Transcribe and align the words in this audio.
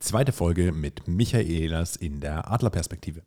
zweite 0.00 0.32
Folge 0.32 0.72
mit 0.72 1.06
Michael 1.08 1.48
Ehlers 1.50 1.96
in 1.96 2.20
der 2.20 2.50
Adlerperspektive. 2.50 3.22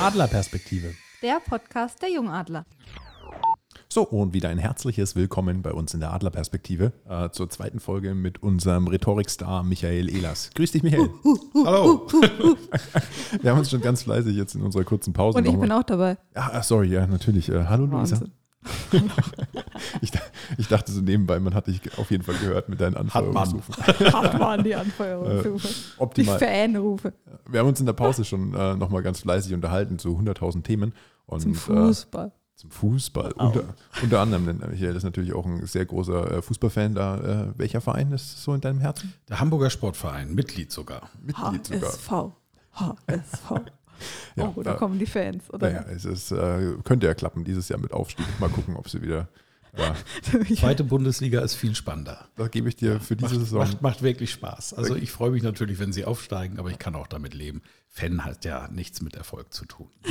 Adlerperspektive. 0.00 0.94
Der 1.22 1.40
Podcast 1.40 2.00
der 2.02 2.10
Jungadler. 2.10 2.64
So, 3.90 4.02
und 4.02 4.34
wieder 4.34 4.50
ein 4.50 4.58
herzliches 4.58 5.16
Willkommen 5.16 5.62
bei 5.62 5.72
uns 5.72 5.94
in 5.94 6.00
der 6.00 6.12
Adlerperspektive 6.12 6.92
äh, 7.08 7.30
zur 7.30 7.48
zweiten 7.48 7.80
Folge 7.80 8.14
mit 8.14 8.42
unserem 8.42 8.86
Rhetorikstar 8.86 9.62
Michael 9.62 10.10
Ehlers. 10.10 10.50
Grüß 10.54 10.72
dich, 10.72 10.82
Michael. 10.82 11.08
Hallo. 11.64 12.06
Wir 13.40 13.50
haben 13.50 13.58
uns 13.60 13.70
schon 13.70 13.80
ganz 13.80 14.02
fleißig 14.02 14.36
jetzt 14.36 14.54
in 14.54 14.60
unserer 14.60 14.84
kurzen 14.84 15.14
Pause. 15.14 15.38
Und 15.38 15.46
ich 15.46 15.56
bin 15.58 15.72
auch 15.72 15.84
dabei. 15.84 16.18
Ja, 16.36 16.50
ah, 16.52 16.62
sorry, 16.62 16.88
ja, 16.88 17.06
natürlich. 17.06 17.48
Äh, 17.48 17.64
hallo, 17.64 17.86
Luisa. 17.86 18.20
Ich, 20.02 20.10
ich 20.58 20.66
dachte 20.68 20.90
so 20.92 21.00
nebenbei, 21.00 21.38
man 21.40 21.54
hat 21.54 21.68
dich 21.68 21.80
auf 21.96 22.10
jeden 22.10 22.24
Fall 22.24 22.34
gehört 22.34 22.68
mit 22.68 22.80
deinen 22.80 22.96
Anfeuerungsrufen. 22.96 23.74
Hart 24.12 24.38
waren 24.38 24.64
die 24.64 24.74
Anfeuerungsrufe. 24.74 25.68
die 25.68 25.72
Äh, 25.72 26.02
Optimal. 26.02 26.38
Fanrufe. 26.38 27.12
Wir 27.48 27.60
haben 27.60 27.68
uns 27.68 27.80
in 27.80 27.86
der 27.86 27.92
Pause 27.94 28.24
schon 28.24 28.52
äh, 28.54 28.74
nochmal 28.74 29.02
ganz 29.02 29.20
fleißig 29.20 29.54
unterhalten 29.54 29.98
zu 29.98 30.10
100.000 30.18 30.64
Themen. 30.64 30.92
Und, 31.26 31.40
Zum 31.40 31.52
Äh, 31.52 31.54
Fußball. 31.54 32.32
Zum 32.58 32.72
Fußball. 32.72 33.32
Unter, 33.32 33.62
unter 34.02 34.20
anderem, 34.20 34.46
denn 34.46 34.70
Michael 34.70 34.96
ist 34.96 35.04
natürlich 35.04 35.32
auch 35.32 35.46
ein 35.46 35.64
sehr 35.66 35.86
großer 35.86 36.38
äh, 36.38 36.42
Fußballfan. 36.42 36.94
Da, 36.94 37.16
äh, 37.16 37.58
welcher 37.58 37.80
Verein 37.80 38.10
ist 38.10 38.42
so 38.42 38.52
in 38.52 38.60
deinem 38.60 38.80
Herzen? 38.80 39.14
Der 39.28 39.38
Hamburger 39.38 39.70
Sportverein, 39.70 40.34
Mitglied 40.34 40.72
sogar. 40.72 41.08
Mitglied 41.22 41.66
sogar. 41.66 41.92
HSV. 41.92 42.32
HSV. 42.72 43.50
Ja, 44.34 44.52
oh, 44.54 44.62
da 44.62 44.74
äh, 44.74 44.76
kommen 44.76 44.98
die 44.98 45.06
Fans. 45.06 45.48
Oder? 45.52 45.70
Naja, 45.70 45.84
es 45.88 46.04
ist, 46.04 46.32
äh, 46.32 46.74
könnte 46.82 47.06
ja 47.06 47.14
klappen 47.14 47.44
dieses 47.44 47.68
Jahr 47.68 47.78
mit 47.78 47.92
Aufstieg. 47.92 48.26
Mal 48.40 48.48
gucken, 48.48 48.76
ob 48.76 48.88
sie 48.88 49.02
wieder. 49.02 49.28
Ja, 49.76 49.94
Zweite 50.56 50.82
Bundesliga 50.82 51.40
ist 51.40 51.54
viel 51.54 51.74
spannender. 51.76 52.26
da 52.34 52.48
gebe 52.48 52.68
ich 52.68 52.74
dir 52.74 52.98
für 52.98 53.14
diese 53.14 53.34
Macht, 53.34 53.44
Saison. 53.44 53.58
macht, 53.60 53.82
macht 53.82 54.02
wirklich 54.02 54.32
Spaß. 54.32 54.74
Also 54.74 54.96
ich 54.96 55.12
freue 55.12 55.30
mich 55.30 55.44
natürlich, 55.44 55.78
wenn 55.78 55.92
sie 55.92 56.04
aufsteigen, 56.04 56.58
aber 56.58 56.70
ich 56.70 56.78
kann 56.78 56.96
auch 56.96 57.06
damit 57.06 57.34
leben. 57.34 57.62
Fan 57.88 58.24
hat 58.24 58.44
ja 58.44 58.68
nichts 58.68 59.02
mit 59.02 59.14
Erfolg 59.14 59.52
zu 59.52 59.66
tun. 59.66 59.88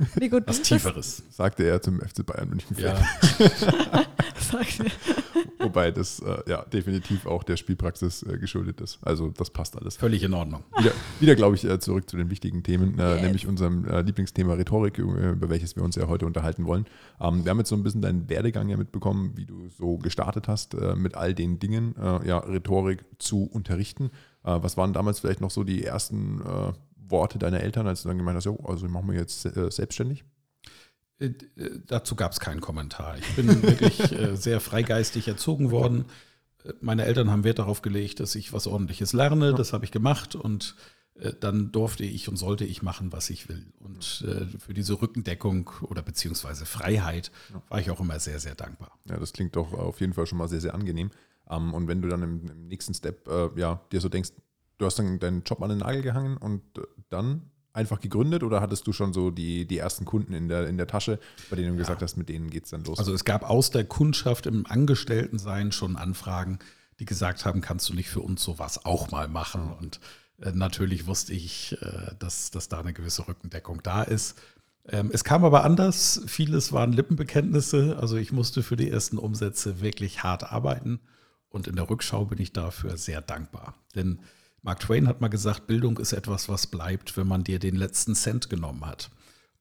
Ist 0.00 0.14
ja 0.16 0.20
Wie 0.20 0.28
gut 0.28 0.44
was 0.46 0.58
das 0.58 0.68
Tieferes. 0.68 1.22
sagte 1.30 1.64
er 1.64 1.80
zum 1.82 2.00
FC 2.00 2.24
Bayern 2.24 2.48
München. 2.48 2.76
Ja. 2.78 2.94
Wobei 5.58 5.90
das 5.90 6.20
äh, 6.20 6.38
ja 6.48 6.64
definitiv 6.64 7.26
auch 7.26 7.42
der 7.44 7.56
Spielpraxis 7.56 8.22
äh, 8.22 8.38
geschuldet 8.38 8.80
ist. 8.80 8.98
Also 9.02 9.28
das 9.30 9.50
passt 9.50 9.76
alles. 9.78 9.96
völlig 9.96 10.22
in 10.22 10.34
Ordnung. 10.34 10.64
Wieder, 10.78 10.92
wieder 11.20 11.34
glaube 11.36 11.56
ich, 11.56 11.64
äh, 11.64 11.78
zurück 11.78 12.08
zu 12.10 12.16
den 12.16 12.30
wichtigen 12.30 12.62
Themen, 12.62 12.98
äh, 12.98 13.12
Yes. 13.14 13.22
nämlich 13.22 13.46
unserem 13.46 13.84
äh, 13.86 14.02
Lieblingsthema 14.02 14.54
Rhetorik, 14.54 14.98
äh, 14.98 15.02
über 15.02 15.48
welches 15.48 15.76
wir 15.76 15.82
uns 15.82 15.96
ja 15.96 16.08
heute 16.08 16.26
unterhalten 16.26 16.64
wollen. 16.66 16.86
Ähm, 17.20 17.44
wir 17.44 17.50
haben 17.50 17.58
jetzt 17.58 17.68
so 17.68 17.76
ein 17.76 17.82
bisschen 17.82 18.02
deinen 18.02 18.28
Werdegang 18.28 18.68
ja 18.68 18.76
mitbekommen, 18.76 19.32
wie 19.36 19.46
du 19.46 19.68
so 19.68 19.98
gestartet 19.98 20.48
hast, 20.48 20.74
äh, 20.74 20.94
mit 20.96 21.14
all 21.14 21.34
den 21.34 21.58
Dingen, 21.58 21.94
äh, 21.96 22.26
ja, 22.26 22.38
Rhetorik 22.38 23.04
zu 23.18 23.44
unterrichten. 23.44 24.06
Äh, 24.44 24.58
was 24.62 24.76
waren 24.76 24.92
damals 24.92 25.20
vielleicht 25.20 25.40
noch 25.40 25.50
so 25.50 25.62
die 25.64 25.84
ersten 25.84 26.40
äh, 26.40 26.72
Worte 27.08 27.38
deiner 27.38 27.60
Eltern, 27.60 27.86
als 27.86 28.02
du 28.02 28.08
dann 28.08 28.18
gemeint 28.18 28.36
hast, 28.36 28.44
jo, 28.44 28.56
also 28.64 28.86
ich 28.86 28.92
mache 28.92 29.04
mich 29.04 29.16
jetzt 29.16 29.44
äh, 29.44 29.70
selbstständig? 29.70 30.24
Äh, 31.22 31.26
äh, 31.56 31.80
Dazu 31.86 32.16
gab 32.16 32.32
es 32.32 32.40
keinen 32.40 32.60
Kommentar. 32.60 33.16
Ich 33.18 33.36
bin 33.36 33.62
wirklich 33.62 34.12
äh, 34.12 34.36
sehr 34.36 34.60
freigeistig 34.60 35.28
erzogen 35.28 35.70
worden. 35.70 36.06
Äh, 36.64 36.72
Meine 36.80 37.04
Eltern 37.04 37.30
haben 37.30 37.44
Wert 37.44 37.58
darauf 37.58 37.82
gelegt, 37.82 38.20
dass 38.20 38.34
ich 38.34 38.52
was 38.52 38.66
Ordentliches 38.66 39.12
lerne. 39.12 39.54
Das 39.54 39.72
habe 39.72 39.84
ich 39.84 39.92
gemacht 39.92 40.34
und 40.34 40.76
dann 41.40 41.72
durfte 41.72 42.04
ich 42.04 42.30
und 42.30 42.36
sollte 42.36 42.64
ich 42.64 42.82
machen, 42.82 43.12
was 43.12 43.28
ich 43.28 43.46
will. 43.46 43.66
Und 43.80 44.24
für 44.58 44.72
diese 44.72 45.00
Rückendeckung 45.00 45.68
oder 45.82 46.00
beziehungsweise 46.00 46.64
Freiheit 46.64 47.30
war 47.68 47.78
ich 47.80 47.90
auch 47.90 48.00
immer 48.00 48.18
sehr, 48.18 48.40
sehr 48.40 48.54
dankbar. 48.54 48.98
Ja, 49.04 49.18
das 49.18 49.34
klingt 49.34 49.54
doch 49.54 49.74
auf 49.74 50.00
jeden 50.00 50.14
Fall 50.14 50.26
schon 50.26 50.38
mal 50.38 50.48
sehr, 50.48 50.62
sehr 50.62 50.74
angenehm. 50.74 51.10
Ähm, 51.50 51.74
und 51.74 51.86
wenn 51.86 52.00
du 52.00 52.08
dann 52.08 52.22
im, 52.22 52.66
nächsten 52.66 52.94
Step 52.94 53.28
ja, 53.56 53.82
dir 53.92 54.00
so 54.00 54.08
denkst, 54.08 54.30
du 54.82 54.86
hast 54.86 54.98
dann 54.98 55.18
deinen 55.18 55.44
Job 55.44 55.62
an 55.62 55.70
den 55.70 55.78
Nagel 55.78 56.02
gehangen 56.02 56.36
und 56.36 56.62
äh, 56.76 56.82
dann 57.08 57.50
einfach 57.72 58.00
gegründet 58.00 58.42
oder 58.42 58.60
hattest 58.60 58.86
du 58.86 58.92
schon 58.92 59.12
so 59.12 59.30
die, 59.30 59.66
die 59.66 59.78
ersten 59.78 60.04
Kunden 60.04 60.34
in 60.34 60.48
der, 60.48 60.68
in 60.68 60.76
der 60.76 60.86
Tasche, 60.86 61.18
bei 61.48 61.56
denen 61.56 61.70
du 61.70 61.76
gesagt 61.76 62.02
hast, 62.02 62.16
mit 62.16 62.28
denen 62.28 62.50
geht 62.50 62.64
es 62.64 62.70
dann 62.70 62.84
los? 62.84 62.98
Also 62.98 63.14
es 63.14 63.24
gab 63.24 63.48
aus 63.48 63.70
der 63.70 63.84
Kundschaft 63.84 64.46
im 64.46 64.66
Angestelltensein 64.66 65.72
schon 65.72 65.96
Anfragen, 65.96 66.58
die 66.98 67.06
gesagt 67.06 67.46
haben, 67.46 67.60
kannst 67.62 67.88
du 67.88 67.94
nicht 67.94 68.10
für 68.10 68.20
uns 68.20 68.42
sowas 68.42 68.84
auch 68.84 69.10
mal 69.10 69.28
machen? 69.28 69.72
Und 69.72 70.00
äh, 70.40 70.52
natürlich 70.52 71.06
wusste 71.06 71.32
ich, 71.32 71.78
äh, 71.80 72.14
dass, 72.18 72.50
dass 72.50 72.68
da 72.68 72.80
eine 72.80 72.92
gewisse 72.92 73.26
Rückendeckung 73.26 73.82
da 73.82 74.02
ist. 74.02 74.38
Ähm, 74.88 75.10
es 75.12 75.24
kam 75.24 75.44
aber 75.44 75.64
anders. 75.64 76.22
Vieles 76.26 76.72
waren 76.72 76.92
Lippenbekenntnisse. 76.92 77.96
Also 77.98 78.16
ich 78.16 78.32
musste 78.32 78.62
für 78.62 78.76
die 78.76 78.90
ersten 78.90 79.16
Umsätze 79.16 79.80
wirklich 79.80 80.22
hart 80.22 80.52
arbeiten. 80.52 81.00
Und 81.48 81.66
in 81.66 81.76
der 81.76 81.88
Rückschau 81.88 82.26
bin 82.26 82.40
ich 82.40 82.52
dafür 82.52 82.96
sehr 82.96 83.20
dankbar. 83.20 83.74
Denn 83.94 84.20
Mark 84.62 84.80
Twain 84.80 85.08
hat 85.08 85.20
mal 85.20 85.28
gesagt, 85.28 85.66
Bildung 85.66 85.98
ist 85.98 86.12
etwas, 86.12 86.48
was 86.48 86.68
bleibt, 86.68 87.16
wenn 87.16 87.26
man 87.26 87.44
dir 87.44 87.58
den 87.58 87.74
letzten 87.74 88.14
Cent 88.14 88.48
genommen 88.48 88.86
hat. 88.86 89.10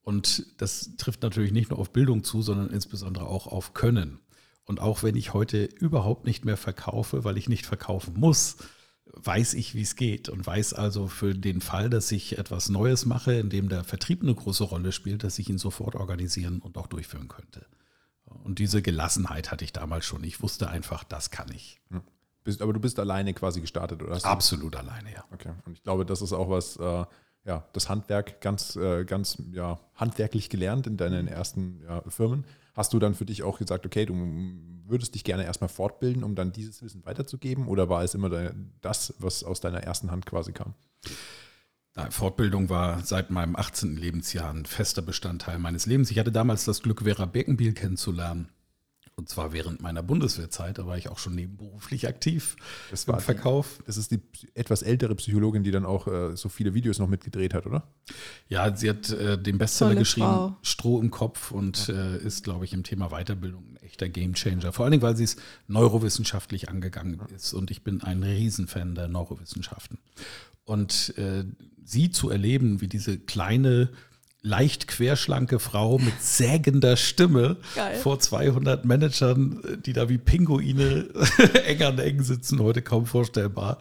Und 0.03 0.45
das 0.61 0.95
trifft 0.97 1.23
natürlich 1.23 1.51
nicht 1.51 1.71
nur 1.71 1.79
auf 1.79 1.91
Bildung 1.91 2.23
zu, 2.23 2.41
sondern 2.41 2.69
insbesondere 2.69 3.25
auch 3.25 3.47
auf 3.47 3.73
Können. 3.73 4.19
Und 4.65 4.79
auch 4.79 5.03
wenn 5.03 5.15
ich 5.15 5.33
heute 5.33 5.65
überhaupt 5.65 6.25
nicht 6.25 6.45
mehr 6.45 6.57
verkaufe, 6.57 7.23
weil 7.23 7.37
ich 7.37 7.49
nicht 7.49 7.65
verkaufen 7.65 8.13
muss, 8.15 8.57
weiß 9.05 9.55
ich, 9.55 9.75
wie 9.75 9.81
es 9.81 9.95
geht 9.95 10.29
und 10.29 10.45
weiß 10.45 10.73
also 10.73 11.07
für 11.07 11.33
den 11.33 11.61
Fall, 11.61 11.89
dass 11.89 12.11
ich 12.11 12.37
etwas 12.37 12.69
Neues 12.69 13.05
mache, 13.05 13.33
in 13.33 13.49
dem 13.49 13.69
der 13.69 13.83
Vertrieb 13.83 14.21
eine 14.21 14.33
große 14.33 14.63
Rolle 14.63 14.91
spielt, 14.91 15.23
dass 15.23 15.39
ich 15.39 15.49
ihn 15.49 15.57
sofort 15.57 15.95
organisieren 15.95 16.59
und 16.59 16.77
auch 16.77 16.87
durchführen 16.87 17.27
könnte. 17.27 17.65
Und 18.23 18.59
diese 18.59 18.81
Gelassenheit 18.81 19.51
hatte 19.51 19.65
ich 19.65 19.73
damals 19.73 20.05
schon. 20.05 20.23
Ich 20.23 20.41
wusste 20.41 20.69
einfach, 20.69 21.03
das 21.03 21.31
kann 21.31 21.51
ich. 21.51 21.81
Bist, 22.43 22.61
aber 22.61 22.73
du 22.73 22.79
bist 22.79 22.99
alleine 22.99 23.33
quasi 23.33 23.61
gestartet, 23.61 24.01
oder? 24.03 24.23
Absolut 24.25 24.75
alleine, 24.75 25.11
ja. 25.13 25.23
Okay. 25.31 25.51
Und 25.65 25.73
ich 25.73 25.83
glaube, 25.83 26.05
das 26.05 26.21
ist 26.21 26.33
auch 26.33 26.49
was, 26.49 26.77
äh, 26.77 27.05
ja, 27.45 27.65
das 27.73 27.89
Handwerk 27.89 28.41
ganz, 28.41 28.75
äh, 28.75 29.03
ganz 29.05 29.41
ja, 29.51 29.79
handwerklich 29.95 30.49
gelernt 30.49 30.87
in 30.87 30.97
deinen 30.97 31.27
ersten 31.27 31.81
ja, 31.87 32.01
Firmen. 32.07 32.45
Hast 32.73 32.93
du 32.93 32.99
dann 32.99 33.15
für 33.15 33.25
dich 33.25 33.43
auch 33.43 33.57
gesagt, 33.57 33.85
okay, 33.85 34.05
du 34.05 34.13
würdest 34.85 35.15
dich 35.15 35.23
gerne 35.23 35.43
erstmal 35.45 35.69
fortbilden, 35.69 36.23
um 36.23 36.35
dann 36.35 36.51
dieses 36.51 36.81
Wissen 36.81 37.05
weiterzugeben? 37.05 37.67
Oder 37.67 37.89
war 37.89 38.03
es 38.03 38.13
immer 38.13 38.29
de- 38.29 38.53
das, 38.81 39.13
was 39.19 39.43
aus 39.43 39.59
deiner 39.59 39.81
ersten 39.83 40.11
Hand 40.11 40.25
quasi 40.25 40.51
kam? 40.51 40.73
Fortbildung 42.09 42.69
war 42.69 43.01
seit 43.03 43.31
meinem 43.31 43.57
18. 43.57 43.97
Lebensjahr 43.97 44.49
ein 44.49 44.65
fester 44.65 45.01
Bestandteil 45.01 45.59
meines 45.59 45.85
Lebens. 45.85 46.09
Ich 46.09 46.19
hatte 46.19 46.31
damals 46.31 46.63
das 46.63 46.81
Glück, 46.81 47.01
Vera 47.03 47.25
Birkenbiel 47.25 47.73
kennenzulernen. 47.73 48.47
Und 49.21 49.29
zwar 49.29 49.53
während 49.53 49.81
meiner 49.83 50.01
Bundeswehrzeit, 50.01 50.79
da 50.79 50.87
war 50.87 50.97
ich 50.97 51.07
auch 51.07 51.19
schon 51.19 51.35
nebenberuflich 51.35 52.07
aktiv 52.07 52.55
Das 52.89 53.03
im 53.03 53.13
war 53.13 53.19
die- 53.19 53.25
Verkauf. 53.25 53.77
Das 53.85 53.95
ist 53.97 54.09
die 54.09 54.19
etwas 54.55 54.81
ältere 54.81 55.13
Psychologin, 55.13 55.61
die 55.61 55.69
dann 55.69 55.85
auch 55.85 56.07
äh, 56.07 56.35
so 56.35 56.49
viele 56.49 56.73
Videos 56.73 56.97
noch 56.97 57.07
mitgedreht 57.07 57.53
hat, 57.53 57.67
oder? 57.67 57.83
Ja, 58.49 58.75
sie 58.75 58.89
hat 58.89 59.11
äh, 59.11 59.39
den 59.39 59.59
Bestseller 59.59 59.91
Tolle 59.91 59.99
geschrieben, 59.99 60.25
Frau. 60.25 60.57
Stroh 60.63 60.99
im 60.99 61.11
Kopf 61.11 61.51
und 61.51 61.87
äh, 61.89 62.17
ist, 62.17 62.43
glaube 62.43 62.65
ich, 62.65 62.73
im 62.73 62.81
Thema 62.81 63.09
Weiterbildung 63.09 63.63
ein 63.73 63.77
echter 63.83 64.09
Gamechanger. 64.09 64.71
Vor 64.73 64.85
allen 64.85 64.91
Dingen, 64.93 65.03
weil 65.03 65.15
sie 65.15 65.25
es 65.25 65.35
neurowissenschaftlich 65.67 66.67
angegangen 66.69 67.21
ist. 67.35 67.53
Und 67.53 67.69
ich 67.69 67.83
bin 67.83 68.01
ein 68.01 68.23
Riesenfan 68.23 68.95
der 68.95 69.07
Neurowissenschaften. 69.07 69.99
Und 70.65 71.13
äh, 71.19 71.43
sie 71.85 72.09
zu 72.09 72.31
erleben, 72.31 72.81
wie 72.81 72.87
diese 72.87 73.19
kleine, 73.19 73.89
leicht 74.41 74.87
querschlanke 74.87 75.59
Frau 75.59 75.99
mit 75.99 76.21
sägender 76.21 76.97
Stimme 76.97 77.57
Geil. 77.75 77.97
vor 77.97 78.19
200 78.19 78.85
Managern, 78.85 79.61
die 79.85 79.93
da 79.93 80.09
wie 80.09 80.17
Pinguine 80.17 81.09
eng 81.65 81.83
an 81.83 81.99
eng 81.99 82.23
sitzen, 82.23 82.59
heute 82.59 82.81
kaum 82.81 83.05
vorstellbar, 83.05 83.77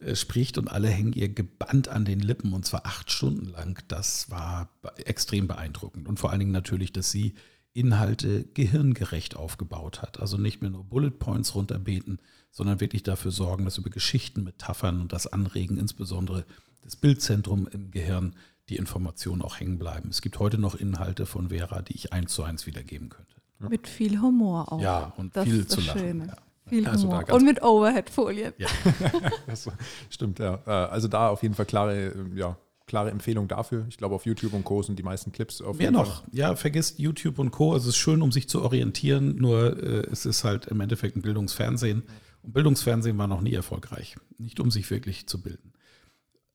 äh, 0.00 0.14
spricht 0.14 0.58
und 0.58 0.68
alle 0.68 0.88
hängen 0.88 1.14
ihr 1.14 1.28
gebannt 1.28 1.88
an 1.88 2.04
den 2.04 2.20
Lippen 2.20 2.52
und 2.52 2.66
zwar 2.66 2.84
acht 2.84 3.10
Stunden 3.10 3.46
lang. 3.46 3.82
Das 3.88 4.30
war 4.30 4.68
extrem 5.04 5.46
beeindruckend 5.46 6.06
und 6.06 6.20
vor 6.20 6.30
allen 6.30 6.40
Dingen 6.40 6.52
natürlich, 6.52 6.92
dass 6.92 7.10
sie 7.10 7.34
Inhalte 7.72 8.44
gehirngerecht 8.54 9.34
aufgebaut 9.36 10.00
hat. 10.00 10.20
Also 10.20 10.36
nicht 10.36 10.62
mehr 10.62 10.70
nur 10.70 10.84
Bullet 10.84 11.10
Points 11.10 11.56
runterbeten, 11.56 12.20
sondern 12.52 12.78
wirklich 12.78 13.02
dafür 13.02 13.32
sorgen, 13.32 13.64
dass 13.64 13.78
über 13.78 13.90
Geschichten, 13.90 14.44
Metaphern 14.44 15.00
und 15.00 15.12
das 15.12 15.26
Anregen 15.26 15.76
insbesondere 15.76 16.44
das 16.84 16.94
Bildzentrum 16.94 17.66
im 17.66 17.90
Gehirn 17.90 18.36
die 18.68 18.76
Informationen 18.76 19.42
auch 19.42 19.60
hängen 19.60 19.78
bleiben. 19.78 20.08
Es 20.10 20.22
gibt 20.22 20.38
heute 20.38 20.58
noch 20.58 20.74
Inhalte 20.74 21.26
von 21.26 21.48
Vera, 21.50 21.82
die 21.82 21.94
ich 21.94 22.12
eins 22.12 22.32
zu 22.32 22.42
eins 22.42 22.66
wiedergeben 22.66 23.08
könnte. 23.10 23.34
Mit 23.58 23.88
viel 23.88 24.20
Humor 24.20 24.72
auch. 24.72 24.80
Ja, 24.80 25.12
und 25.16 25.36
das 25.36 25.44
viel 25.44 25.60
ist 25.60 25.70
zu 25.70 25.76
das 25.76 25.86
lachen. 25.86 26.00
Schöne. 26.00 26.26
Ja. 26.26 26.36
Viel 26.66 26.86
Also 26.86 27.08
Humor. 27.08 27.24
Und 27.30 27.44
mit 27.44 27.62
Overhead-Folien. 27.62 28.52
Ja. 28.58 28.68
Das 29.46 29.68
stimmt, 30.10 30.38
ja. 30.38 30.60
Äh, 30.66 30.70
Also 30.70 31.08
da 31.08 31.28
auf 31.28 31.42
jeden 31.42 31.54
Fall 31.54 31.66
klare, 31.66 32.06
äh, 32.06 32.14
ja, 32.34 32.56
klare 32.86 33.10
Empfehlung 33.10 33.48
dafür. 33.48 33.86
Ich 33.88 33.96
glaube, 33.96 34.14
auf 34.14 34.26
YouTube 34.26 34.52
und 34.54 34.64
Co. 34.64 34.82
sind 34.82 34.98
die 34.98 35.02
meisten 35.02 35.32
Clips 35.32 35.60
auf 35.60 35.80
jeden 35.80 35.94
noch? 35.94 36.24
Ja, 36.32 36.56
vergisst 36.56 36.98
YouTube 36.98 37.38
und 37.38 37.50
Co. 37.50 37.72
Also 37.72 37.88
es 37.88 37.94
ist 37.94 38.00
schön, 38.00 38.22
um 38.22 38.32
sich 38.32 38.48
zu 38.48 38.62
orientieren, 38.62 39.36
nur 39.36 39.82
äh, 39.82 40.06
es 40.10 40.26
ist 40.26 40.44
halt 40.44 40.66
im 40.66 40.80
Endeffekt 40.80 41.16
ein 41.16 41.22
Bildungsfernsehen. 41.22 42.02
Und 42.42 42.52
Bildungsfernsehen 42.52 43.16
war 43.16 43.26
noch 43.26 43.40
nie 43.40 43.54
erfolgreich. 43.54 44.16
Nicht 44.38 44.60
um 44.60 44.70
sich 44.70 44.90
wirklich 44.90 45.26
zu 45.26 45.40
bilden. 45.40 45.72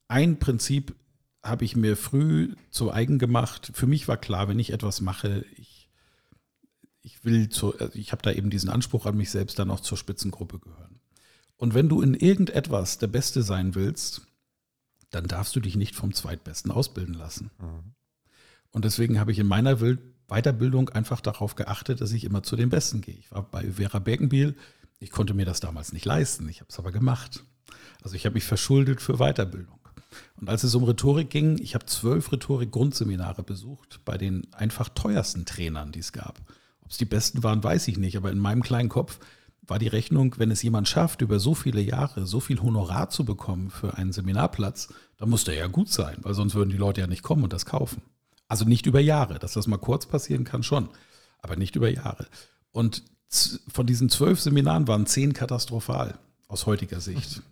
Ein 0.07 0.37
Prinzip 0.37 0.95
habe 1.43 1.65
ich 1.65 1.75
mir 1.75 1.95
früh 1.95 2.55
zu 2.69 2.91
eigen 2.91 3.19
gemacht. 3.19 3.71
Für 3.73 3.87
mich 3.87 4.07
war 4.07 4.17
klar, 4.17 4.47
wenn 4.47 4.59
ich 4.59 4.73
etwas 4.73 5.01
mache, 5.01 5.45
ich, 5.55 5.89
ich 7.01 7.23
will 7.23 7.49
zu, 7.49 7.77
also 7.79 7.97
ich 7.97 8.11
habe 8.11 8.21
da 8.21 8.31
eben 8.31 8.49
diesen 8.49 8.69
Anspruch 8.69 9.05
an 9.05 9.17
mich 9.17 9.31
selbst, 9.31 9.57
dann 9.59 9.71
auch 9.71 9.79
zur 9.79 9.97
Spitzengruppe 9.97 10.59
gehören. 10.59 10.99
Und 11.55 11.73
wenn 11.73 11.89
du 11.89 12.01
in 12.01 12.13
irgendetwas 12.13 12.97
der 12.97 13.07
Beste 13.07 13.43
sein 13.43 13.75
willst, 13.75 14.21
dann 15.11 15.27
darfst 15.27 15.55
du 15.55 15.59
dich 15.59 15.75
nicht 15.75 15.95
vom 15.95 16.13
Zweitbesten 16.13 16.71
ausbilden 16.71 17.13
lassen. 17.13 17.51
Mhm. 17.59 17.93
Und 18.71 18.85
deswegen 18.85 19.19
habe 19.19 19.31
ich 19.31 19.39
in 19.39 19.47
meiner 19.47 19.77
Weiterbildung 20.27 20.89
einfach 20.89 21.21
darauf 21.21 21.55
geachtet, 21.55 22.01
dass 22.01 22.11
ich 22.11 22.23
immer 22.23 22.43
zu 22.43 22.55
den 22.55 22.69
Besten 22.69 23.01
gehe. 23.01 23.15
Ich 23.15 23.31
war 23.31 23.43
bei 23.43 23.71
Vera 23.71 23.99
Birkenbiel. 23.99 24.55
Ich 24.99 25.11
konnte 25.11 25.33
mir 25.33 25.45
das 25.45 25.59
damals 25.59 25.91
nicht 25.91 26.05
leisten. 26.05 26.47
Ich 26.49 26.59
habe 26.59 26.69
es 26.69 26.77
aber 26.77 26.91
gemacht. 26.91 27.43
Also 28.03 28.15
ich 28.15 28.25
habe 28.25 28.35
mich 28.35 28.43
verschuldet 28.43 29.01
für 29.01 29.17
Weiterbildung. 29.17 29.78
Und 30.39 30.49
als 30.49 30.63
es 30.63 30.75
um 30.75 30.83
Rhetorik 30.83 31.29
ging, 31.29 31.57
ich 31.59 31.75
habe 31.75 31.85
zwölf 31.85 32.31
Rhetorik-Grundseminare 32.31 33.43
besucht 33.43 34.01
bei 34.05 34.17
den 34.17 34.51
einfach 34.53 34.89
teuersten 34.89 35.45
Trainern, 35.45 35.91
die 35.91 35.99
es 35.99 36.11
gab. 36.11 36.39
Ob 36.81 36.91
es 36.91 36.97
die 36.97 37.05
besten 37.05 37.43
waren, 37.43 37.63
weiß 37.63 37.87
ich 37.87 37.97
nicht, 37.97 38.17
aber 38.17 38.31
in 38.31 38.39
meinem 38.39 38.63
kleinen 38.63 38.89
Kopf 38.89 39.19
war 39.69 39.79
die 39.79 39.87
Rechnung, 39.87 40.35
wenn 40.37 40.51
es 40.51 40.63
jemand 40.63 40.87
schafft, 40.87 41.21
über 41.21 41.39
so 41.39 41.53
viele 41.53 41.81
Jahre 41.81 42.25
so 42.25 42.39
viel 42.39 42.61
Honorar 42.61 43.09
zu 43.09 43.23
bekommen 43.23 43.69
für 43.69 43.97
einen 43.97 44.11
Seminarplatz, 44.11 44.93
dann 45.17 45.29
muss 45.29 45.43
der 45.43 45.55
ja 45.55 45.67
gut 45.67 45.89
sein, 45.89 46.17
weil 46.21 46.33
sonst 46.33 46.55
würden 46.55 46.71
die 46.71 46.77
Leute 46.77 47.01
ja 47.01 47.07
nicht 47.07 47.23
kommen 47.23 47.43
und 47.43 47.53
das 47.53 47.65
kaufen. 47.65 48.01
Also 48.47 48.65
nicht 48.65 48.87
über 48.87 48.99
Jahre, 48.99 49.37
dass 49.37 49.53
das 49.53 49.67
mal 49.67 49.77
kurz 49.77 50.07
passieren 50.07 50.43
kann 50.43 50.63
schon, 50.63 50.89
aber 51.41 51.55
nicht 51.55 51.75
über 51.75 51.89
Jahre. 51.89 52.27
Und 52.71 53.03
von 53.71 53.85
diesen 53.85 54.09
zwölf 54.09 54.39
Seminaren 54.41 54.87
waren 54.87 55.05
zehn 55.05 55.33
katastrophal 55.33 56.17
aus 56.47 56.65
heutiger 56.65 56.99
Sicht. 56.99 57.43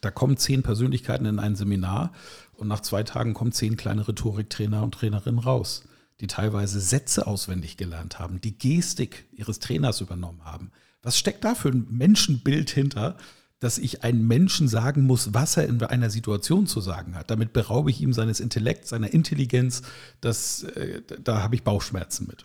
Da 0.00 0.10
kommen 0.10 0.36
zehn 0.36 0.62
Persönlichkeiten 0.62 1.26
in 1.26 1.38
ein 1.38 1.56
Seminar 1.56 2.12
und 2.54 2.68
nach 2.68 2.80
zwei 2.80 3.02
Tagen 3.02 3.34
kommen 3.34 3.52
zehn 3.52 3.76
kleine 3.76 4.06
Rhetoriktrainer 4.06 4.82
und 4.82 4.94
Trainerinnen 4.94 5.40
raus, 5.40 5.84
die 6.20 6.26
teilweise 6.26 6.80
Sätze 6.80 7.26
auswendig 7.26 7.76
gelernt 7.76 8.18
haben, 8.18 8.40
die 8.40 8.56
Gestik 8.56 9.26
ihres 9.32 9.58
Trainers 9.58 10.00
übernommen 10.00 10.44
haben. 10.44 10.70
Was 11.02 11.18
steckt 11.18 11.44
da 11.44 11.54
für 11.54 11.68
ein 11.68 11.86
Menschenbild 11.90 12.70
hinter, 12.70 13.16
dass 13.58 13.78
ich 13.78 14.04
einem 14.04 14.26
Menschen 14.26 14.68
sagen 14.68 15.04
muss, 15.04 15.32
was 15.32 15.56
er 15.56 15.66
in 15.66 15.82
einer 15.82 16.10
Situation 16.10 16.66
zu 16.66 16.80
sagen 16.80 17.14
hat. 17.14 17.30
Damit 17.30 17.52
beraube 17.52 17.90
ich 17.90 18.02
ihm 18.02 18.12
seines 18.12 18.40
Intellekts, 18.40 18.90
seiner 18.90 19.12
Intelligenz. 19.14 19.82
Das, 20.20 20.62
äh, 20.64 21.00
da 21.22 21.42
habe 21.42 21.54
ich 21.54 21.62
Bauchschmerzen 21.62 22.26
mit. 22.26 22.44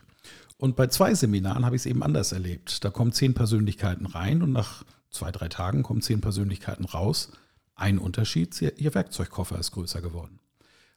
Und 0.58 0.76
bei 0.76 0.88
zwei 0.88 1.14
Seminaren 1.14 1.66
habe 1.66 1.76
ich 1.76 1.82
es 1.82 1.86
eben 1.86 2.04
anders 2.04 2.32
erlebt. 2.32 2.86
Da 2.86 2.92
kommen 2.92 3.12
zehn 3.12 3.34
Persönlichkeiten 3.34 4.06
rein 4.06 4.42
und 4.42 4.52
nach 4.52 4.86
zwei, 5.12 5.31
drei 5.31 5.48
Tagen 5.48 5.84
kommen 5.84 6.02
zehn 6.02 6.22
Persönlichkeiten 6.22 6.86
raus. 6.86 7.31
Ein 7.75 8.00
Unterschied, 8.00 8.60
ihr 8.62 8.94
Werkzeugkoffer 8.94 9.60
ist 9.60 9.72
größer 9.72 10.02
geworden. 10.02 10.40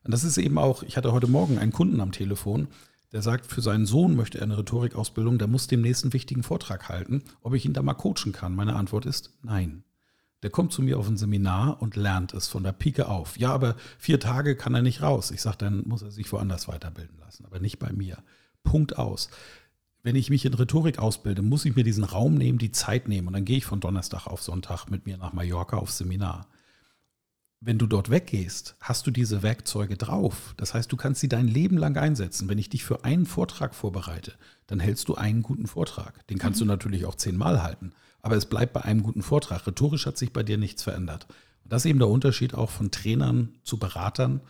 Und 0.04 0.12
das 0.12 0.24
ist 0.24 0.38
eben 0.38 0.58
auch, 0.58 0.82
ich 0.82 0.96
hatte 0.96 1.12
heute 1.12 1.26
Morgen 1.26 1.58
einen 1.58 1.72
Kunden 1.72 2.00
am 2.00 2.12
Telefon, 2.12 2.68
der 3.12 3.22
sagt, 3.22 3.46
für 3.46 3.62
seinen 3.62 3.86
Sohn 3.86 4.16
möchte 4.16 4.38
er 4.38 4.44
eine 4.44 4.58
Rhetorikausbildung, 4.58 5.38
der 5.38 5.46
muss 5.46 5.66
demnächst 5.66 6.04
einen 6.04 6.12
wichtigen 6.12 6.42
Vortrag 6.42 6.88
halten, 6.88 7.22
ob 7.42 7.54
ich 7.54 7.64
ihn 7.64 7.72
da 7.72 7.80
mal 7.80 7.94
coachen 7.94 8.32
kann. 8.32 8.54
Meine 8.54 8.76
Antwort 8.76 9.06
ist 9.06 9.30
nein. 9.42 9.84
Der 10.42 10.50
kommt 10.50 10.72
zu 10.72 10.82
mir 10.82 10.98
auf 10.98 11.08
ein 11.08 11.16
Seminar 11.16 11.80
und 11.80 11.96
lernt 11.96 12.34
es 12.34 12.48
von 12.48 12.64
der 12.64 12.72
Pike 12.72 13.08
auf. 13.08 13.38
Ja, 13.38 13.52
aber 13.52 13.76
vier 13.98 14.20
Tage 14.20 14.56
kann 14.56 14.74
er 14.74 14.82
nicht 14.82 15.00
raus. 15.00 15.30
Ich 15.30 15.40
sage, 15.40 15.56
dann 15.58 15.84
muss 15.86 16.02
er 16.02 16.10
sich 16.10 16.30
woanders 16.32 16.68
weiterbilden 16.68 17.18
lassen, 17.18 17.46
aber 17.46 17.60
nicht 17.60 17.78
bei 17.78 17.92
mir. 17.92 18.18
Punkt 18.62 18.98
aus. 18.98 19.30
Wenn 20.04 20.16
ich 20.16 20.28
mich 20.28 20.44
in 20.44 20.52
Rhetorik 20.52 20.98
ausbilde, 20.98 21.40
muss 21.40 21.64
ich 21.64 21.76
mir 21.76 21.82
diesen 21.82 22.04
Raum 22.04 22.34
nehmen, 22.34 22.58
die 22.58 22.70
Zeit 22.70 23.08
nehmen 23.08 23.26
und 23.26 23.32
dann 23.32 23.46
gehe 23.46 23.56
ich 23.56 23.64
von 23.64 23.80
Donnerstag 23.80 24.26
auf 24.26 24.42
Sonntag 24.42 24.90
mit 24.90 25.06
mir 25.06 25.16
nach 25.16 25.32
Mallorca 25.32 25.78
aufs 25.78 25.96
Seminar. 25.96 26.46
Wenn 27.60 27.78
du 27.78 27.86
dort 27.86 28.10
weggehst, 28.10 28.76
hast 28.80 29.06
du 29.06 29.10
diese 29.10 29.42
Werkzeuge 29.42 29.96
drauf. 29.96 30.52
Das 30.58 30.74
heißt, 30.74 30.92
du 30.92 30.98
kannst 30.98 31.22
sie 31.22 31.30
dein 31.30 31.48
Leben 31.48 31.78
lang 31.78 31.96
einsetzen. 31.96 32.50
Wenn 32.50 32.58
ich 32.58 32.68
dich 32.68 32.84
für 32.84 33.02
einen 33.06 33.24
Vortrag 33.24 33.74
vorbereite, 33.74 34.34
dann 34.66 34.78
hältst 34.78 35.08
du 35.08 35.14
einen 35.14 35.42
guten 35.42 35.66
Vortrag. 35.66 36.26
Den 36.26 36.36
kannst 36.36 36.60
mhm. 36.60 36.66
du 36.66 36.72
natürlich 36.72 37.06
auch 37.06 37.14
zehnmal 37.14 37.62
halten. 37.62 37.94
Aber 38.20 38.36
es 38.36 38.44
bleibt 38.44 38.74
bei 38.74 38.82
einem 38.82 39.02
guten 39.02 39.22
Vortrag. 39.22 39.66
Rhetorisch 39.66 40.04
hat 40.04 40.18
sich 40.18 40.34
bei 40.34 40.42
dir 40.42 40.58
nichts 40.58 40.82
verändert. 40.82 41.26
Und 41.62 41.72
das 41.72 41.86
ist 41.86 41.90
eben 41.90 41.98
der 41.98 42.08
Unterschied 42.08 42.52
auch 42.52 42.68
von 42.68 42.90
Trainern 42.90 43.54
zu 43.62 43.78
Beratern. 43.78 44.42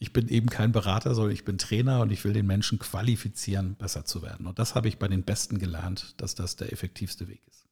Ich 0.00 0.12
bin 0.12 0.28
eben 0.28 0.48
kein 0.48 0.70
Berater, 0.70 1.14
sondern 1.14 1.32
ich 1.32 1.44
bin 1.44 1.58
Trainer 1.58 2.00
und 2.00 2.12
ich 2.12 2.24
will 2.24 2.32
den 2.32 2.46
Menschen 2.46 2.78
qualifizieren, 2.78 3.74
besser 3.74 4.04
zu 4.04 4.22
werden. 4.22 4.46
Und 4.46 4.60
das 4.60 4.76
habe 4.76 4.86
ich 4.86 4.98
bei 4.98 5.08
den 5.08 5.24
Besten 5.24 5.58
gelernt, 5.58 6.14
dass 6.20 6.36
das 6.36 6.54
der 6.54 6.72
effektivste 6.72 7.26
Weg 7.26 7.42
ist. 7.48 7.66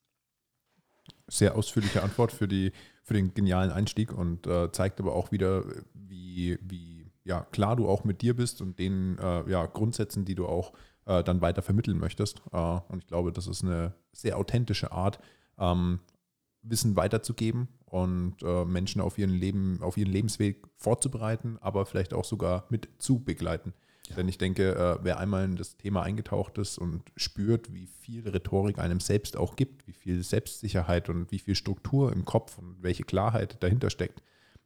Sehr 1.29 1.55
ausführliche 1.55 2.03
Antwort 2.03 2.33
für, 2.33 2.49
die, 2.49 2.73
für 3.05 3.15
den 3.15 3.33
genialen 3.33 3.71
Einstieg 3.71 4.13
und 4.13 4.47
äh, 4.47 4.73
zeigt 4.73 5.01
aber 5.01 5.15
auch 5.15 5.31
wieder, 5.31 5.65
wie, 5.95 6.59
wie 6.63 7.13
ja, 7.23 7.43
klar 7.53 7.77
du 7.77 7.89
auch 7.89 8.05
mit 8.05 8.23
dir 8.23 8.35
bist 8.35 8.61
und 8.61 8.79
den 8.79 9.19
äh, 9.19 9.49
ja, 9.49 9.67
Grundsätzen, 9.67 10.25
die 10.25 10.35
du 10.35 10.47
auch 10.47 10.73
äh, 11.07 11.23
dann 11.23 11.41
weiter 11.41 11.63
vermitteln 11.63 11.99
möchtest. 11.99 12.43
Äh, 12.53 12.57
und 12.89 12.99
ich 12.99 13.07
glaube, 13.07 13.31
das 13.31 13.47
ist 13.47 13.63
eine 13.63 13.95
sehr 14.13 14.37
authentische 14.37 14.91
Art, 14.91 15.21
ähm, 15.59 16.01
Wissen 16.63 16.97
weiterzugeben 16.97 17.69
und 17.87 18.43
äh, 18.43 18.65
Menschen 18.65 19.01
auf 19.01 19.17
ihren 19.19 19.31
Leben, 19.31 19.79
auf 19.81 19.97
ihren 19.97 20.11
Lebensweg 20.11 20.67
vorzubereiten, 20.77 21.59
aber 21.61 21.87
vielleicht 21.87 22.13
auch 22.13 22.25
sogar 22.25 22.67
mit 22.69 22.89
zu 22.99 23.21
begleiten. 23.21 23.73
Ja. 24.09 24.17
Denn 24.17 24.29
ich 24.29 24.39
denke, 24.39 24.75
äh, 24.75 24.99
wer 25.03 25.19
einmal 25.19 25.45
in 25.45 25.57
das 25.57 25.77
Thema 25.77 26.03
eingetaucht 26.03 26.59
ist 26.59 26.79
und 26.79 27.03
spürt, 27.17 27.73
wie 27.73 27.87
viel 27.87 28.29
Rhetorik 28.29 28.79
einem 28.79 29.01
selbst 29.01 29.37
auch 29.37 29.57
gibt, 29.57 29.87
wie 29.87 29.93
viel 29.93 30.23
Selbstsicherheit 30.23 31.09
und 31.09 31.31
wie 31.33 31.39
viel 31.39 31.55
Struktur 31.55 32.13
im 32.13 32.25
Kopf 32.25 32.59
und 32.59 32.83
welche 32.83 33.05
Klarheit 33.05 33.63
dahinter 33.63 33.91
steckt, 33.91 34.23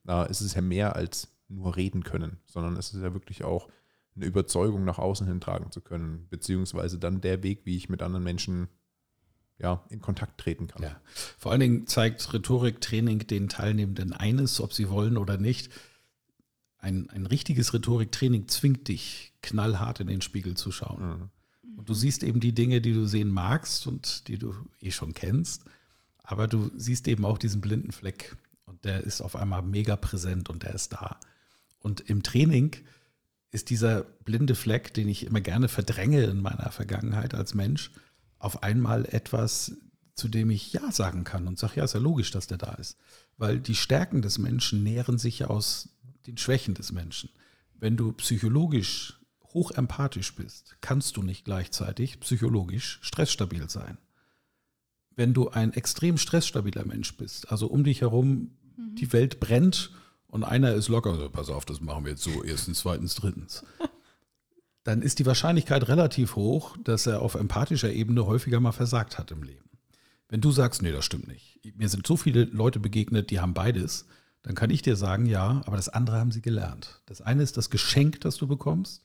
äh, 0.09 0.31
ist 0.31 0.41
es 0.41 0.55
ja 0.55 0.61
mehr 0.61 0.97
als 0.97 1.29
nur 1.49 1.77
reden 1.77 2.05
können, 2.05 2.39
sondern 2.47 2.77
es 2.77 2.93
ist 2.93 3.03
ja 3.03 3.13
wirklich 3.13 3.45
auch 3.45 3.69
eine 4.17 4.27
Überzeugung 4.27 4.85
nach 4.85 4.99
außen 4.99 5.27
hin 5.27 5.41
tragen 5.41 5.71
zu 5.71 5.81
können, 5.81 6.27
beziehungsweise 6.31 6.99
dann 6.99 7.21
der 7.21 7.43
Weg, 7.43 7.65
wie 7.65 7.77
ich 7.77 7.89
mit 7.89 8.03
anderen 8.03 8.25
Menschen 8.25 8.69
ja, 9.61 9.85
in 9.91 10.01
Kontakt 10.01 10.39
treten 10.41 10.67
kann. 10.67 10.83
Ja. 10.83 11.01
Vor 11.39 11.53
allen 11.53 11.61
Dingen 11.61 11.87
zeigt 11.87 12.33
Rhetoriktraining 12.33 13.27
den 13.27 13.49
Teilnehmenden 13.49 14.13
eines, 14.13 14.61
ob 14.61 14.73
sie 14.73 14.89
wollen 14.89 15.17
oder 15.17 15.37
nicht. 15.37 15.71
Ein, 16.79 17.11
ein 17.11 17.27
richtiges 17.27 17.75
Rhetoriktraining 17.75 18.49
zwingt 18.49 18.89
dich, 18.89 19.35
knallhart 19.43 20.01
in 20.01 20.07
den 20.07 20.23
Spiegel 20.23 20.57
zu 20.57 20.73
schauen. 20.73 21.09
Mhm. 21.09 21.31
Und 21.77 21.89
du 21.89 21.95
siehst 21.95 22.23
eben 22.23 22.41
die 22.41 22.55
Dinge, 22.55 22.81
die 22.81 22.93
du 22.93 23.07
sehen 23.07 23.31
magst 23.31 23.87
und 23.87 24.29
die 24.29 24.39
du 24.39 24.55
eh 24.81 24.91
schon 24.91 25.15
kennst, 25.15 25.65
aber 26.23 26.47
du 26.47 26.71
siehst 26.77 27.09
eben 27.09 27.25
auch 27.25 27.39
diesen 27.39 27.61
blinden 27.61 27.93
Fleck 27.93 28.37
und 28.65 28.85
der 28.85 29.03
ist 29.03 29.21
auf 29.21 29.37
einmal 29.37 29.63
mega 29.63 29.97
präsent 29.97 30.49
und 30.49 30.63
der 30.63 30.75
ist 30.75 30.93
da. 30.93 31.19
Und 31.81 32.01
im 32.01 32.23
Training 32.23 32.77
ist 33.51 33.71
dieser 33.71 34.03
blinde 34.03 34.55
Fleck, 34.55 34.95
den 34.95 35.09
ich 35.09 35.27
immer 35.27 35.41
gerne 35.41 35.69
verdränge 35.69 36.25
in 36.25 36.41
meiner 36.41 36.71
Vergangenheit 36.71 37.35
als 37.35 37.55
Mensch, 37.55 37.91
auf 38.41 38.65
einmal 38.65 39.07
etwas, 39.07 39.77
zu 40.15 40.29
dem 40.29 40.51
ich 40.51 40.73
Ja 40.73 40.91
sagen 40.91 41.23
kann 41.23 41.47
und 41.47 41.59
sage, 41.59 41.75
ja, 41.77 41.85
ist 41.85 41.95
ja 41.95 42.01
logisch, 42.01 42.33
dass 42.33 42.49
der 42.49 42.59
da 42.59 42.73
ist. 42.73 42.99
Weil 43.37 43.61
die 43.61 43.77
Stärken 43.77 44.23
des 44.23 44.39
Menschen 44.39 44.83
nähren 44.83 45.19
sich 45.19 45.39
ja 45.39 45.47
aus 45.47 45.91
den 46.27 46.37
Schwächen 46.37 46.75
des 46.75 46.91
Menschen. 46.91 47.31
Wenn 47.75 47.97
du 47.97 48.13
psychologisch 48.13 49.21
hochempathisch 49.55 50.35
bist, 50.35 50.77
kannst 50.81 51.17
du 51.17 51.23
nicht 51.23 51.45
gleichzeitig 51.45 52.21
psychologisch 52.21 52.99
stressstabil 53.03 53.69
sein. 53.69 53.99
Wenn 55.17 55.35
du 55.35 55.51
ein 55.51 55.73
extrem 55.73 56.19
stressstabiler 56.19 56.85
Mensch 56.85 57.17
bist, 57.17 57.51
also 57.51 57.67
um 57.67 57.85
dich 57.85 58.01
herum 58.01 58.53
mhm. 58.77 58.95
die 58.95 59.13
Welt 59.13 59.41
brennt 59.41 59.91
und 60.29 60.45
einer 60.45 60.73
ist 60.75 60.89
locker, 60.89 61.11
also 61.11 61.29
pass 61.29 61.51
auf, 61.51 61.65
das 61.65 61.81
machen 61.81 62.05
wir 62.05 62.13
jetzt 62.13 62.23
so, 62.23 62.43
erstens, 62.43 62.79
zweitens, 62.79 63.17
drittens. 63.17 63.65
Dann 64.85 65.03
ist 65.03 65.19
die 65.19 65.27
Wahrscheinlichkeit 65.27 65.89
relativ 65.89 66.37
hoch, 66.37 66.77
dass 66.83 67.07
er 67.07 67.21
auf 67.21 67.35
empathischer 67.35 67.93
Ebene 67.93 68.27
häufiger 68.27 68.61
mal 68.61 68.73
versagt 68.73 69.19
hat 69.19 69.31
im 69.31 69.43
Leben. 69.43 69.69
Wenn 70.29 70.41
du 70.41 70.53
sagst, 70.53 70.81
nee, 70.81 70.93
das 70.93 71.05
stimmt 71.05 71.29
nicht. 71.29 71.61
Mir 71.77 71.89
sind 71.89 72.07
so 72.07 72.17
viele 72.17 72.45
Leute 72.45 72.81
begegnet, 72.81 73.31
die 73.31 73.41
haben 73.41 73.53
beides, 73.53 74.07
dann 74.43 74.55
kann 74.55 74.71
ich 74.71 74.81
dir 74.81 74.97
sagen, 74.97 75.27
ja, 75.27 75.61
aber 75.67 75.77
das 75.77 75.89
andere 75.89 76.19
haben 76.19 76.33
sie 76.33 76.41
gelernt. 76.41 77.03
Das 77.07 77.21
eine 77.21 77.43
ist 77.43 77.57
das 77.57 77.69
Geschenk, 77.69 78.21
das 78.21 78.37
du 78.37 78.47
bekommst, 78.47 79.03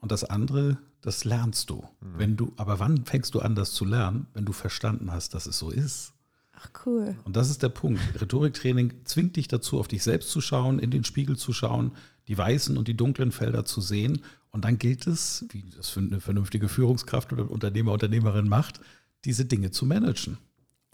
und 0.00 0.12
das 0.12 0.24
andere, 0.24 0.78
das 1.00 1.24
lernst 1.24 1.70
du. 1.70 1.84
Mhm. 2.00 2.18
Wenn 2.18 2.36
du, 2.36 2.52
aber 2.56 2.78
wann 2.80 3.04
fängst 3.04 3.34
du 3.34 3.40
an, 3.40 3.54
das 3.54 3.72
zu 3.72 3.84
lernen, 3.84 4.26
wenn 4.32 4.44
du 4.44 4.52
verstanden 4.52 5.12
hast, 5.12 5.34
dass 5.34 5.46
es 5.46 5.58
so 5.58 5.70
ist? 5.70 6.14
Ach 6.52 6.68
cool. 6.84 7.16
Und 7.24 7.36
das 7.36 7.50
ist 7.50 7.62
der 7.62 7.68
Punkt. 7.70 8.00
Rhetoriktraining 8.20 9.04
zwingt 9.04 9.36
dich 9.36 9.48
dazu, 9.48 9.78
auf 9.78 9.88
dich 9.88 10.02
selbst 10.02 10.30
zu 10.30 10.40
schauen, 10.40 10.78
in 10.78 10.90
den 10.90 11.04
Spiegel 11.04 11.36
zu 11.36 11.52
schauen, 11.52 11.92
die 12.30 12.38
weißen 12.38 12.78
und 12.78 12.86
die 12.86 12.96
dunklen 12.96 13.32
Felder 13.32 13.64
zu 13.64 13.80
sehen. 13.80 14.22
Und 14.52 14.64
dann 14.64 14.78
gilt 14.78 15.08
es, 15.08 15.44
wie 15.50 15.64
das 15.76 15.90
für 15.90 15.98
eine 15.98 16.20
vernünftige 16.20 16.68
Führungskraft 16.68 17.32
oder 17.32 17.50
Unternehmer, 17.50 17.92
Unternehmerin 17.92 18.48
macht, 18.48 18.80
diese 19.24 19.44
Dinge 19.44 19.72
zu 19.72 19.84
managen. 19.84 20.38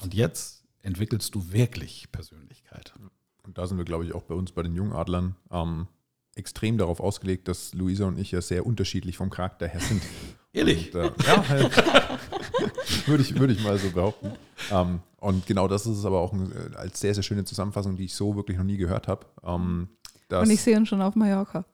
Und 0.02 0.14
jetzt 0.14 0.64
entwickelst 0.80 1.34
du 1.34 1.52
wirklich 1.52 2.10
Persönlichkeit. 2.10 2.94
Und 3.42 3.58
da 3.58 3.66
sind 3.66 3.76
wir, 3.76 3.84
glaube 3.84 4.06
ich, 4.06 4.14
auch 4.14 4.22
bei 4.22 4.34
uns 4.34 4.50
bei 4.52 4.62
den 4.62 4.74
Jungadlern 4.74 5.36
ähm, 5.50 5.88
extrem 6.36 6.78
darauf 6.78 7.00
ausgelegt, 7.00 7.48
dass 7.48 7.74
Luisa 7.74 8.06
und 8.06 8.18
ich 8.18 8.32
ja 8.32 8.40
sehr 8.40 8.64
unterschiedlich 8.64 9.18
vom 9.18 9.28
Charakter 9.28 9.68
her 9.68 9.80
sind. 9.80 10.02
Ehrlich? 10.54 10.94
Und, 10.94 11.02
äh, 11.02 11.26
ja, 11.26 11.48
halt, 11.48 11.76
würde, 13.06 13.22
ich, 13.22 13.38
würde 13.38 13.52
ich 13.52 13.62
mal 13.62 13.78
so 13.78 13.90
behaupten. 13.90 14.32
Ähm, 14.70 15.00
und 15.18 15.44
genau 15.44 15.68
das 15.68 15.84
ist 15.84 15.98
es 15.98 16.04
aber 16.06 16.20
auch 16.20 16.32
ein, 16.32 16.50
äh, 16.50 16.76
als 16.76 16.98
sehr, 16.98 17.12
sehr 17.12 17.22
schöne 17.22 17.44
Zusammenfassung, 17.44 17.96
die 17.96 18.06
ich 18.06 18.14
so 18.14 18.36
wirklich 18.36 18.56
noch 18.56 18.64
nie 18.64 18.78
gehört 18.78 19.06
habe. 19.06 19.26
Ähm, 19.44 19.88
dass 20.28 20.45
Und 20.45 20.50
ich 20.50 20.62
sehe 20.62 20.76
uns 20.76 20.88
schon 20.88 21.02
auf 21.02 21.14
Mallorca. 21.14 21.64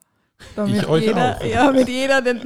Damit 0.56 0.76
Ich 0.76 0.88
euch 0.88 1.04
jeder, 1.04 1.36
auch. 1.36 1.44
Ja, 1.44 1.72
mit 1.72 1.88
jeder 1.88 2.20
den, 2.20 2.40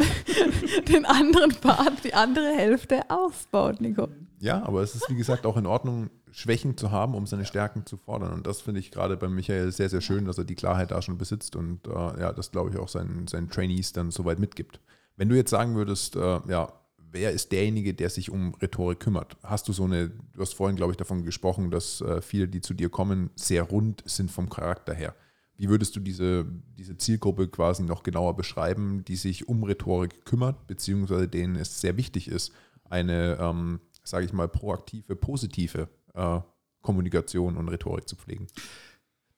den 0.89 1.05
anderen 1.07 1.55
Part, 1.61 2.05
die 2.05 2.15
andere 2.15 2.53
Hälfte 2.55 3.03
ausbaut, 3.09 3.81
Nico. 3.81 4.09
Ja, 4.39 4.63
aber 4.65 4.83
es 4.83 4.95
ist 4.95 5.09
wie 5.09 5.15
gesagt 5.15 5.47
auch 5.47 5.57
in 5.57 5.67
Ordnung, 5.67 6.11
Schwächen 6.31 6.77
zu 6.77 6.91
haben, 6.91 7.15
um 7.15 7.27
seine 7.27 7.47
Stärken 7.47 7.87
zu 7.87 7.97
fordern. 7.97 8.33
Und 8.35 8.47
das 8.47 8.61
finde 8.61 8.81
ich 8.81 8.91
gerade 8.91 9.17
bei 9.17 9.29
Michael 9.29 9.73
sehr, 9.73 9.89
sehr 9.89 10.03
schön, 10.03 10.27
dass 10.27 10.37
er 10.37 10.45
die 10.45 10.55
Klarheit 10.55 10.91
da 10.91 11.01
schon 11.01 11.17
besitzt 11.17 11.57
und 11.57 11.87
äh, 11.87 12.21
ja, 12.21 12.33
das 12.33 12.51
glaube 12.51 12.71
ich 12.71 12.77
auch 12.77 12.89
seinen, 12.89 13.27
seinen 13.27 13.49
Trainees 13.49 13.95
dann 13.95 14.11
soweit 14.11 14.39
mitgibt. 14.39 14.81
Wenn 15.17 15.31
du 15.31 15.35
jetzt 15.35 15.51
sagen 15.51 15.75
würdest, 15.75 16.17
äh, 16.17 16.41
ja, 16.47 16.71
wer 16.99 17.31
ist 17.31 17.53
derjenige, 17.53 17.95
der 17.95 18.11
sich 18.11 18.31
um 18.31 18.55
Rhetorik 18.61 19.01
kümmert? 19.01 19.39
Hast 19.43 19.69
du 19.69 19.73
so 19.73 19.85
eine, 19.85 20.11
du 20.11 20.41
hast 20.41 20.55
vorhin, 20.55 20.77
glaube 20.77 20.93
ich, 20.93 20.99
davon 20.99 21.25
gesprochen, 21.25 21.71
dass 21.71 22.03
äh, 22.03 22.21
viele, 22.21 22.49
die 22.49 22.61
zu 22.61 22.75
dir 22.75 22.91
kommen, 22.91 23.31
sehr 23.35 23.63
rund 23.63 24.03
sind 24.05 24.31
vom 24.31 24.51
Charakter 24.51 24.93
her. 24.93 25.15
Wie 25.57 25.69
würdest 25.69 25.97
du 25.97 26.01
diese, 26.01 26.47
diese 26.77 26.99
Zielgruppe 26.99 27.49
quasi 27.49 27.83
noch 27.83 28.03
genauer 28.03 28.37
beschreiben, 28.37 29.05
die 29.05 29.17
sich 29.17 29.49
um 29.49 29.65
Rhetorik 29.65 30.25
kümmert, 30.25 30.67
beziehungsweise 30.67 31.29
denen 31.29 31.57
es 31.57 31.81
sehr 31.81 31.97
wichtig 31.97 32.29
ist, 32.29 32.53
eine, 32.85 33.39
ähm, 33.41 33.81
sage 34.05 34.27
ich 34.27 34.33
mal, 34.33 34.49
proaktive, 34.49 35.17
positive 35.17 35.89
äh, 36.15 36.41
Kommunikation 36.83 37.57
und 37.57 37.69
Rhetorik 37.69 38.07
zu 38.07 38.17
pflegen? 38.17 38.49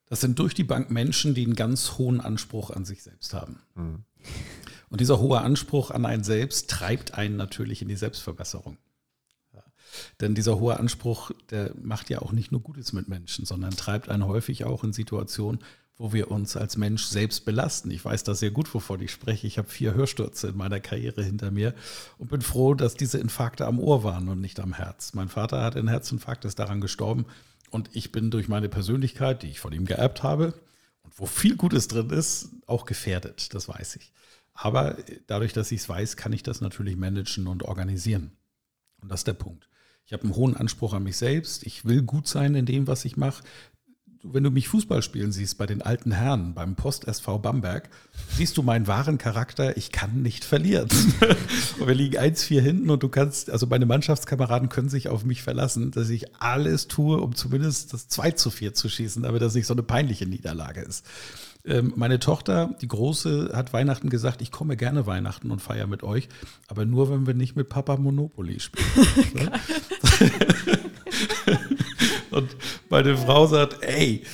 Das 0.07 0.21
sind 0.21 0.39
durch 0.39 0.55
die 0.55 0.65
Bank 0.65 0.91
Menschen, 0.91 1.35
die 1.35 1.45
einen 1.45 1.55
ganz 1.55 1.99
hohen 1.99 2.21
Anspruch 2.21 2.71
an 2.71 2.85
sich 2.85 3.03
selbst 3.03 3.35
haben. 3.35 3.61
Mhm. 3.75 4.05
Und 4.89 5.01
dieser 5.01 5.21
hohe 5.21 5.41
Anspruch 5.41 5.91
an 5.91 6.07
einen 6.07 6.25
selbst 6.25 6.71
treibt 6.71 7.15
einen 7.15 7.37
natürlich 7.37 7.83
in 7.83 7.89
die 7.89 7.97
Selbstverbesserung. 7.97 8.79
Ja. 9.53 9.63
Denn 10.21 10.35
dieser 10.35 10.59
hohe 10.59 10.79
Anspruch, 10.79 11.31
der 11.51 11.75
macht 11.81 12.09
ja 12.09 12.23
auch 12.23 12.33
nicht 12.33 12.53
nur 12.53 12.63
Gutes 12.63 12.93
mit 12.95 13.07
Menschen, 13.09 13.45
sondern 13.45 13.73
treibt 13.73 14.09
einen 14.09 14.27
häufig 14.27 14.65
auch 14.65 14.83
in 14.83 14.95
Situationen, 14.95 15.61
wo 15.99 16.13
wir 16.13 16.31
uns 16.31 16.57
als 16.57 16.77
Mensch 16.77 17.05
selbst 17.05 17.45
belasten. 17.45 17.91
Ich 17.91 18.05
weiß 18.05 18.23
da 18.23 18.35
sehr 18.35 18.53
gut, 18.53 18.73
wovon 18.73 19.03
ich 19.03 19.11
spreche. 19.11 19.49
Ich 19.49 19.59
habe 19.59 19.69
vier 19.69 19.95
Hörstürze 19.95 20.49
in 20.49 20.57
meiner 20.57 20.79
Karriere 20.79 21.23
hinter 21.23 21.51
mir 21.51 21.75
und 22.19 22.31
bin 22.31 22.41
froh, 22.41 22.75
dass 22.75 22.95
diese 22.95 23.19
Infarkte 23.19 23.67
am 23.67 23.81
Ohr 23.81 24.05
waren 24.05 24.29
und 24.29 24.41
nicht 24.41 24.61
am 24.61 24.75
Herz. 24.75 25.13
Mein 25.15 25.29
Vater 25.29 25.63
hat 25.63 25.77
einen 25.77 25.89
Herzinfarkt, 25.89 26.45
ist 26.45 26.61
daran 26.61 26.81
gestorben 26.81 27.27
und 27.71 27.91
ich 27.93 28.13
bin 28.13 28.31
durch 28.31 28.49
meine 28.49 28.69
Persönlichkeit, 28.69 29.43
die 29.43 29.49
ich 29.49 29.61
von 29.61 29.73
ihm 29.73 29.87
geerbt 29.87 30.23
habe 30.23 30.55
und 31.03 31.19
wo 31.19 31.27
viel 31.27 31.57
Gutes 31.57 31.89
drin 31.89 32.11
ist, 32.11 32.51
auch 32.67 32.85
gefährdet. 32.87 33.53
Das 33.55 33.69
weiß 33.69 33.97
ich. 33.97 34.13
Aber 34.55 34.97
dadurch, 35.27 35.53
dass 35.53 35.73
ich 35.73 35.81
es 35.81 35.89
weiß, 35.89 36.17
kann 36.17 36.33
ich 36.33 36.43
das 36.43 36.61
natürlich 36.61 36.97
managen 36.97 37.47
und 37.49 37.65
organisieren. 37.65 38.33
Und 39.01 39.11
das 39.11 39.21
ist 39.21 39.27
der 39.27 39.35
Punkt. 39.35 39.69
Ich 40.05 40.13
habe 40.13 40.23
einen 40.25 40.35
hohen 40.37 40.57
Anspruch 40.57 40.95
an 40.95 41.03
mich 41.03 41.17
selbst. 41.17 41.65
Ich 41.65 41.85
will 41.85 42.03
gut 42.03 42.27
sein 42.27 42.55
in 42.55 42.67
dem, 42.67 42.87
was 42.87 43.05
ich 43.05 43.17
mache. 43.17 43.45
Wenn 44.25 44.43
du 44.43 44.51
mich 44.51 44.69
Fußball 44.69 45.01
spielen 45.03 45.31
siehst 45.31 45.59
bei 45.59 45.67
den 45.67 45.81
alten 45.81 46.11
Herren, 46.11 46.53
beim 46.53 46.75
Post-SV 46.75 47.39
Bamberg, 47.39 47.89
siehst 48.37 48.57
du 48.57 48.65
meinen 48.65 48.89
wahren 48.89 49.17
Charakter. 49.17 49.77
Ich 49.77 49.93
kann 49.93 50.23
nicht 50.23 50.45
verlieren. 50.45 50.89
und 51.79 51.87
wir 51.87 51.95
liegen 51.95 52.19
1-4 52.19 52.61
hinten 52.61 52.91
und 52.91 53.03
du 53.05 53.09
kannst, 53.09 53.49
also 53.49 53.67
meine 53.67 53.87
Mannschaftskameraden 53.87 54.71
können 54.71 54.89
sich 54.89 55.09
auf 55.09 55.25
mich 55.25 55.43
verlassen, 55.43 55.93
dass 55.93 56.09
ich 56.09 56.35
alles 56.41 56.89
tue, 56.89 57.21
um 57.21 57.37
zumindest 57.37 57.93
das 57.93 58.09
2 58.09 58.33
zu 58.33 58.51
4 58.51 58.75
zu 58.75 58.89
schießen, 58.89 59.25
aber 59.25 59.39
dass 59.39 59.55
nicht 59.55 59.67
so 59.67 59.75
eine 59.75 59.85
peinliche 59.85 60.27
Niederlage 60.27 60.81
ist. 60.81 61.07
Ähm, 61.65 61.93
Meine 61.95 62.19
Tochter, 62.19 62.75
die 62.81 62.89
Große, 62.89 63.53
hat 63.55 63.73
Weihnachten 63.73 64.11
gesagt, 64.11 64.43
ich 64.43 64.51
komme 64.51 64.77
gerne 64.77 65.07
Weihnachten 65.07 65.53
und 65.53 65.63
feiere 65.63 65.87
mit 65.87 66.03
euch, 66.03 66.29
aber 66.67 66.85
nur, 66.85 67.09
wenn 67.11 67.27
wir 67.29 67.35
nicht 67.35 67.55
mit 67.55 67.69
Papa 67.69 67.97
Monopoly 67.97 68.59
spielen. 68.59 69.51
und 72.89 72.91
meine 72.91 73.17
Frau 73.17 73.47
sagt, 73.47 73.83
ey, 73.83 74.25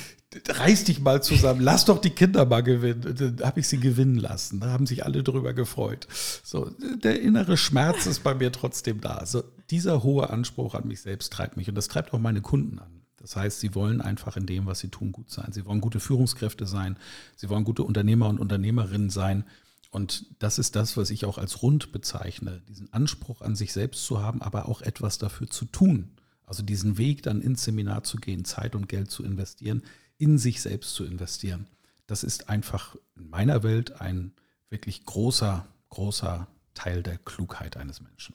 reiß 0.48 0.84
dich 0.84 1.00
mal 1.00 1.22
zusammen, 1.22 1.60
lass 1.60 1.84
doch 1.84 2.00
die 2.00 2.10
Kinder 2.10 2.44
mal 2.44 2.62
gewinnen. 2.62 3.14
Dann 3.16 3.46
habe 3.46 3.60
ich 3.60 3.68
sie 3.68 3.78
gewinnen 3.78 4.16
lassen. 4.16 4.60
Da 4.60 4.68
haben 4.70 4.86
sich 4.86 5.04
alle 5.04 5.22
drüber 5.22 5.54
gefreut. 5.54 6.06
So, 6.42 6.70
der 7.02 7.20
innere 7.20 7.56
Schmerz 7.56 8.06
ist 8.06 8.24
bei 8.24 8.34
mir 8.34 8.52
trotzdem 8.52 9.00
da. 9.00 9.24
So, 9.26 9.42
dieser 9.70 10.02
hohe 10.02 10.30
Anspruch 10.30 10.74
an 10.74 10.88
mich 10.88 11.02
selbst 11.02 11.32
treibt 11.32 11.56
mich 11.56 11.68
und 11.68 11.74
das 11.74 11.88
treibt 11.88 12.12
auch 12.12 12.18
meine 12.18 12.40
Kunden 12.40 12.78
an. 12.78 13.02
Das 13.18 13.36
heißt, 13.36 13.60
sie 13.60 13.74
wollen 13.74 14.00
einfach 14.00 14.36
in 14.36 14.44
dem, 14.44 14.66
was 14.66 14.80
sie 14.80 14.88
tun, 14.88 15.12
gut 15.12 15.30
sein. 15.30 15.50
Sie 15.52 15.64
wollen 15.64 15.80
gute 15.80 15.98
Führungskräfte 15.98 16.66
sein. 16.66 16.98
Sie 17.36 17.48
wollen 17.48 17.64
gute 17.64 17.82
Unternehmer 17.82 18.28
und 18.28 18.38
Unternehmerinnen 18.38 19.08
sein. 19.08 19.44
Und 19.90 20.26
das 20.40 20.58
ist 20.58 20.76
das, 20.76 20.96
was 20.96 21.10
ich 21.10 21.24
auch 21.24 21.38
als 21.38 21.62
rund 21.62 21.92
bezeichne, 21.92 22.60
diesen 22.68 22.92
Anspruch 22.92 23.40
an 23.40 23.54
sich 23.54 23.72
selbst 23.72 24.04
zu 24.04 24.20
haben, 24.20 24.42
aber 24.42 24.68
auch 24.68 24.82
etwas 24.82 25.18
dafür 25.18 25.48
zu 25.48 25.64
tun. 25.66 26.10
Also 26.46 26.62
diesen 26.62 26.98
Weg 26.98 27.22
dann 27.22 27.40
ins 27.40 27.64
Seminar 27.64 28.04
zu 28.04 28.18
gehen, 28.18 28.44
Zeit 28.44 28.74
und 28.74 28.88
Geld 28.88 29.10
zu 29.10 29.24
investieren, 29.24 29.82
in 30.18 30.38
sich 30.38 30.60
selbst 30.60 30.94
zu 30.94 31.04
investieren. 31.04 31.66
Das 32.06 32.22
ist 32.22 32.48
einfach 32.48 32.96
in 33.16 33.30
meiner 33.30 33.62
Welt 33.62 34.00
ein 34.00 34.32
wirklich 34.68 35.04
großer, 35.04 35.66
großer 35.88 36.46
Teil 36.74 37.02
der 37.02 37.18
Klugheit 37.18 37.76
eines 37.76 38.00
Menschen. 38.00 38.34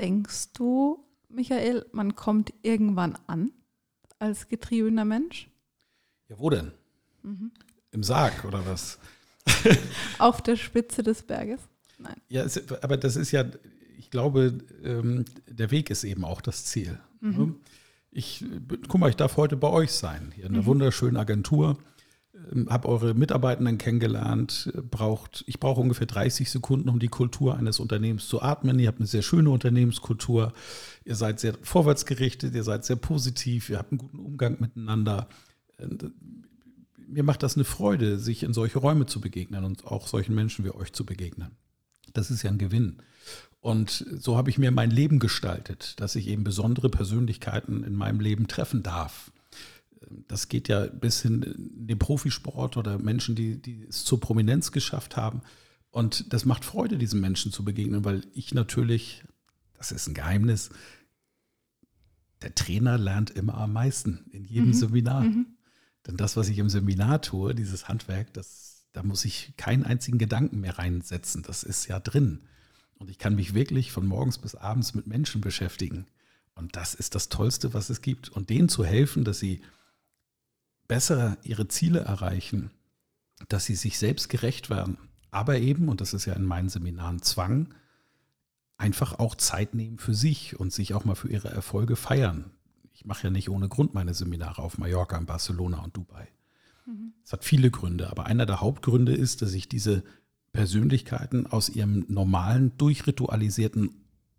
Denkst 0.00 0.52
du, 0.54 1.04
Michael, 1.28 1.86
man 1.92 2.16
kommt 2.16 2.52
irgendwann 2.62 3.16
an 3.26 3.52
als 4.18 4.48
getriebener 4.48 5.04
Mensch? 5.04 5.48
Ja, 6.28 6.38
wo 6.38 6.50
denn? 6.50 6.72
Im 7.92 8.02
Sarg 8.02 8.44
oder 8.44 8.66
was? 8.66 8.98
Auf 10.18 10.42
der 10.42 10.56
Spitze 10.56 11.02
des 11.02 11.22
Berges? 11.22 11.60
Nein. 11.98 12.16
Ja, 12.28 12.46
aber 12.82 12.96
das 12.96 13.16
ist 13.16 13.30
ja, 13.30 13.44
ich 14.04 14.10
glaube, 14.10 14.58
ähm, 14.84 15.24
der 15.48 15.70
Weg 15.70 15.88
ist 15.88 16.04
eben 16.04 16.24
auch 16.24 16.42
das 16.42 16.66
Ziel. 16.66 17.00
ne? 17.46 17.54
Ich, 18.10 18.44
guck 18.86 19.00
mal, 19.00 19.08
ich 19.08 19.16
darf 19.16 19.38
heute 19.38 19.56
bei 19.56 19.68
euch 19.68 19.90
sein, 19.90 20.30
hier 20.36 20.44
in 20.44 20.54
einer 20.54 20.66
wunderschönen 20.66 21.16
Agentur, 21.16 21.78
ähm, 22.52 22.68
habe 22.68 22.88
eure 22.88 23.14
Mitarbeitenden 23.14 23.78
kennengelernt, 23.78 24.70
äh, 24.74 24.82
braucht, 24.82 25.42
ich 25.46 25.58
brauche 25.58 25.80
ungefähr 25.80 26.06
30 26.06 26.50
Sekunden, 26.50 26.90
um 26.90 26.98
die 26.98 27.08
Kultur 27.08 27.56
eines 27.56 27.80
Unternehmens 27.80 28.28
zu 28.28 28.42
atmen. 28.42 28.78
Ihr 28.78 28.88
habt 28.88 29.00
eine 29.00 29.06
sehr 29.06 29.22
schöne 29.22 29.48
Unternehmenskultur, 29.48 30.52
ihr 31.06 31.14
seid 31.14 31.40
sehr 31.40 31.54
vorwärtsgerichtet, 31.62 32.54
ihr 32.54 32.62
seid 32.62 32.84
sehr 32.84 32.96
positiv, 32.96 33.70
ihr 33.70 33.78
habt 33.78 33.90
einen 33.90 33.98
guten 33.98 34.18
Umgang 34.18 34.58
miteinander. 34.60 35.28
Äh, 35.78 35.88
mir 37.08 37.22
macht 37.22 37.42
das 37.42 37.56
eine 37.56 37.64
Freude, 37.64 38.18
sich 38.18 38.42
in 38.42 38.52
solche 38.52 38.78
Räume 38.78 39.06
zu 39.06 39.22
begegnen 39.22 39.64
und 39.64 39.86
auch 39.86 40.06
solchen 40.06 40.34
Menschen 40.34 40.64
wie 40.66 40.74
euch 40.74 40.92
zu 40.92 41.06
begegnen. 41.06 41.52
Das 42.12 42.30
ist 42.30 42.42
ja 42.42 42.50
ein 42.50 42.58
Gewinn. 42.58 42.98
Und 43.64 44.04
so 44.18 44.36
habe 44.36 44.50
ich 44.50 44.58
mir 44.58 44.70
mein 44.72 44.90
Leben 44.90 45.18
gestaltet, 45.18 45.98
dass 45.98 46.16
ich 46.16 46.28
eben 46.28 46.44
besondere 46.44 46.90
Persönlichkeiten 46.90 47.82
in 47.82 47.94
meinem 47.94 48.20
Leben 48.20 48.46
treffen 48.46 48.82
darf. 48.82 49.32
Das 50.28 50.50
geht 50.50 50.68
ja 50.68 50.84
bis 50.84 51.22
hin 51.22 51.40
in 51.42 51.86
den 51.86 51.98
Profisport 51.98 52.76
oder 52.76 52.98
Menschen, 52.98 53.34
die, 53.34 53.56
die 53.56 53.86
es 53.88 54.04
zur 54.04 54.20
Prominenz 54.20 54.70
geschafft 54.70 55.16
haben. 55.16 55.40
Und 55.90 56.30
das 56.34 56.44
macht 56.44 56.62
Freude, 56.62 56.98
diesen 56.98 57.22
Menschen 57.22 57.52
zu 57.52 57.64
begegnen, 57.64 58.04
weil 58.04 58.26
ich 58.34 58.52
natürlich, 58.52 59.24
das 59.78 59.92
ist 59.92 60.08
ein 60.08 60.14
Geheimnis, 60.14 60.68
der 62.42 62.54
Trainer 62.54 62.98
lernt 62.98 63.30
immer 63.30 63.54
am 63.54 63.72
meisten 63.72 64.26
in 64.30 64.44
jedem 64.44 64.74
Seminar. 64.74 65.22
Denn 66.06 66.18
das, 66.18 66.36
was 66.36 66.50
ich 66.50 66.58
im 66.58 66.68
Seminar 66.68 67.22
tue, 67.22 67.54
dieses 67.54 67.88
Handwerk, 67.88 68.30
das, 68.34 68.84
da 68.92 69.02
muss 69.02 69.24
ich 69.24 69.54
keinen 69.56 69.84
einzigen 69.84 70.18
Gedanken 70.18 70.60
mehr 70.60 70.78
reinsetzen. 70.78 71.42
Das 71.42 71.62
ist 71.62 71.86
ja 71.86 71.98
drin. 71.98 72.40
Und 72.98 73.10
ich 73.10 73.18
kann 73.18 73.34
mich 73.34 73.54
wirklich 73.54 73.92
von 73.92 74.06
morgens 74.06 74.38
bis 74.38 74.54
abends 74.54 74.94
mit 74.94 75.06
Menschen 75.06 75.40
beschäftigen. 75.40 76.06
Und 76.54 76.76
das 76.76 76.94
ist 76.94 77.14
das 77.14 77.28
Tollste, 77.28 77.74
was 77.74 77.90
es 77.90 78.00
gibt. 78.00 78.28
Und 78.28 78.50
denen 78.50 78.68
zu 78.68 78.84
helfen, 78.84 79.24
dass 79.24 79.38
sie 79.38 79.60
besser 80.86 81.36
ihre 81.42 81.68
Ziele 81.68 82.00
erreichen, 82.00 82.70
dass 83.48 83.64
sie 83.64 83.74
sich 83.74 83.98
selbst 83.98 84.28
gerecht 84.28 84.70
werden. 84.70 84.98
Aber 85.30 85.58
eben, 85.58 85.88
und 85.88 86.00
das 86.00 86.14
ist 86.14 86.26
ja 86.26 86.34
in 86.34 86.44
meinen 86.44 86.68
Seminaren 86.68 87.22
Zwang, 87.22 87.74
einfach 88.76 89.18
auch 89.18 89.34
Zeit 89.34 89.74
nehmen 89.74 89.98
für 89.98 90.14
sich 90.14 90.58
und 90.58 90.72
sich 90.72 90.94
auch 90.94 91.04
mal 91.04 91.14
für 91.14 91.28
ihre 91.28 91.48
Erfolge 91.48 91.96
feiern. 91.96 92.50
Ich 92.92 93.04
mache 93.04 93.24
ja 93.24 93.30
nicht 93.30 93.50
ohne 93.50 93.68
Grund 93.68 93.94
meine 93.94 94.14
Seminare 94.14 94.62
auf 94.62 94.78
Mallorca, 94.78 95.16
in 95.16 95.26
Barcelona 95.26 95.82
und 95.82 95.96
Dubai. 95.96 96.28
Es 97.24 97.32
hat 97.32 97.44
viele 97.44 97.70
Gründe, 97.70 98.10
aber 98.10 98.26
einer 98.26 98.46
der 98.46 98.60
Hauptgründe 98.60 99.14
ist, 99.14 99.42
dass 99.42 99.54
ich 99.54 99.68
diese 99.68 100.04
Persönlichkeiten 100.54 101.46
aus 101.46 101.68
ihrem 101.68 102.06
normalen, 102.08 102.72
durchritualisierten 102.78 103.90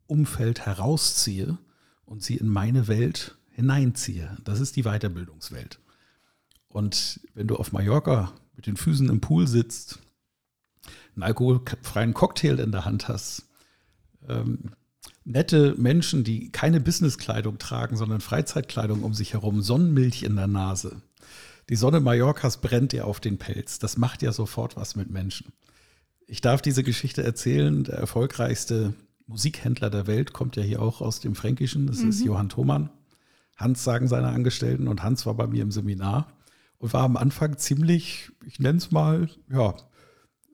Umfeld 0.08 0.66
herausziehe 0.66 1.60
und 2.06 2.24
sie 2.24 2.38
in 2.38 2.48
meine 2.48 2.88
Welt 2.88 3.38
hineinziehe. 3.52 4.36
Das 4.44 4.60
ist 4.60 4.76
die 4.78 4.84
Weiterbildungswelt. 4.84 5.80
Und 6.70 7.20
wenn 7.36 7.48
du 7.48 7.58
auf 7.58 7.72
Mallorca 7.72 8.34
mit 8.56 8.66
den 8.66 8.78
Füßen 8.78 9.10
im 9.10 9.22
Pool 9.22 9.48
sitzt, 9.48 10.00
einen 11.16 11.24
alkoholfreien 11.24 12.14
Cocktail 12.14 12.60
in 12.60 12.72
der 12.72 12.86
Hand 12.86 13.08
hast, 13.08 13.48
ähm, 14.28 14.72
nette 15.26 15.76
Menschen, 15.78 16.24
die 16.24 16.50
keine 16.50 16.80
Businesskleidung 16.80 17.58
tragen, 17.58 17.98
sondern 17.98 18.22
Freizeitkleidung 18.22 19.04
um 19.04 19.14
sich 19.14 19.34
herum, 19.34 19.62
Sonnenmilch 19.62 20.24
in 20.24 20.36
der 20.36 20.48
Nase. 20.48 21.02
Die 21.70 21.76
Sonne 21.76 22.00
Mallorcas 22.00 22.62
brennt 22.62 22.94
dir 22.94 23.06
auf 23.06 23.20
den 23.20 23.38
Pelz. 23.38 23.80
Das 23.80 23.98
macht 23.98 24.22
ja 24.22 24.32
sofort 24.32 24.76
was 24.76 24.96
mit 24.96 25.10
Menschen. 25.10 25.52
Ich 26.28 26.42
darf 26.42 26.62
diese 26.62 26.84
Geschichte 26.84 27.24
erzählen. 27.24 27.84
Der 27.84 27.96
erfolgreichste 27.96 28.94
Musikhändler 29.28 29.90
der 29.90 30.08
Welt 30.08 30.34
kommt 30.34 30.56
ja 30.56 30.64
hier 30.64 30.82
auch 30.82 31.02
aus 31.02 31.20
dem 31.20 31.36
Fränkischen. 31.36 31.88
Das 31.88 32.00
ist 32.00 32.24
Johann 32.24 32.50
Thomann. 32.50 32.90
Hans 33.58 33.84
sagen 33.84 34.08
seine 34.08 34.30
Angestellten 34.30 34.88
und 34.88 35.04
Hans 35.04 35.26
war 35.26 35.34
bei 35.36 35.48
mir 35.48 35.64
im 35.64 35.72
Seminar. 35.72 36.28
und 36.78 36.94
war 36.94 37.04
am 37.04 37.16
Anfang 37.16 37.58
ziemlich, 37.58 38.32
ich 38.46 38.60
nenne 38.60 38.78
es 38.78 38.92
mal, 38.92 39.30
ja, 39.50 39.76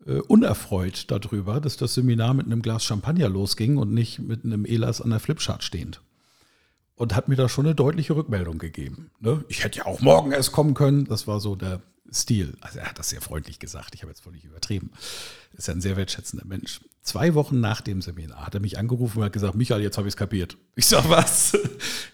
äh, 0.06 0.20
unerfreut 0.20 1.10
darüber, 1.10 1.60
dass 1.60 1.78
das 1.78 1.96
Seminar 1.96 2.34
mit 2.34 2.46
einem 2.46 2.62
Glas 2.62 2.84
Champagner 2.84 3.28
losging 3.28 3.78
und 3.78 3.92
nicht 3.94 4.20
mit 4.20 4.46
einem 4.46 4.66
Elas 4.66 5.02
an 5.02 5.10
der 5.10 5.20
Flipchart 5.20 5.64
stehend. 5.64 6.02
Und 6.96 7.16
hat 7.16 7.28
mir 7.28 7.36
da 7.36 7.50
schon 7.50 7.66
eine 7.66 7.74
deutliche 7.74 8.16
Rückmeldung 8.16 8.60
gegeben. 8.60 9.10
Ne? 9.20 9.44
Ich 9.48 9.64
hätte 9.64 9.80
ja 9.80 9.86
auch 9.86 10.02
morgen 10.02 10.32
erst 10.32 10.52
kommen 10.52 10.76
können. 10.76 11.06
Das 11.06 11.26
war 11.26 11.40
so 11.40 11.56
der 11.56 11.82
Stil. 12.14 12.58
Also 12.60 12.80
er 12.80 12.90
hat 12.90 13.00
das 13.00 13.10
sehr 13.10 13.22
freundlich 13.22 13.60
gesagt. 13.60 13.96
Ich 13.96 14.02
habe 14.02 14.12
jetzt 14.12 14.22
völlig 14.22 14.44
übertrieben. 14.44 14.92
Ist 15.54 15.70
ja 15.70 15.74
ein 15.74 15.82
sehr 15.82 15.96
wertschätzender 15.96 16.46
Mensch. 16.46 16.82
Zwei 17.02 17.34
Wochen 17.36 17.62
nach 17.62 17.80
dem 17.80 18.02
Seminar 18.02 18.46
hat 18.46 18.54
er 18.54 18.60
mich 18.60 18.78
angerufen 18.78 19.20
und 19.20 19.26
hat 19.26 19.34
gesagt, 19.34 19.56
Michael, 19.56 19.82
jetzt 19.82 19.98
habe 19.98 20.08
ich 20.08 20.14
es 20.14 20.18
kapiert. 20.18 20.58
Ich 20.76 20.88
sage, 20.88 21.10
was? 21.10 21.58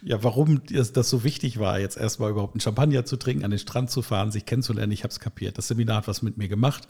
ja, 0.03 0.23
warum 0.23 0.61
das, 0.65 1.09
so 1.09 1.23
wichtig 1.23 1.57
war, 1.57 1.79
jetzt 1.79 1.97
erstmal 1.97 2.29
überhaupt 2.29 2.53
einen 2.53 2.61
Champagner 2.61 3.05
zu 3.05 3.17
trinken, 3.17 3.43
an 3.43 3.51
den 3.51 3.59
Strand 3.59 3.89
zu 3.89 4.03
fahren, 4.03 4.31
sich 4.31 4.45
kennenzulernen. 4.45 4.91
Ich 4.91 5.03
habe 5.03 5.11
es 5.11 5.19
kapiert. 5.19 5.57
Das 5.57 5.67
Seminar 5.67 5.97
hat 5.97 6.07
was 6.07 6.21
mit 6.21 6.37
mir 6.37 6.47
gemacht. 6.47 6.87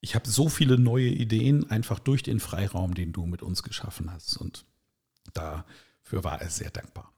Ich 0.00 0.16
habe 0.16 0.28
so 0.28 0.48
viele 0.48 0.76
neue 0.76 1.08
Ideen 1.08 1.70
einfach 1.70 2.00
durch 2.00 2.24
den 2.24 2.40
Freiraum, 2.40 2.94
den 2.94 3.12
du 3.12 3.26
mit 3.26 3.42
uns 3.42 3.62
geschaffen 3.62 4.12
hast. 4.12 4.36
Und 4.36 4.64
dafür 5.34 6.24
war 6.24 6.40
er 6.40 6.50
sehr 6.50 6.70
dankbar. 6.70 7.12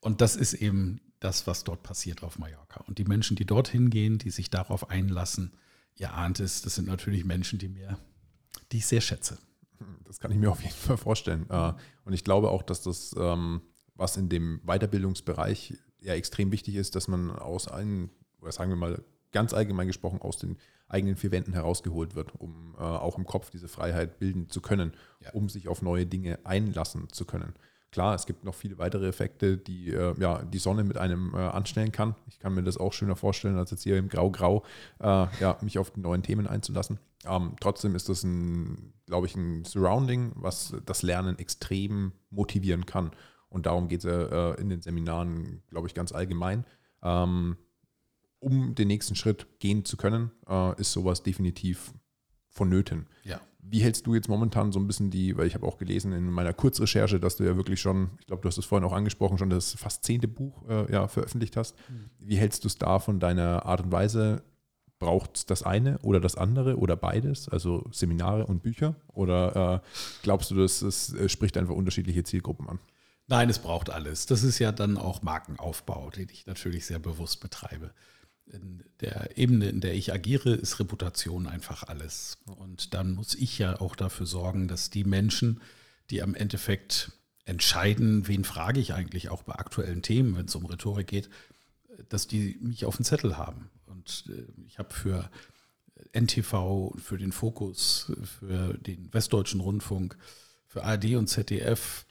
Und 0.00 0.20
das 0.20 0.36
ist 0.36 0.54
eben 0.54 1.00
das, 1.22 1.46
was 1.46 1.64
dort 1.64 1.82
passiert 1.82 2.22
auf 2.22 2.38
Mallorca. 2.38 2.82
Und 2.86 2.98
die 2.98 3.04
Menschen, 3.04 3.36
die 3.36 3.44
dorthin 3.44 3.90
gehen, 3.90 4.18
die 4.18 4.30
sich 4.30 4.50
darauf 4.50 4.90
einlassen, 4.90 5.52
ihr 5.96 6.14
ahnt 6.14 6.40
es, 6.40 6.62
das 6.62 6.74
sind 6.74 6.88
natürlich 6.88 7.24
Menschen, 7.24 7.58
die 7.58 7.68
mir, 7.68 7.98
die 8.72 8.78
ich 8.78 8.86
sehr 8.86 9.00
schätze. 9.00 9.38
Das 10.04 10.20
kann 10.20 10.30
ich 10.30 10.38
mir 10.38 10.50
auf 10.50 10.62
jeden 10.62 10.74
Fall 10.74 10.96
vorstellen. 10.96 11.46
Äh, 11.48 11.72
und 12.04 12.12
ich 12.12 12.24
glaube 12.24 12.50
auch, 12.50 12.62
dass 12.62 12.82
das, 12.82 13.14
ähm, 13.18 13.62
was 13.94 14.16
in 14.16 14.28
dem 14.28 14.60
Weiterbildungsbereich 14.64 15.74
ja 16.00 16.14
extrem 16.14 16.52
wichtig 16.52 16.76
ist, 16.76 16.96
dass 16.96 17.08
man 17.08 17.30
aus 17.30 17.68
einem, 17.68 18.10
oder 18.40 18.52
sagen 18.52 18.70
wir 18.70 18.76
mal 18.76 19.04
ganz 19.32 19.54
allgemein 19.54 19.86
gesprochen, 19.86 20.20
aus 20.20 20.38
den 20.38 20.58
eigenen 20.88 21.16
vier 21.16 21.30
Wänden 21.30 21.54
herausgeholt 21.54 22.14
wird, 22.14 22.34
um 22.38 22.74
äh, 22.78 22.82
auch 22.82 23.16
im 23.16 23.24
Kopf 23.24 23.50
diese 23.50 23.68
Freiheit 23.68 24.18
bilden 24.18 24.50
zu 24.50 24.60
können, 24.60 24.92
ja. 25.20 25.30
um 25.32 25.48
sich 25.48 25.68
auf 25.68 25.82
neue 25.82 26.06
Dinge 26.06 26.38
einlassen 26.44 27.08
zu 27.08 27.24
können. 27.24 27.54
Klar, 27.92 28.14
es 28.14 28.26
gibt 28.26 28.42
noch 28.42 28.54
viele 28.54 28.78
weitere 28.78 29.06
Effekte, 29.06 29.58
die 29.58 29.90
äh, 29.90 30.14
ja, 30.18 30.42
die 30.42 30.58
Sonne 30.58 30.82
mit 30.82 30.96
einem 30.96 31.34
äh, 31.34 31.36
anstellen 31.36 31.92
kann. 31.92 32.16
Ich 32.26 32.38
kann 32.38 32.54
mir 32.54 32.62
das 32.62 32.78
auch 32.78 32.94
schöner 32.94 33.16
vorstellen, 33.16 33.58
als 33.58 33.70
jetzt 33.70 33.82
hier 33.82 33.98
im 33.98 34.08
Grau-Grau 34.08 34.64
äh, 34.98 35.26
ja, 35.40 35.58
mich 35.60 35.78
auf 35.78 35.90
die 35.90 36.00
neuen 36.00 36.22
Themen 36.22 36.46
einzulassen. 36.46 36.98
Ähm, 37.26 37.54
trotzdem 37.60 37.94
ist 37.94 38.08
das 38.08 38.26
glaube 39.06 39.26
ich, 39.26 39.36
ein 39.36 39.64
Surrounding, 39.66 40.32
was 40.36 40.74
das 40.86 41.02
Lernen 41.02 41.38
extrem 41.38 42.12
motivieren 42.30 42.86
kann. 42.86 43.12
Und 43.50 43.66
darum 43.66 43.88
geht 43.88 44.04
es 44.04 44.06
äh, 44.06 44.60
in 44.60 44.70
den 44.70 44.80
Seminaren, 44.80 45.62
glaube 45.68 45.86
ich, 45.86 45.92
ganz 45.92 46.12
allgemein. 46.12 46.64
Ähm, 47.02 47.58
um 48.38 48.74
den 48.74 48.88
nächsten 48.88 49.14
Schritt 49.14 49.46
gehen 49.60 49.84
zu 49.84 49.98
können, 49.98 50.30
äh, 50.48 50.80
ist 50.80 50.92
sowas 50.92 51.22
definitiv 51.22 51.92
vonnöten. 52.48 53.06
Ja. 53.24 53.40
Wie 53.64 53.80
hältst 53.80 54.06
du 54.06 54.14
jetzt 54.14 54.28
momentan 54.28 54.72
so 54.72 54.80
ein 54.80 54.88
bisschen 54.88 55.10
die, 55.10 55.36
weil 55.36 55.46
ich 55.46 55.54
habe 55.54 55.66
auch 55.66 55.78
gelesen 55.78 56.12
in 56.12 56.30
meiner 56.30 56.52
Kurzrecherche, 56.52 57.20
dass 57.20 57.36
du 57.36 57.44
ja 57.44 57.56
wirklich 57.56 57.80
schon, 57.80 58.10
ich 58.18 58.26
glaube, 58.26 58.42
du 58.42 58.48
hast 58.48 58.58
es 58.58 58.64
vorhin 58.64 58.86
auch 58.86 58.92
angesprochen, 58.92 59.38
schon 59.38 59.50
das 59.50 59.74
fast 59.74 60.04
zehnte 60.04 60.26
Buch 60.26 60.68
äh, 60.68 60.92
ja, 60.92 61.06
veröffentlicht 61.06 61.56
hast. 61.56 61.76
Mhm. 61.88 62.10
Wie 62.18 62.36
hältst 62.36 62.64
du 62.64 62.68
es 62.68 62.76
da 62.76 62.98
von 62.98 63.20
deiner 63.20 63.64
Art 63.64 63.82
und 63.82 63.92
Weise? 63.92 64.42
Braucht 64.98 65.36
es 65.36 65.46
das 65.46 65.62
eine 65.62 65.98
oder 65.98 66.20
das 66.20 66.36
andere 66.36 66.76
oder 66.76 66.96
beides, 66.96 67.48
also 67.48 67.84
Seminare 67.92 68.46
und 68.46 68.62
Bücher? 68.62 68.96
Oder 69.08 69.74
äh, 69.74 69.88
glaubst 70.22 70.50
du, 70.50 70.56
dass 70.56 70.82
es 70.82 71.14
äh, 71.14 71.28
spricht 71.28 71.56
einfach 71.56 71.74
unterschiedliche 71.74 72.24
Zielgruppen 72.24 72.68
an? 72.68 72.80
Nein, 73.28 73.48
es 73.48 73.60
braucht 73.60 73.90
alles. 73.90 74.26
Das 74.26 74.42
ist 74.42 74.58
ja 74.58 74.72
dann 74.72 74.98
auch 74.98 75.22
Markenaufbau, 75.22 76.10
den 76.10 76.28
ich 76.30 76.46
natürlich 76.46 76.86
sehr 76.86 76.98
bewusst 76.98 77.40
betreibe 77.40 77.92
der 79.02 79.36
Ebene, 79.36 79.68
in 79.68 79.80
der 79.80 79.94
ich 79.94 80.12
agiere, 80.12 80.54
ist 80.54 80.78
Reputation 80.80 81.46
einfach 81.46 81.82
alles. 81.84 82.38
Und 82.46 82.94
dann 82.94 83.12
muss 83.12 83.34
ich 83.34 83.58
ja 83.58 83.80
auch 83.80 83.96
dafür 83.96 84.26
sorgen, 84.26 84.68
dass 84.68 84.90
die 84.90 85.04
Menschen, 85.04 85.60
die 86.10 86.22
am 86.22 86.34
Endeffekt 86.34 87.12
entscheiden, 87.44 88.28
wen 88.28 88.44
frage 88.44 88.80
ich 88.80 88.94
eigentlich 88.94 89.28
auch 89.28 89.42
bei 89.42 89.54
aktuellen 89.54 90.02
Themen, 90.02 90.36
wenn 90.36 90.46
es 90.46 90.54
um 90.54 90.64
Rhetorik 90.64 91.08
geht, 91.08 91.28
dass 92.08 92.26
die 92.26 92.56
mich 92.60 92.84
auf 92.84 92.96
dem 92.96 93.04
Zettel 93.04 93.36
haben. 93.36 93.70
Und 93.86 94.24
äh, 94.28 94.44
ich 94.66 94.78
habe 94.78 94.94
für 94.94 95.30
NTV, 96.12 96.94
für 96.96 97.18
den 97.18 97.32
Fokus, 97.32 98.12
für 98.40 98.74
den 98.74 99.12
Westdeutschen 99.12 99.60
Rundfunk, 99.60 100.16
für 100.66 100.84
ARD 100.84 101.16
und 101.16 101.28
ZDF 101.28 102.06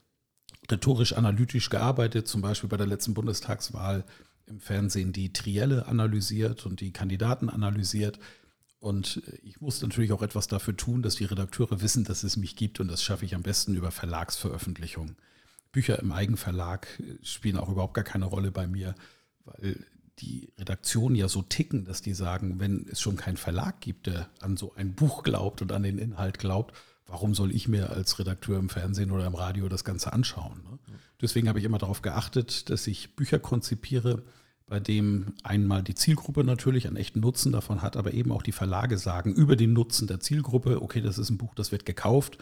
rhetorisch-analytisch 0.70 1.70
gearbeitet, 1.70 2.28
zum 2.28 2.42
Beispiel 2.42 2.70
bei 2.70 2.78
der 2.78 2.88
letzten 2.88 3.14
Bundestagswahl 3.14 4.06
im 4.46 4.60
Fernsehen 4.60 5.14
die 5.14 5.34
Trielle 5.34 5.88
analysiert 5.88 6.66
und 6.66 6.82
die 6.82 6.92
Kandidaten 6.92 7.50
analysiert. 7.50 8.20
Und 8.80 9.22
ich 9.44 9.62
muss 9.62 9.82
natürlich 9.82 10.12
auch 10.12 10.24
etwas 10.24 10.48
dafür 10.48 10.76
tun, 10.76 11.02
dass 11.02 11.16
die 11.16 11.26
Redakteure 11.26 11.82
wissen, 11.82 12.04
dass 12.04 12.24
es 12.24 12.36
mich 12.38 12.56
gibt. 12.56 12.80
Und 12.80 12.88
das 12.88 13.04
schaffe 13.04 13.26
ich 13.26 13.36
am 13.36 13.44
besten 13.44 13.76
über 13.76 13.92
Verlagsveröffentlichungen. 13.92 15.18
Bücher 15.72 16.00
im 16.00 16.12
Eigenverlag 16.12 16.88
spielen 17.22 17.58
auch 17.58 17.70
überhaupt 17.70 17.94
gar 17.94 18.04
keine 18.04 18.26
Rolle 18.26 18.52
bei 18.52 18.68
mir, 18.68 18.96
weil 19.46 19.86
die 20.20 20.52
Redaktionen 20.58 21.16
ja 21.16 21.28
so 21.28 21.42
ticken, 21.42 21.86
dass 21.86 22.02
die 22.02 22.14
sagen, 22.14 22.60
wenn 22.60 22.88
es 22.90 23.00
schon 23.00 23.16
keinen 23.16 23.38
Verlag 23.38 23.82
gibt, 23.82 24.08
der 24.08 24.30
an 24.40 24.58
so 24.58 24.74
ein 24.76 24.94
Buch 24.94 25.24
glaubt 25.24 25.62
und 25.62 25.72
an 25.72 25.84
den 25.84 25.98
Inhalt 25.98 26.40
glaubt, 26.40 26.76
warum 27.08 27.34
soll 27.34 27.52
ich 27.54 27.68
mir 27.68 27.90
als 27.90 28.20
Redakteur 28.20 28.60
im 28.60 28.70
Fernsehen 28.70 29.12
oder 29.12 29.26
im 29.26 29.36
Radio 29.36 29.68
das 29.70 29.84
Ganze 29.84 30.14
anschauen? 30.14 30.64
Ne? 30.64 30.80
Deswegen 31.22 31.48
habe 31.48 31.60
ich 31.60 31.66
immer 31.66 31.78
darauf 31.78 32.02
geachtet, 32.02 32.70
dass 32.70 32.88
ich 32.88 33.16
Bücher 33.16 33.40
konzipiere, 33.40 34.24
bei 34.68 34.80
dem 34.80 35.34
einmal 35.44 35.84
die 35.84 35.96
Zielgruppe 35.96 36.44
natürlich 36.44 36.88
einen 36.88 36.96
echten 36.96 37.20
Nutzen 37.20 37.52
davon 37.52 37.82
hat, 37.82 37.98
aber 37.98 38.14
eben 38.14 38.32
auch 38.32 38.42
die 38.42 38.54
Verlage 38.54 38.98
sagen 38.98 39.34
über 39.34 39.56
den 39.56 39.74
Nutzen 39.74 40.08
der 40.08 40.22
Zielgruppe, 40.22 40.82
okay, 40.82 41.02
das 41.02 41.18
ist 41.18 41.30
ein 41.30 41.38
Buch, 41.38 41.54
das 41.56 41.72
wird 41.74 41.86
gekauft 41.86 42.38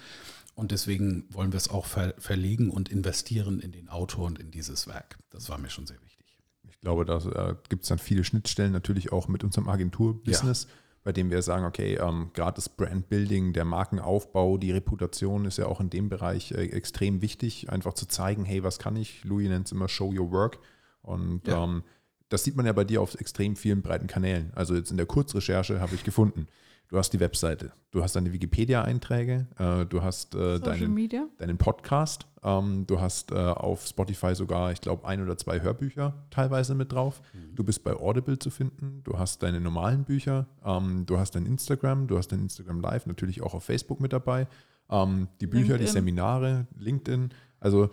und 0.53 0.71
deswegen 0.71 1.25
wollen 1.31 1.51
wir 1.51 1.57
es 1.57 1.69
auch 1.69 1.85
ver 1.85 2.13
verlegen 2.19 2.69
und 2.69 2.89
investieren 2.89 3.59
in 3.59 3.71
den 3.71 3.89
Autor 3.89 4.27
und 4.27 4.39
in 4.39 4.51
dieses 4.51 4.87
Werk. 4.87 5.17
Das 5.31 5.49
war 5.49 5.57
mir 5.57 5.69
schon 5.69 5.87
sehr 5.87 6.01
wichtig. 6.03 6.37
Ich 6.69 6.79
glaube, 6.81 7.03
da 7.03 7.17
äh, 7.17 7.55
gibt 7.67 7.83
es 7.83 7.89
dann 7.89 7.97
viele 7.97 8.23
Schnittstellen 8.23 8.73
natürlich 8.73 9.11
auch 9.11 9.27
mit 9.27 9.43
unserem 9.43 9.67
Agenturbusiness. 9.67 10.63
Ja 10.63 10.69
bei 11.03 11.11
dem 11.11 11.29
wir 11.31 11.41
sagen, 11.41 11.65
okay, 11.65 11.95
ähm, 11.95 12.31
gerade 12.33 12.55
das 12.55 12.69
Brandbuilding, 12.69 13.53
der 13.53 13.65
Markenaufbau, 13.65 14.57
die 14.57 14.71
Reputation 14.71 15.45
ist 15.45 15.57
ja 15.57 15.67
auch 15.67 15.79
in 15.79 15.89
dem 15.89 16.09
Bereich 16.09 16.51
äh, 16.51 16.65
extrem 16.71 17.21
wichtig, 17.21 17.69
einfach 17.69 17.93
zu 17.93 18.07
zeigen, 18.07 18.45
hey, 18.45 18.63
was 18.63 18.79
kann 18.79 18.95
ich? 18.95 19.23
Louis 19.23 19.47
nennt 19.47 19.67
es 19.67 19.71
immer 19.71 19.87
Show 19.87 20.11
Your 20.13 20.31
Work. 20.31 20.59
Und 21.01 21.47
ja. 21.47 21.63
ähm, 21.63 21.83
das 22.27 22.43
sieht 22.43 22.55
man 22.55 22.65
ja 22.65 22.73
bei 22.73 22.83
dir 22.83 23.01
auf 23.01 23.15
extrem 23.15 23.55
vielen 23.55 23.81
breiten 23.81 24.07
Kanälen. 24.07 24.51
Also 24.55 24.75
jetzt 24.75 24.91
in 24.91 24.97
der 24.97 25.05
Kurzrecherche 25.05 25.79
habe 25.79 25.95
ich 25.95 26.03
gefunden, 26.03 26.47
du 26.89 26.97
hast 26.97 27.11
die 27.11 27.19
Webseite, 27.19 27.71
du 27.91 28.03
hast 28.03 28.15
deine 28.15 28.33
Wikipedia-Einträge, 28.33 29.47
äh, 29.57 29.85
du 29.85 30.01
hast 30.01 30.35
äh, 30.35 30.59
deinen, 30.59 31.09
deinen, 31.37 31.57
Podcast, 31.57 32.25
ähm, 32.43 32.85
du 32.87 32.99
hast 32.99 33.31
äh, 33.31 33.35
auf 33.35 33.85
Spotify 33.85 34.35
sogar, 34.35 34.71
ich 34.71 34.81
glaube, 34.81 35.07
ein 35.07 35.21
oder 35.21 35.37
zwei 35.37 35.61
Hörbücher 35.61 36.13
teilweise 36.31 36.75
mit 36.75 36.91
drauf. 36.91 37.21
Mhm. 37.33 37.55
Du 37.55 37.63
bist 37.63 37.83
bei 37.83 37.93
Audible 37.93 38.37
zu 38.39 38.49
finden, 38.49 39.01
du 39.03 39.17
hast 39.17 39.43
deine 39.43 39.61
normalen 39.61 40.03
Bücher, 40.03 40.47
ähm, 40.65 41.05
du 41.05 41.17
hast 41.17 41.35
dein 41.35 41.45
Instagram, 41.45 42.07
du 42.07 42.17
hast 42.17 42.31
dein 42.31 42.41
Instagram 42.41 42.81
Live, 42.81 43.05
natürlich 43.05 43.41
auch 43.41 43.53
auf 43.53 43.63
Facebook 43.63 44.01
mit 44.01 44.11
dabei, 44.11 44.47
ähm, 44.89 45.27
die 45.39 45.47
Bücher, 45.47 45.77
LinkedIn. 45.77 45.85
die 45.85 45.91
Seminare, 45.91 46.67
LinkedIn, 46.77 47.29
also 47.59 47.89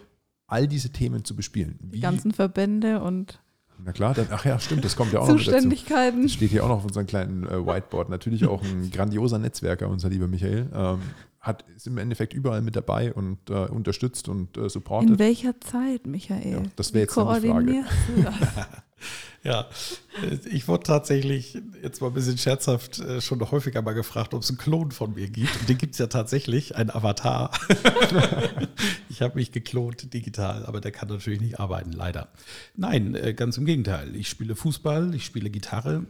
all 0.47 0.67
diese 0.67 0.91
Themen 0.91 1.25
zu 1.25 1.37
bespielen. 1.37 1.79
Wie, 1.83 1.97
die 1.97 2.01
ganzen 2.01 2.33
Verbände 2.33 3.01
und 3.03 3.41
na 3.85 3.93
klar, 3.93 4.15
dann, 4.15 4.27
ach 4.31 4.45
ja, 4.45 4.59
stimmt, 4.59 4.85
das 4.85 4.97
kommt 4.97 5.13
ja 5.13 5.21
auch 5.21 5.29
noch 5.29 5.37
Zuständigkeiten. 5.37 6.23
Das 6.23 6.33
steht 6.33 6.51
hier 6.51 6.65
auch 6.65 6.69
noch 6.69 6.79
auf 6.79 6.85
unserem 6.85 7.07
kleinen 7.07 7.45
äh, 7.45 7.67
Whiteboard. 7.67 8.09
Natürlich 8.09 8.47
auch 8.47 8.63
ein 8.63 8.91
grandioser 8.91 9.39
Netzwerker, 9.39 9.89
unser 9.89 10.09
lieber 10.09 10.27
Michael. 10.27 10.69
Ähm, 10.75 11.01
hat, 11.41 11.65
ist 11.77 11.87
im 11.87 11.99
Endeffekt 11.99 12.35
überall 12.35 12.61
mit 12.61 12.75
dabei 12.75 13.13
und 13.13 13.39
äh, 13.51 13.67
unterstützt 13.67 14.29
und 14.29 14.57
äh, 14.57 14.69
supportet. 14.69 15.11
In 15.11 15.19
welcher 15.19 15.61
Zeit, 15.61 16.07
Michael? 16.07 16.53
Ja, 16.53 16.63
das 16.75 16.93
wäre 16.93 17.03
jetzt 17.03 17.17
eine 17.17 17.41
Frage. 17.41 17.85
ja, 19.43 19.69
ich 20.51 20.67
wurde 20.67 20.83
tatsächlich 20.83 21.59
jetzt 21.83 22.01
mal 22.01 22.09
ein 22.09 22.15
bisschen 22.15 22.39
scherzhaft 22.39 22.99
äh, 22.99 23.21
schon 23.21 23.41
häufiger 23.51 23.81
mal 23.83 23.93
gefragt, 23.93 24.35
ob 24.35 24.43
es 24.43 24.49
einen 24.49 24.59
Klon 24.59 24.91
von 24.91 25.15
mir 25.15 25.29
gibt. 25.29 25.55
Und 25.61 25.69
den 25.69 25.79
gibt 25.79 25.93
es 25.93 25.99
ja 25.99 26.09
tatsächlich, 26.09 26.75
ein 26.77 26.91
Avatar. 26.91 27.53
ich 29.09 29.23
habe 29.23 29.37
mich 29.37 29.53
geklont 29.53 30.13
digital, 30.13 30.67
aber 30.67 30.81
der 30.81 30.91
kann 30.91 31.09
natürlich 31.09 31.41
nicht 31.41 31.61
arbeiten, 31.61 31.93
leider. 31.93 32.29
Nein, 32.75 33.15
äh, 33.15 33.35
ganz 33.35 33.57
im 33.57 33.67
Gegenteil. 33.67 34.17
Ich 34.17 34.29
spiele 34.29 34.57
Fußball, 34.57 35.15
ich 35.15 35.25
spiele 35.25 35.51
Gitarre. 35.51 36.07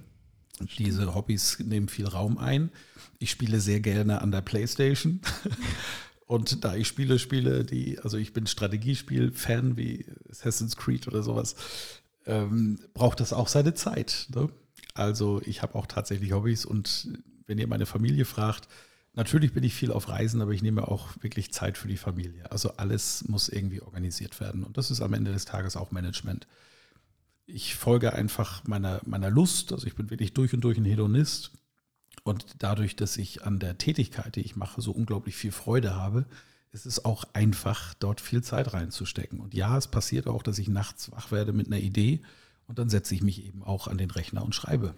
Diese 0.79 1.15
Hobbys 1.15 1.59
nehmen 1.59 1.89
viel 1.89 2.07
Raum 2.07 2.39
ein. 2.39 2.71
Ich 3.19 3.31
spiele 3.31 3.61
sehr 3.61 3.81
gerne 3.81 4.23
an 4.23 4.31
der 4.31 4.41
Playstation. 4.41 5.21
Und 6.27 6.65
da 6.65 6.75
ich 6.75 6.89
Spiele 6.89 7.19
spiele, 7.19 7.65
die, 7.65 8.01
also 8.01 8.17
ich 8.17 8.33
bin 8.33 8.47
Strategiespiel-Fan 8.47 9.77
wie 9.77 10.07
Assassin's 10.29 10.77
Creed 10.77 11.07
oder 11.07 11.23
sowas, 11.23 11.55
ähm, 12.27 12.79
braucht 12.95 13.21
das 13.21 13.33
auch 13.33 13.49
seine 13.49 13.75
Zeit. 13.75 14.29
Ne? 14.35 14.49
Also 14.95 15.41
ich 15.45 15.63
habe 15.63 15.75
auch 15.75 15.87
tatsächlich 15.87 16.33
Hobbys 16.33 16.65
und 16.65 17.09
wenn 17.47 17.59
ihr 17.59 17.69
meine 17.69 17.87
Familie 17.87 18.25
fragt, 18.25 18.69
natürlich 19.15 19.53
bin 19.53 19.65
ich 19.65 19.75
viel 19.75 19.93
auf 19.93 20.09
Reisen, 20.09 20.43
aber 20.43 20.53
ich 20.53 20.63
nehme 20.63 20.89
auch 20.89 21.11
wirklich 21.21 21.53
Zeit 21.53 21.79
für 21.79 21.89
die 21.89 21.97
Familie. 21.97 22.51
Also 22.51 22.73
alles 22.77 23.27
muss 23.29 23.49
irgendwie 23.49 23.81
organisiert 23.81 24.41
werden 24.41 24.65
und 24.65 24.77
das 24.77 24.91
ist 24.91 25.01
am 25.01 25.15
Ende 25.15 25.33
des 25.33 25.45
Tages 25.45 25.77
auch 25.77 25.91
Management. 25.91 26.47
Ich 27.47 27.77
folge 27.77 28.13
einfach 28.13 28.65
meiner, 28.67 29.01
meiner 29.07 29.31
Lust. 29.31 29.73
Also 29.73 29.87
ich 29.87 29.95
bin 29.95 30.11
wirklich 30.11 30.35
durch 30.35 30.53
und 30.53 30.63
durch 30.63 30.79
ein 30.79 30.85
Hedonist. 30.85 31.53
Und 32.25 32.45
dadurch, 32.59 32.97
dass 32.97 33.17
ich 33.19 33.45
an 33.45 33.61
der 33.61 33.79
Tätigkeit, 33.79 34.35
die 34.35 34.41
ich 34.41 34.57
mache, 34.57 34.81
so 34.81 34.91
unglaublich 34.91 35.37
viel 35.37 35.53
Freude 35.53 35.95
habe, 35.95 36.27
ist 36.77 36.85
es 36.85 37.05
auch 37.07 37.25
einfach, 37.33 37.95
dort 37.95 38.21
viel 38.21 38.43
Zeit 38.43 38.75
reinzustecken. 38.75 39.41
Und 39.41 39.55
ja, 39.55 39.79
es 39.79 39.89
passiert 39.89 40.27
auch, 40.27 40.43
dass 40.43 40.59
ich 40.59 40.69
nachts 40.69 41.11
wach 41.11 41.33
werde 41.33 41.55
mit 41.55 41.69
einer 41.69 41.79
Idee 41.79 42.21
und 42.67 42.79
dann 42.79 42.91
setze 42.91 43.15
ich 43.15 43.23
mich 43.23 43.47
eben 43.47 43.63
auch 43.63 43.89
an 43.89 43.97
den 43.97 44.11
Rechner 44.11 44.45
und 44.45 44.55
schreibe. 44.55 44.95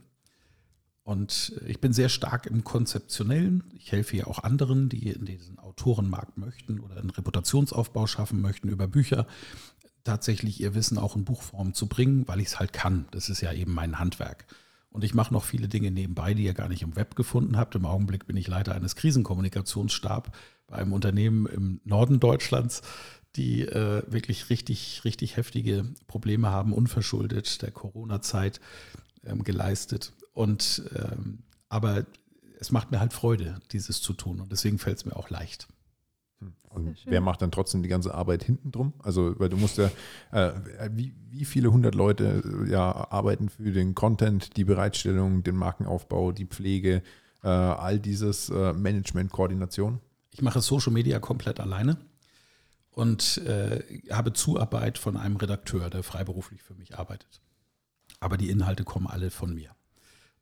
Und 1.05 1.55
ich 1.67 1.81
bin 1.81 1.93
sehr 1.93 2.09
stark 2.09 2.47
im 2.47 2.65
Konzeptionellen. 2.65 3.63
Ich 3.75 3.93
helfe 3.93 4.17
ja 4.17 4.27
auch 4.27 4.41
anderen, 4.41 4.89
die 4.89 5.09
in 5.09 5.25
diesen 5.25 5.59
Autorenmarkt 5.59 6.37
möchten 6.37 6.81
oder 6.81 6.97
einen 6.97 7.11
Reputationsaufbau 7.11 8.07
schaffen 8.07 8.41
möchten 8.41 8.69
über 8.69 8.89
Bücher, 8.89 9.27
tatsächlich 10.03 10.61
ihr 10.61 10.75
Wissen 10.75 10.99
auch 10.99 11.15
in 11.15 11.25
Buchform 11.25 11.75
zu 11.75 11.87
bringen, 11.87 12.27
weil 12.27 12.41
ich 12.41 12.49
es 12.49 12.59
halt 12.59 12.73
kann. 12.73 13.07
Das 13.13 13.29
ist 13.29 13.41
ja 13.41 13.53
eben 13.53 13.73
mein 13.73 13.99
Handwerk. 14.01 14.47
Und 14.91 15.05
ich 15.05 15.15
mache 15.15 15.33
noch 15.33 15.45
viele 15.45 15.69
Dinge 15.69 15.91
nebenbei, 15.91 16.35
die 16.35 16.45
ihr 16.45 16.55
gar 16.55 16.69
nicht 16.69 16.83
im 16.83 16.97
Web 16.97 17.15
gefunden 17.15 17.57
habt. 17.57 17.75
Im 17.75 17.85
Augenblick 17.85 18.27
bin 18.27 18.37
ich 18.37 18.49
Leiter 18.49 18.75
eines 18.75 18.97
Krisenkommunikationsstabs 18.97 20.31
bei 20.67 20.77
einem 20.77 20.93
Unternehmen 20.93 21.47
im 21.47 21.81
Norden 21.85 22.21
Deutschlands, 22.21 22.83
die 23.37 23.63
äh, 23.63 24.03
wirklich 24.11 24.51
richtig, 24.51 25.03
richtig 25.05 25.37
heftige 25.37 25.85
Probleme 26.07 26.51
haben, 26.51 26.73
unverschuldet 26.73 27.63
der 27.63 27.71
Corona-Zeit 27.71 28.61
ähm, 29.25 29.45
geleistet. 29.45 30.13
Und 30.33 30.83
ähm, 30.95 31.45
aber 31.69 32.07
es 32.59 32.71
macht 32.71 32.91
mir 32.91 33.01
halt 33.01 33.13
Freude, 33.13 33.61
dieses 33.73 34.01
zu 34.01 34.15
tun. 34.15 34.41
Und 34.41 34.53
deswegen 34.53 34.79
fällt 34.79 34.99
es 34.99 35.05
mir 35.05 35.17
auch 35.17 35.31
leicht. 35.31 35.69
Und 36.87 36.99
wer 37.07 37.21
macht 37.21 37.43
dann 37.43 37.51
trotzdem 37.51 37.83
die 37.83 37.89
ganze 37.89 38.15
Arbeit 38.15 38.45
hinten 38.45 38.71
drum? 38.71 38.93
Also, 39.03 39.39
weil 39.39 39.49
du 39.49 39.57
musst 39.57 39.79
ja, 39.79 39.91
äh, 40.33 40.53
wie, 40.93 41.15
wie 41.31 41.45
viele 41.45 41.73
hundert 41.73 41.95
Leute 41.95 42.43
äh, 42.45 42.71
ja, 42.71 43.11
arbeiten 43.11 43.49
für 43.49 43.73
den 43.73 43.95
Content, 43.95 44.57
die 44.57 44.65
Bereitstellung, 44.65 45.43
den 45.43 45.57
Markenaufbau, 45.57 46.33
die 46.33 46.47
Pflege, 46.47 47.03
äh, 47.43 47.49
all 47.49 47.99
dieses 47.99 48.49
äh, 48.51 48.73
Management, 48.73 49.33
Koordination? 49.33 50.01
Ich 50.33 50.43
mache 50.43 50.61
Social 50.61 50.93
Media 50.93 51.19
komplett 51.19 51.61
alleine 51.61 51.99
und 52.93 53.39
äh, 53.39 53.83
habe 54.11 54.33
Zuarbeit 54.33 54.99
von 54.99 55.17
einem 55.17 55.37
Redakteur, 55.37 55.91
der 55.91 56.03
freiberuflich 56.03 56.63
für 56.63 56.75
mich 56.75 56.99
arbeitet. 56.99 57.41
Aber 58.21 58.37
die 58.37 58.51
Inhalte 58.51 58.85
kommen 58.85 59.07
alle 59.07 59.31
von 59.31 59.55
mir. 59.55 59.71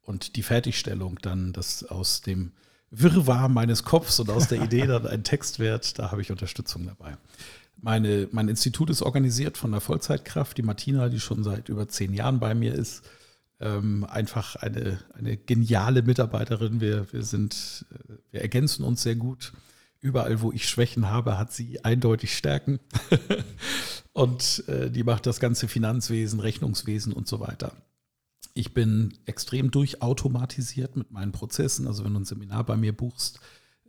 Und 0.03 0.37
die 0.37 0.43
Fertigstellung 0.43 1.19
dann, 1.21 1.53
dass 1.53 1.85
aus 1.85 2.21
dem 2.21 2.53
Wirrwarr 2.91 3.49
meines 3.49 3.85
Kopfs 3.85 4.21
und 4.21 4.31
aus 4.31 4.49
der 4.49 4.63
Idee 4.63 4.87
dann 4.87 5.07
ein 5.07 5.25
Text 5.25 5.59
wird, 5.59 5.99
da 5.99 6.11
habe 6.11 6.23
ich 6.23 6.31
Unterstützung 6.31 6.87
dabei. 6.87 7.17
Meine, 7.81 8.29
mein 8.33 8.49
Institut 8.49 8.91
ist 8.91 9.03
organisiert 9.03 9.59
von 9.59 9.73
der 9.73 9.81
Vollzeitkraft, 9.81 10.57
die 10.57 10.63
Martina, 10.63 11.09
die 11.09 11.21
schon 11.21 11.45
seit 11.45 11.69
über 11.69 11.89
zehn 11.89 12.15
Jahren 12.15 12.41
bei 12.41 12.55
mir 12.55 12.75
ist. 12.75 13.03
Ähm, 13.59 14.05
einfach 14.05 14.57
eine, 14.57 14.99
eine 15.15 15.37
geniale 15.37 16.03
Mitarbeiterin. 16.03 16.81
Wir, 16.81 17.11
wir, 17.13 17.23
sind, 17.23 17.87
äh, 17.91 18.15
wir 18.31 18.43
ergänzen 18.43 18.85
uns 18.85 19.03
sehr 19.03 19.17
gut. 19.17 19.53
Überall, 20.01 20.41
wo 20.41 20.53
ich 20.53 20.69
Schwächen 20.69 21.11
habe, 21.11 21.39
hat 21.39 21.53
sie 21.53 21.83
eindeutig 21.85 22.37
Stärken. 22.37 22.81
und 24.13 24.65
äh, 24.69 24.91
die 24.91 25.05
macht 25.05 25.27
das 25.27 25.41
ganze 25.41 25.69
Finanzwesen, 25.69 26.41
Rechnungswesen 26.41 27.13
und 27.13 27.29
so 27.29 27.41
weiter. 27.41 27.73
Ich 28.57 28.73
bin 28.73 29.13
extrem 29.27 29.71
durchautomatisiert 29.71 30.97
mit 30.97 31.11
meinen 31.11 31.31
Prozessen. 31.31 31.87
Also 31.87 32.05
wenn 32.05 32.15
du 32.15 32.21
ein 32.21 32.25
Seminar 32.25 32.65
bei 32.65 32.77
mir 32.79 32.97
buchst, 32.97 33.39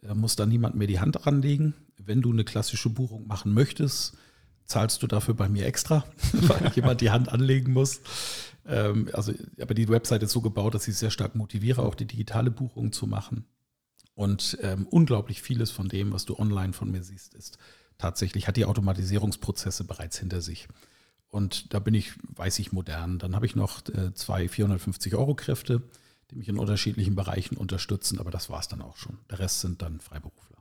äh, 0.04 0.14
muss 0.14 0.36
da 0.36 0.46
niemand 0.46 0.76
mehr 0.76 0.88
die 0.88 1.00
Hand 1.00 1.26
anlegen. 1.26 1.74
Wenn 1.98 2.22
du 2.22 2.34
eine 2.34 2.44
klassische 2.44 2.90
Buchung 2.90 3.28
machen 3.28 3.54
möchtest, 3.54 4.18
zahlst 4.66 5.02
du 5.02 5.08
dafür 5.08 5.36
bei 5.36 5.48
mir 5.48 5.66
extra, 5.66 6.04
weil 6.34 6.70
jemand 6.76 7.00
die 7.00 7.12
Hand 7.12 7.30
anlegen 7.30 7.72
muss. 7.72 8.02
Ähm, 8.66 9.10
also, 9.14 9.34
aber 9.62 9.74
die 9.74 9.88
Website 9.88 10.24
ist 10.24 10.34
so 10.34 10.42
gebaut, 10.42 10.76
dass 10.76 10.90
ich 10.90 10.98
sehr 10.98 11.12
stark 11.12 11.36
motiviere, 11.36 11.84
auch 11.84 11.96
die 11.96 12.06
digitale 12.06 12.52
Buchung 12.52 12.92
zu 12.92 13.08
machen. 13.08 13.46
Und 14.16 14.58
ähm, 14.64 14.86
unglaublich 14.90 15.42
vieles 15.42 15.72
von 15.72 15.88
dem, 15.88 16.12
was 16.12 16.26
du 16.26 16.38
online 16.38 16.74
von 16.74 16.92
mir 16.92 17.04
siehst, 17.04 17.36
ist 17.36 17.58
tatsächlich, 17.98 18.50
hat 18.50 18.58
die 18.58 18.66
Automatisierungsprozesse 18.66 19.86
bereits 19.86 20.20
hinter 20.20 20.42
sich. 20.42 20.68
Und 21.30 21.74
da 21.74 21.80
bin 21.80 21.94
ich, 21.94 22.14
weiß 22.36 22.60
ich, 22.60 22.72
modern. 22.72 23.20
Dann 23.20 23.36
habe 23.36 23.46
ich 23.46 23.56
noch 23.56 23.88
äh, 23.90 24.14
zwei 24.14 24.46
450-Euro-Kräfte, 24.46 25.84
die 26.32 26.36
mich 26.36 26.50
in 26.50 26.58
unterschiedlichen 26.58 27.16
Bereichen 27.16 27.58
unterstützen, 27.58 28.20
aber 28.20 28.32
das 28.32 28.50
war 28.50 28.60
es 28.60 28.68
dann 28.68 28.82
auch 28.82 28.98
schon. 28.98 29.20
Der 29.30 29.40
Rest 29.40 29.62
sind 29.62 29.82
dann 29.82 30.00
Freiberufler. 30.00 30.58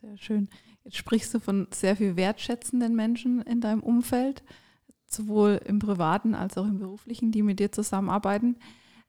Sehr 0.00 0.16
schön. 0.18 0.48
Jetzt 0.84 0.96
sprichst 0.98 1.34
du 1.34 1.40
von 1.40 1.66
sehr 1.72 1.96
viel 1.96 2.16
wertschätzenden 2.16 2.94
Menschen 2.94 3.42
in 3.42 3.60
deinem 3.60 3.82
Umfeld, 3.82 4.44
sowohl 5.06 5.60
im 5.64 5.78
privaten 5.78 6.34
als 6.34 6.56
auch 6.58 6.64
im 6.64 6.78
beruflichen, 6.78 7.32
die 7.32 7.42
mit 7.42 7.58
dir 7.58 7.72
zusammenarbeiten. 7.72 8.56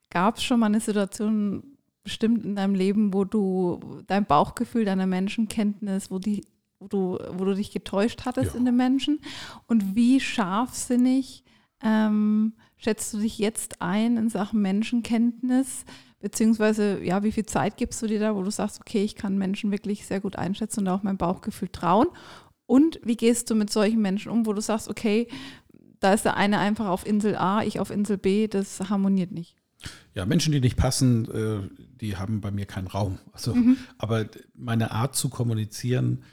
Gab 0.10 0.38
es 0.38 0.43
schon 0.43 0.60
mal 0.60 0.67
eine 0.67 0.80
Situation 0.80 1.78
bestimmt 2.04 2.45
in 2.45 2.56
deinem 2.56 2.73
Leben, 2.73 3.13
wo 3.13 3.26
du 3.26 4.02
dein 4.08 4.26
Bauchgefühl, 4.26 4.86
deine 4.86 5.06
Menschenkenntnis, 5.08 6.10
wo 6.10 6.19
die 6.19 6.45
wo 6.80 6.88
du, 6.88 7.20
wo 7.32 7.46
du 7.46 7.54
dich 7.54 7.72
getäuscht 7.72 8.26
hattest 8.26 8.54
ja. 8.54 8.60
in 8.60 8.66
den 8.66 8.76
Menschen? 8.76 9.20
Und 9.68 9.96
wie 9.96 10.20
scharfsinnig 10.20 11.44
ähm, 11.82 12.54
schätzt 12.78 13.13
du 13.13 13.20
dich 13.20 13.38
jetzt 13.40 13.82
ein 13.82 14.18
in 14.18 14.30
Sachen 14.30 14.62
Menschenkenntnis? 14.62 15.86
Beziehungsweise, 16.20 17.04
ja, 17.04 17.24
wie 17.24 17.32
viel 17.32 17.46
Zeit 17.46 17.78
gibst 17.78 18.02
du 18.02 18.08
dir 18.08 18.20
da, 18.20 18.36
wo 18.36 18.44
du 18.44 18.50
sagst, 18.50 18.80
okay, 18.80 19.04
ich 19.04 19.16
kann 19.16 19.38
Menschen 19.38 19.72
wirklich 19.72 20.06
sehr 20.06 20.20
gut 20.20 20.36
einschätzen 20.36 20.82
und 20.82 20.88
auch 20.88 21.04
mein 21.04 21.18
Bauchgefühl 21.18 21.70
trauen? 21.70 22.08
Und 22.66 23.00
wie 23.04 23.16
gehst 23.16 23.50
du 23.50 23.56
mit 23.56 23.72
solchen 23.72 24.02
Menschen 24.02 24.32
um, 24.32 24.46
wo 24.46 24.54
du 24.54 24.62
sagst, 24.62 24.90
okay, 24.90 25.28
da 26.00 26.13
ist 26.13 26.26
der 26.26 26.38
eine 26.38 26.60
einfach 26.60 26.88
auf 26.88 27.06
Insel 27.06 27.36
A, 27.36 27.63
ich 27.63 27.80
auf 27.80 27.92
Insel 27.92 28.18
B, 28.18 28.48
das 28.48 28.90
harmoniert 28.90 29.32
nicht? 29.32 29.56
Ja, 30.13 30.26
Menschen, 30.26 30.52
die 30.52 30.60
nicht 30.60 30.76
passen, 30.76 31.30
äh, 31.32 31.86
die 32.02 32.18
haben 32.18 32.42
bei 32.42 32.52
mir 32.52 32.66
keinen 32.66 32.88
Raum. 32.88 33.20
Also, 33.32 33.56
mhm. 33.56 33.78
aber 33.98 34.26
meine 34.56 34.92
Art 34.92 35.16
zu 35.16 35.30
kommunizieren, 35.30 36.24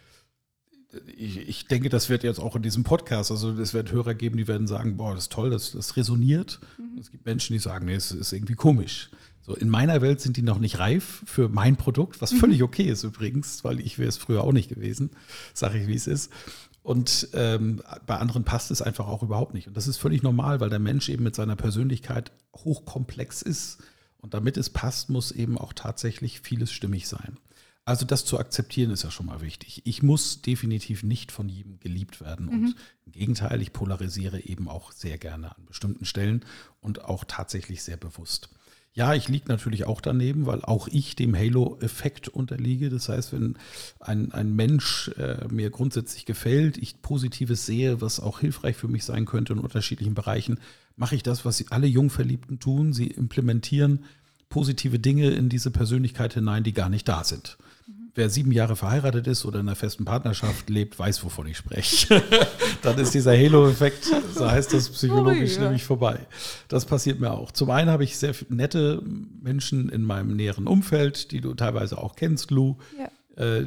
ich, 1.16 1.48
ich, 1.48 1.66
denke, 1.66 1.88
das 1.88 2.08
wird 2.08 2.24
jetzt 2.24 2.40
auch 2.40 2.56
in 2.56 2.62
diesem 2.62 2.84
Podcast, 2.84 3.30
also 3.30 3.52
es 3.52 3.74
wird 3.74 3.92
Hörer 3.92 4.14
geben, 4.14 4.36
die 4.36 4.48
werden 4.48 4.66
sagen, 4.66 4.96
boah, 4.96 5.14
das 5.14 5.24
ist 5.24 5.32
toll, 5.32 5.50
das, 5.50 5.72
das 5.72 5.96
resoniert. 5.96 6.60
Mhm. 6.78 6.98
Es 6.98 7.10
gibt 7.10 7.26
Menschen, 7.26 7.52
die 7.52 7.58
sagen, 7.58 7.86
nee, 7.86 7.94
es 7.94 8.10
ist 8.12 8.32
irgendwie 8.32 8.54
komisch. 8.54 9.10
So, 9.42 9.54
in 9.54 9.68
meiner 9.68 10.00
Welt 10.00 10.20
sind 10.20 10.36
die 10.38 10.42
noch 10.42 10.58
nicht 10.58 10.78
reif 10.78 11.22
für 11.26 11.48
mein 11.48 11.76
Produkt, 11.76 12.22
was 12.22 12.32
mhm. 12.32 12.38
völlig 12.38 12.62
okay 12.62 12.84
ist 12.84 13.04
übrigens, 13.04 13.62
weil 13.62 13.80
ich 13.80 13.98
wäre 13.98 14.08
es 14.08 14.16
früher 14.16 14.42
auch 14.42 14.52
nicht 14.52 14.70
gewesen, 14.70 15.10
sage 15.52 15.78
ich, 15.78 15.86
wie 15.86 15.94
es 15.94 16.06
ist. 16.06 16.32
Und 16.82 17.28
ähm, 17.32 17.82
bei 18.06 18.16
anderen 18.16 18.44
passt 18.44 18.70
es 18.70 18.82
einfach 18.82 19.06
auch 19.06 19.22
überhaupt 19.22 19.54
nicht. 19.54 19.68
Und 19.68 19.76
das 19.76 19.86
ist 19.86 19.96
völlig 19.96 20.22
normal, 20.22 20.60
weil 20.60 20.70
der 20.70 20.78
Mensch 20.78 21.08
eben 21.08 21.24
mit 21.24 21.34
seiner 21.34 21.56
Persönlichkeit 21.56 22.30
hochkomplex 22.54 23.42
ist. 23.42 23.78
Und 24.18 24.34
damit 24.34 24.56
es 24.56 24.70
passt, 24.70 25.10
muss 25.10 25.32
eben 25.32 25.56
auch 25.58 25.72
tatsächlich 25.72 26.40
vieles 26.40 26.72
stimmig 26.72 27.08
sein. 27.08 27.38
Also 27.86 28.06
das 28.06 28.24
zu 28.24 28.38
akzeptieren 28.38 28.90
ist 28.90 29.02
ja 29.02 29.10
schon 29.10 29.26
mal 29.26 29.42
wichtig. 29.42 29.82
Ich 29.84 30.02
muss 30.02 30.40
definitiv 30.40 31.02
nicht 31.02 31.30
von 31.30 31.50
jedem 31.50 31.78
geliebt 31.80 32.20
werden. 32.22 32.46
Mhm. 32.46 32.52
Und 32.52 32.76
im 33.06 33.12
Gegenteil, 33.12 33.60
ich 33.60 33.74
polarisiere 33.74 34.40
eben 34.40 34.68
auch 34.68 34.90
sehr 34.92 35.18
gerne 35.18 35.54
an 35.54 35.66
bestimmten 35.66 36.06
Stellen 36.06 36.44
und 36.80 37.04
auch 37.04 37.24
tatsächlich 37.28 37.82
sehr 37.82 37.98
bewusst. 37.98 38.48
Ja, 38.94 39.12
ich 39.12 39.28
liege 39.28 39.48
natürlich 39.48 39.84
auch 39.84 40.00
daneben, 40.00 40.46
weil 40.46 40.62
auch 40.62 40.88
ich 40.88 41.16
dem 41.16 41.36
Halo-Effekt 41.36 42.28
unterliege. 42.28 42.88
Das 42.90 43.08
heißt, 43.08 43.32
wenn 43.32 43.58
ein, 43.98 44.32
ein 44.32 44.54
Mensch 44.54 45.08
äh, 45.18 45.46
mir 45.50 45.68
grundsätzlich 45.70 46.24
gefällt, 46.26 46.78
ich 46.78 47.02
Positives 47.02 47.66
sehe, 47.66 48.00
was 48.00 48.20
auch 48.20 48.38
hilfreich 48.38 48.76
für 48.76 48.88
mich 48.88 49.04
sein 49.04 49.26
könnte 49.26 49.52
in 49.52 49.58
unterschiedlichen 49.58 50.14
Bereichen, 50.14 50.58
mache 50.96 51.16
ich 51.16 51.24
das, 51.24 51.44
was 51.44 51.70
alle 51.70 51.88
Jungverliebten 51.88 52.60
tun. 52.60 52.92
Sie 52.92 53.08
implementieren 53.08 54.04
positive 54.48 55.00
Dinge 55.00 55.30
in 55.30 55.48
diese 55.48 55.72
Persönlichkeit 55.72 56.34
hinein, 56.34 56.62
die 56.62 56.72
gar 56.72 56.88
nicht 56.88 57.08
da 57.08 57.24
sind 57.24 57.58
wer 58.14 58.30
sieben 58.30 58.52
Jahre 58.52 58.76
verheiratet 58.76 59.26
ist 59.26 59.44
oder 59.44 59.60
in 59.60 59.68
einer 59.68 59.76
festen 59.76 60.04
Partnerschaft 60.04 60.70
lebt, 60.70 60.98
weiß, 60.98 61.24
wovon 61.24 61.46
ich 61.46 61.56
spreche. 61.56 62.22
Dann 62.82 62.98
ist 62.98 63.14
dieser 63.14 63.32
Halo-Effekt, 63.32 64.04
so 64.34 64.50
heißt 64.50 64.72
das 64.72 64.88
psychologisch, 64.90 65.56
ja. 65.56 65.62
nämlich 65.62 65.84
vorbei. 65.84 66.20
Das 66.68 66.84
passiert 66.84 67.20
mir 67.20 67.32
auch. 67.32 67.50
Zum 67.50 67.70
einen 67.70 67.90
habe 67.90 68.04
ich 68.04 68.16
sehr 68.16 68.34
nette 68.48 69.02
Menschen 69.42 69.88
in 69.88 70.02
meinem 70.02 70.36
näheren 70.36 70.66
Umfeld, 70.66 71.32
die 71.32 71.40
du 71.40 71.54
teilweise 71.54 71.98
auch 71.98 72.14
kennst, 72.16 72.50
Lou. 72.50 72.76
Ja. 72.98 73.08
Äh, 73.36 73.66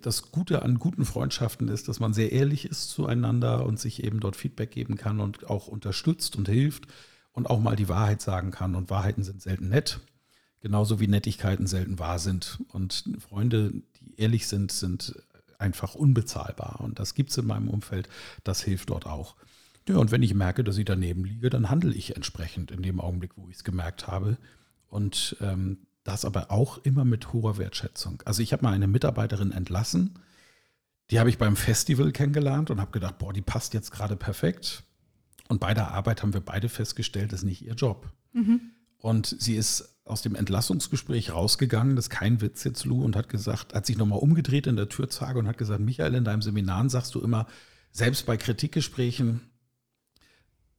das 0.00 0.30
Gute 0.30 0.62
an 0.62 0.78
guten 0.78 1.04
Freundschaften 1.04 1.68
ist, 1.68 1.88
dass 1.88 1.98
man 1.98 2.14
sehr 2.14 2.30
ehrlich 2.30 2.66
ist 2.66 2.90
zueinander 2.90 3.66
und 3.66 3.80
sich 3.80 4.04
eben 4.04 4.20
dort 4.20 4.36
Feedback 4.36 4.70
geben 4.70 4.96
kann 4.96 5.20
und 5.20 5.50
auch 5.50 5.66
unterstützt 5.66 6.36
und 6.36 6.48
hilft 6.48 6.86
und 7.32 7.50
auch 7.50 7.60
mal 7.60 7.74
die 7.74 7.88
Wahrheit 7.88 8.22
sagen 8.22 8.52
kann. 8.52 8.76
Und 8.76 8.90
Wahrheiten 8.90 9.24
sind 9.24 9.42
selten 9.42 9.68
nett. 9.68 10.00
Genauso 10.60 11.00
wie 11.00 11.08
Nettigkeiten 11.08 11.66
selten 11.66 11.98
wahr 11.98 12.18
sind. 12.18 12.58
Und 12.68 13.04
Freunde, 13.18 13.72
die 14.00 14.20
ehrlich 14.20 14.46
sind, 14.46 14.72
sind 14.72 15.14
einfach 15.58 15.94
unbezahlbar. 15.94 16.80
Und 16.80 16.98
das 16.98 17.14
gibt 17.14 17.30
es 17.30 17.38
in 17.38 17.46
meinem 17.46 17.68
Umfeld. 17.68 18.08
Das 18.44 18.62
hilft 18.62 18.90
dort 18.90 19.06
auch. 19.06 19.36
Ja, 19.88 19.96
und 19.96 20.10
wenn 20.10 20.22
ich 20.22 20.34
merke, 20.34 20.62
dass 20.62 20.78
ich 20.78 20.84
daneben 20.84 21.24
liege, 21.24 21.50
dann 21.50 21.70
handle 21.70 21.94
ich 21.94 22.16
entsprechend 22.16 22.70
in 22.70 22.82
dem 22.82 23.00
Augenblick, 23.00 23.32
wo 23.36 23.48
ich 23.48 23.56
es 23.56 23.64
gemerkt 23.64 24.06
habe. 24.06 24.36
Und 24.88 25.36
ähm, 25.40 25.78
das 26.04 26.24
aber 26.24 26.50
auch 26.50 26.78
immer 26.78 27.04
mit 27.04 27.32
hoher 27.32 27.58
Wertschätzung. 27.58 28.22
Also 28.24 28.42
ich 28.42 28.52
habe 28.52 28.62
mal 28.62 28.72
eine 28.72 28.86
Mitarbeiterin 28.86 29.52
entlassen, 29.52 30.18
die 31.10 31.18
habe 31.18 31.28
ich 31.28 31.38
beim 31.38 31.56
Festival 31.56 32.12
kennengelernt 32.12 32.70
und 32.70 32.80
habe 32.80 32.92
gedacht, 32.92 33.18
boah, 33.18 33.32
die 33.32 33.42
passt 33.42 33.74
jetzt 33.74 33.90
gerade 33.90 34.16
perfekt. 34.16 34.84
Und 35.48 35.58
bei 35.58 35.74
der 35.74 35.90
Arbeit 35.90 36.22
haben 36.22 36.32
wir 36.32 36.40
beide 36.40 36.68
festgestellt, 36.68 37.32
das 37.32 37.40
ist 37.40 37.46
nicht 37.46 37.62
ihr 37.62 37.74
Job. 37.74 38.08
Mhm. 38.32 38.60
Und 38.98 39.34
sie 39.38 39.56
ist 39.56 39.99
aus 40.10 40.22
dem 40.22 40.34
Entlassungsgespräch 40.34 41.32
rausgegangen, 41.32 41.96
das 41.96 42.06
ist 42.06 42.10
kein 42.10 42.40
Witz 42.40 42.64
jetzt, 42.64 42.84
Lou, 42.84 43.04
und 43.04 43.16
hat 43.16 43.28
gesagt, 43.28 43.74
hat 43.74 43.86
sich 43.86 43.96
nochmal 43.96 44.18
umgedreht 44.18 44.66
in 44.66 44.76
der 44.76 44.88
Türzage 44.88 45.38
und 45.38 45.48
hat 45.48 45.58
gesagt, 45.58 45.80
Michael, 45.80 46.14
in 46.14 46.24
deinem 46.24 46.42
Seminar 46.42 46.88
sagst 46.90 47.14
du 47.14 47.20
immer, 47.20 47.46
selbst 47.92 48.26
bei 48.26 48.36
Kritikgesprächen 48.36 49.40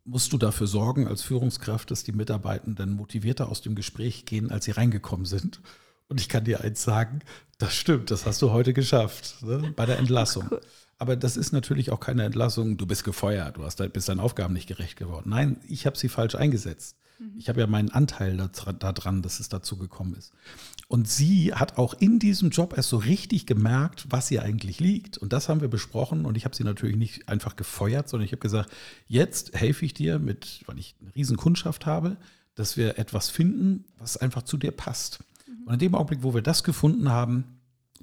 musst 0.04 0.34
du 0.34 0.38
dafür 0.38 0.68
sorgen 0.68 1.08
als 1.08 1.22
Führungskraft, 1.22 1.92
dass 1.92 2.04
die 2.04 2.12
Mitarbeitenden 2.12 2.94
motivierter 2.94 3.50
aus 3.50 3.62
dem 3.62 3.76
Gespräch 3.76 4.26
gehen, 4.26 4.52
als 4.52 4.66
sie 4.66 4.72
reingekommen 4.72 5.26
sind. 5.26 5.62
Und 6.08 6.20
ich 6.20 6.28
kann 6.28 6.44
dir 6.44 6.62
eins 6.62 6.84
sagen, 6.84 7.20
das 7.58 7.76
stimmt, 7.76 8.12
das 8.12 8.26
hast 8.26 8.42
du 8.42 8.52
heute 8.52 8.74
geschafft 8.74 9.44
ne, 9.44 9.74
bei 9.76 9.86
der 9.86 10.00
Entlassung. 10.00 10.48
Cool. 10.50 10.62
Aber 10.98 11.16
das 11.16 11.38
ist 11.38 11.52
natürlich 11.52 11.92
auch 11.92 12.00
keine 12.00 12.24
Entlassung, 12.24 12.78
du 12.78 12.86
bist 12.86 13.04
gefeuert, 13.04 13.58
du 13.58 13.64
hast, 13.64 13.78
bist 13.94 14.10
deinen 14.10 14.20
Aufgaben 14.20 14.54
nicht 14.54 14.68
gerecht 14.68 14.98
geworden. 14.98 15.30
Nein, 15.30 15.58
ich 15.68 15.86
habe 15.86 15.98
sie 15.98 16.10
falsch 16.10 16.36
eingesetzt. 16.36 16.98
Mhm. 17.22 17.38
Ich 17.38 17.50
habe 17.50 17.60
ja 17.60 17.68
meinen 17.68 17.90
Anteil 17.90 18.50
daran, 18.80 19.22
dass 19.22 19.40
es 19.40 19.50
dazu 19.50 19.78
gekommen 19.78 20.16
ist. 20.16 20.34
Und 20.88 21.08
sie 21.08 21.54
hat 21.54 21.78
auch 21.78 21.94
in 21.94 22.20
diesem 22.20 22.50
Job 22.50 22.76
erst 22.76 22.90
so 22.90 22.98
richtig 22.98 23.46
gemerkt, 23.46 24.08
was 24.10 24.30
ihr 24.32 24.44
eigentlich 24.44 24.80
liegt. 24.80 25.18
Und 25.18 25.32
das 25.32 25.48
haben 25.48 25.62
wir 25.62 25.70
besprochen. 25.70 26.26
Und 26.26 26.36
ich 26.36 26.46
habe 26.46 26.56
sie 26.56 26.64
natürlich 26.64 26.98
nicht 26.98 27.30
einfach 27.30 27.56
gefeuert, 27.56 28.10
sondern 28.10 28.26
ich 28.26 28.32
habe 28.32 28.42
gesagt, 28.42 28.72
jetzt 29.08 29.54
helfe 29.54 29.86
ich 29.86 29.94
dir 29.94 30.20
mit, 30.20 30.64
weil 30.66 30.80
ich 30.80 30.96
eine 31.00 31.16
riesen 31.16 31.38
Kundschaft 31.38 31.86
habe, 31.86 32.18
dass 32.56 32.76
wir 32.76 33.00
etwas 33.00 33.30
finden, 33.30 33.86
was 33.98 34.18
einfach 34.18 34.44
zu 34.44 34.58
dir 34.58 34.72
passt. 34.72 35.20
Mhm. 35.48 35.68
Und 35.68 35.74
in 35.74 35.80
dem 35.80 35.96
Augenblick, 35.96 36.24
wo 36.24 36.34
wir 36.34 36.42
das 36.42 36.64
gefunden 36.64 37.10
haben, 37.10 37.60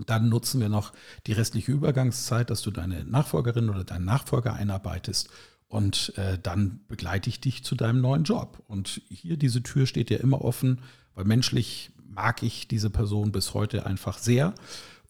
dann 0.06 0.28
nutzen 0.28 0.60
wir 0.60 0.68
noch 0.68 0.92
die 1.26 1.32
restliche 1.32 1.72
Übergangszeit, 1.72 2.50
dass 2.50 2.62
du 2.62 2.70
deine 2.70 3.04
Nachfolgerin 3.04 3.68
oder 3.68 3.82
deinen 3.82 4.04
Nachfolger 4.04 4.54
einarbeitest 4.54 5.28
und 5.68 6.16
äh, 6.16 6.38
dann 6.38 6.80
begleite 6.88 7.28
ich 7.28 7.40
dich 7.40 7.62
zu 7.62 7.74
deinem 7.74 8.00
neuen 8.00 8.24
Job. 8.24 8.62
Und 8.68 9.02
hier, 9.08 9.36
diese 9.36 9.62
Tür 9.62 9.86
steht 9.86 10.10
ja 10.10 10.16
immer 10.18 10.42
offen, 10.42 10.80
weil 11.14 11.24
menschlich 11.24 11.90
mag 12.08 12.42
ich 12.42 12.68
diese 12.68 12.90
Person 12.90 13.32
bis 13.32 13.54
heute 13.54 13.84
einfach 13.84 14.18
sehr. 14.18 14.54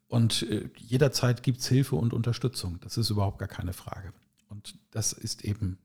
Und 0.08 0.42
äh, 0.42 0.68
jederzeit 0.76 1.42
gibt 1.42 1.60
es 1.60 1.68
Hilfe 1.68 1.96
und 1.96 2.12
Unterstützung. 2.12 2.80
Das 2.80 2.96
ist 2.96 3.10
überhaupt 3.10 3.38
gar 3.38 3.48
keine 3.48 3.72
Frage. 3.72 4.12
Und 4.48 4.76
das 4.90 5.12
ist 5.12 5.44
eben, 5.44 5.78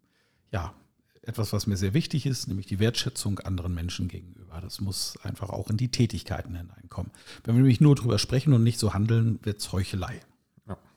ja, 0.52 0.74
etwas, 1.22 1.54
was 1.54 1.68
mir 1.68 1.78
sehr 1.78 1.94
wichtig 1.94 2.26
ist, 2.26 2.48
nämlich 2.48 2.66
die 2.66 2.80
Wertschätzung 2.80 3.40
anderen 3.40 3.74
Menschen 3.74 4.08
gegenüber. 4.08 4.60
Das 4.60 4.82
muss 4.82 5.18
einfach 5.24 5.50
auch 5.50 5.70
in 5.70 5.78
die 5.78 5.90
Tätigkeiten 5.90 6.56
hineinkommen. 6.56 7.12
Wenn 7.44 7.56
wir 7.56 7.62
nämlich 7.62 7.80
nur 7.80 7.96
drüber 7.96 8.20
sprechen 8.20 8.54
und 8.54 8.64
nicht 8.64 8.80
so 8.80 8.94
handeln, 8.94 9.40
wird 9.44 9.62
es 9.62 9.72
Heuchelei. 9.72 10.20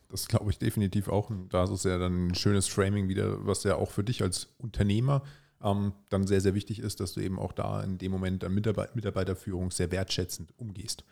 Das 0.09 0.29
glaube 0.29 0.51
ich 0.51 0.59
definitiv 0.59 1.09
auch. 1.09 1.31
Und 1.31 1.53
da 1.53 1.65
ist 1.65 1.71
es 1.71 1.85
ja 1.85 1.99
dann 1.99 2.29
ein 2.29 2.35
schönes 2.35 2.69
Framing 2.69 3.09
wieder, 3.09 3.45
was 3.47 3.65
ja 3.65 3.77
auch 3.77 3.91
für 3.91 4.05
dich 4.05 4.23
als 4.23 4.55
Unternehmer 4.59 5.23
ähm, 5.63 5.93
dann 6.09 6.27
sehr, 6.27 6.41
sehr 6.41 6.55
wichtig 6.55 6.79
ist, 6.81 7.01
dass 7.01 7.15
du 7.15 7.21
eben 7.21 7.39
auch 7.39 7.53
da 7.53 7.83
in 7.83 7.99
dem 7.99 8.13
Moment 8.13 8.45
an 8.45 8.55
Mitarbeit 8.55 8.95
Mitarbeiterführung 8.95 9.71
sehr 9.71 9.91
wertschätzend 9.91 10.53
umgehst. 10.59 11.05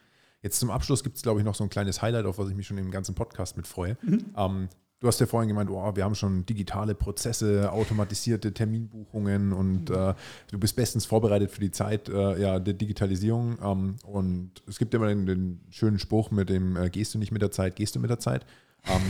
Jetzt 0.43 0.61
zum 0.61 0.71
Abschluss 0.71 1.03
gibt 1.03 1.17
es, 1.17 1.23
glaube 1.23 1.41
ich, 1.41 1.45
noch 1.45 1.55
so 1.55 1.65
ein 1.65 1.71
kleines 1.71 2.03
Highlight, 2.03 2.27
auf 2.27 2.39
was 2.39 2.51
ich 2.51 2.55
mich 2.55 2.67
schon 2.67 2.77
im 2.77 2.91
ganzen 2.91 3.15
Podcast 3.15 3.57
mit 3.57 3.67
freue. 3.67 3.97
Mhm. 4.03 4.27
Ähm, 4.37 4.69
du 5.01 5.09
hast 5.09 5.19
ja 5.19 5.27
vorhin 5.27 5.49
gemeint, 5.49 5.71
oh, 5.71 5.97
wir 5.97 6.05
haben 6.05 6.15
schon 6.15 6.45
digitale 6.45 6.95
Prozesse, 6.95 7.73
automatisierte 7.73 8.53
Terminbuchungen 8.53 9.55
und 9.55 9.89
mhm. 9.89 9.97
äh, 9.97 10.15
du 10.51 10.59
bist 10.59 10.77
bestens 10.77 11.07
vorbereitet 11.07 11.51
für 11.51 11.61
die 11.61 11.71
Zeit 11.71 12.11
äh, 12.11 12.39
ja, 12.39 12.59
der 12.59 12.75
Digitalisierung. 12.75 13.59
Ähm, 13.63 13.97
und 14.05 14.63
es 14.69 14.79
gibt 14.79 14.93
immer 14.93 15.09
den, 15.09 15.25
den 15.25 15.61
schönen 15.71 15.99
Spruch 15.99 16.31
mit 16.31 16.51
dem, 16.51 16.77
äh, 16.77 16.91
gehst 16.91 17.15
du 17.15 17.19
nicht 17.19 17.33
mit 17.33 17.41
der 17.41 17.51
Zeit, 17.51 17.77
gehst 17.77 17.97
du 17.97 18.01
mit 18.01 18.11
der 18.11 18.21
Zeit. 18.21 18.45
Ähm, 18.87 19.03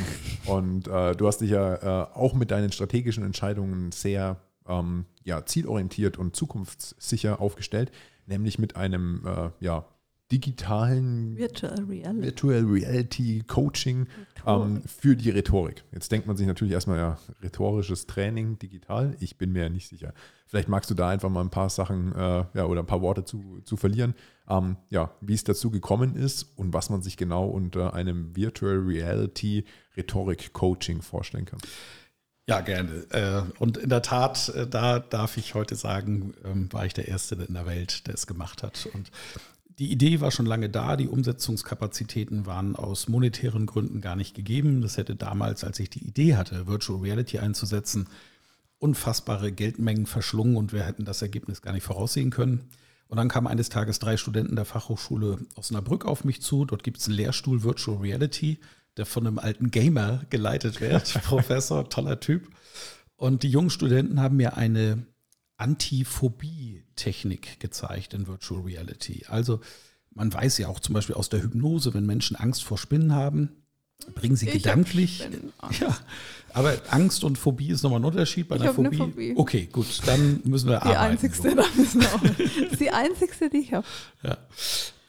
und 0.46 0.88
äh, 0.88 1.14
du 1.14 1.26
hast 1.26 1.40
dich 1.40 1.50
ja 1.50 1.74
äh, 1.74 2.06
auch 2.14 2.34
mit 2.34 2.50
deinen 2.50 2.72
strategischen 2.72 3.24
Entscheidungen 3.24 3.92
sehr 3.92 4.40
ähm, 4.66 5.06
ja, 5.24 5.44
zielorientiert 5.44 6.18
und 6.18 6.36
zukunftssicher 6.36 7.40
aufgestellt, 7.40 7.90
nämlich 8.26 8.58
mit 8.58 8.76
einem 8.76 9.22
äh, 9.26 9.50
ja, 9.60 9.84
digitalen 10.32 11.36
Virtual 11.36 11.84
Reality, 11.84 12.22
Virtual 12.22 12.64
Reality 12.64 13.44
Coaching 13.46 14.06
ähm, 14.46 14.82
für 14.86 15.16
die 15.16 15.30
Rhetorik. 15.30 15.84
Jetzt 15.92 16.10
denkt 16.10 16.26
man 16.26 16.36
sich 16.36 16.46
natürlich 16.46 16.72
erstmal, 16.72 16.98
ja, 16.98 17.18
rhetorisches 17.42 18.06
Training 18.06 18.58
digital. 18.58 19.16
Ich 19.20 19.36
bin 19.36 19.52
mir 19.52 19.64
ja 19.64 19.68
nicht 19.68 19.88
sicher. 19.88 20.14
Vielleicht 20.46 20.68
magst 20.68 20.90
du 20.90 20.94
da 20.94 21.08
einfach 21.08 21.28
mal 21.28 21.42
ein 21.42 21.50
paar 21.50 21.68
Sachen 21.68 22.12
äh, 22.14 22.44
ja, 22.54 22.64
oder 22.64 22.80
ein 22.80 22.86
paar 22.86 23.02
Worte 23.02 23.24
zu, 23.24 23.60
zu 23.64 23.76
verlieren, 23.76 24.14
ähm, 24.48 24.76
ja, 24.88 25.10
wie 25.20 25.34
es 25.34 25.44
dazu 25.44 25.70
gekommen 25.70 26.16
ist 26.16 26.44
und 26.56 26.72
was 26.72 26.90
man 26.90 27.02
sich 27.02 27.16
genau 27.16 27.46
unter 27.46 27.94
einem 27.94 28.34
Virtual 28.34 28.78
Reality 28.78 29.64
Rhetorik 29.96 30.52
Coaching 30.52 31.02
vorstellen 31.02 31.44
kann. 31.44 31.60
Ja, 32.46 32.60
gerne. 32.60 33.06
Äh, 33.10 33.42
und 33.58 33.78
in 33.78 33.88
der 33.88 34.02
Tat, 34.02 34.50
äh, 34.50 34.66
da 34.66 34.98
darf 34.98 35.38
ich 35.38 35.54
heute 35.54 35.76
sagen, 35.76 36.34
ähm, 36.44 36.70
war 36.72 36.84
ich 36.84 36.92
der 36.92 37.08
Erste 37.08 37.36
in 37.36 37.54
der 37.54 37.66
Welt, 37.66 38.06
der 38.06 38.14
es 38.14 38.26
gemacht 38.26 38.62
hat. 38.62 38.86
Und 38.92 39.10
die 39.78 39.90
Idee 39.90 40.20
war 40.20 40.30
schon 40.30 40.46
lange 40.46 40.68
da, 40.68 40.96
die 40.96 41.08
Umsetzungskapazitäten 41.08 42.46
waren 42.46 42.76
aus 42.76 43.08
monetären 43.08 43.66
Gründen 43.66 44.00
gar 44.00 44.14
nicht 44.14 44.34
gegeben. 44.34 44.82
Das 44.82 44.96
hätte 44.96 45.16
damals, 45.16 45.64
als 45.64 45.80
ich 45.80 45.90
die 45.90 46.06
Idee 46.06 46.36
hatte, 46.36 46.66
Virtual 46.66 47.00
Reality 47.00 47.38
einzusetzen, 47.38 48.06
unfassbare 48.78 49.50
Geldmengen 49.50 50.06
verschlungen 50.06 50.56
und 50.56 50.72
wir 50.72 50.84
hätten 50.84 51.04
das 51.04 51.22
Ergebnis 51.22 51.62
gar 51.62 51.72
nicht 51.72 51.84
voraussehen 51.84 52.30
können. 52.30 52.68
Und 53.08 53.16
dann 53.16 53.28
kamen 53.28 53.46
eines 53.46 53.68
Tages 53.68 53.98
drei 53.98 54.16
Studenten 54.16 54.56
der 54.56 54.64
Fachhochschule 54.64 55.38
Osnabrück 55.56 56.04
auf 56.04 56.24
mich 56.24 56.40
zu. 56.40 56.64
Dort 56.64 56.82
gibt 56.82 56.98
es 56.98 57.06
einen 57.06 57.16
Lehrstuhl 57.16 57.62
Virtual 57.62 57.98
Reality, 57.98 58.58
der 58.96 59.06
von 59.06 59.26
einem 59.26 59.38
alten 59.38 59.70
Gamer 59.70 60.22
geleitet 60.30 60.80
wird. 60.80 61.14
Professor, 61.24 61.88
toller 61.88 62.20
Typ. 62.20 62.48
Und 63.16 63.42
die 63.42 63.50
jungen 63.50 63.70
Studenten 63.70 64.20
haben 64.20 64.36
mir 64.36 64.56
eine 64.56 65.06
Antiphobie-Technik 65.56 67.60
gezeigt 67.60 68.14
in 68.14 68.26
Virtual 68.26 68.62
Reality. 68.62 69.24
Also 69.28 69.60
man 70.12 70.32
weiß 70.32 70.58
ja 70.58 70.68
auch 70.68 70.80
zum 70.80 70.94
Beispiel 70.94 71.14
aus 71.14 71.28
der 71.28 71.42
Hypnose, 71.42 71.94
wenn 71.94 72.06
Menschen 72.06 72.36
Angst 72.36 72.64
vor 72.64 72.78
Spinnen 72.78 73.14
haben, 73.14 73.50
bringen 74.14 74.36
sie 74.36 74.46
ich 74.46 74.54
gedanklich. 74.54 75.28
Ja, 75.80 75.96
aber 76.52 76.74
Angst 76.90 77.24
und 77.24 77.38
Phobie 77.38 77.68
ist 77.68 77.82
nochmal 77.82 78.00
ein 78.00 78.04
Unterschied. 78.04 78.48
Bei 78.48 78.56
ich 78.56 78.62
einer 78.62 78.74
Phobie, 78.74 78.96
Phobie, 78.96 79.32
Okay, 79.36 79.68
gut, 79.72 79.86
dann 80.06 80.40
müssen 80.44 80.68
wir 80.68 80.78
die 80.78 80.82
arbeiten. 80.82 81.12
Einzigste, 81.12 81.50
so. 81.50 81.80
müssen 81.80 82.00
wir 82.02 82.14
auch. 82.14 82.20
Das 82.20 82.38
ist 82.72 82.80
die 82.80 82.90
einzigste, 82.90 83.50
die 83.50 83.58
ich 83.58 83.72
habe. 83.72 83.86
Ja. 84.22 84.36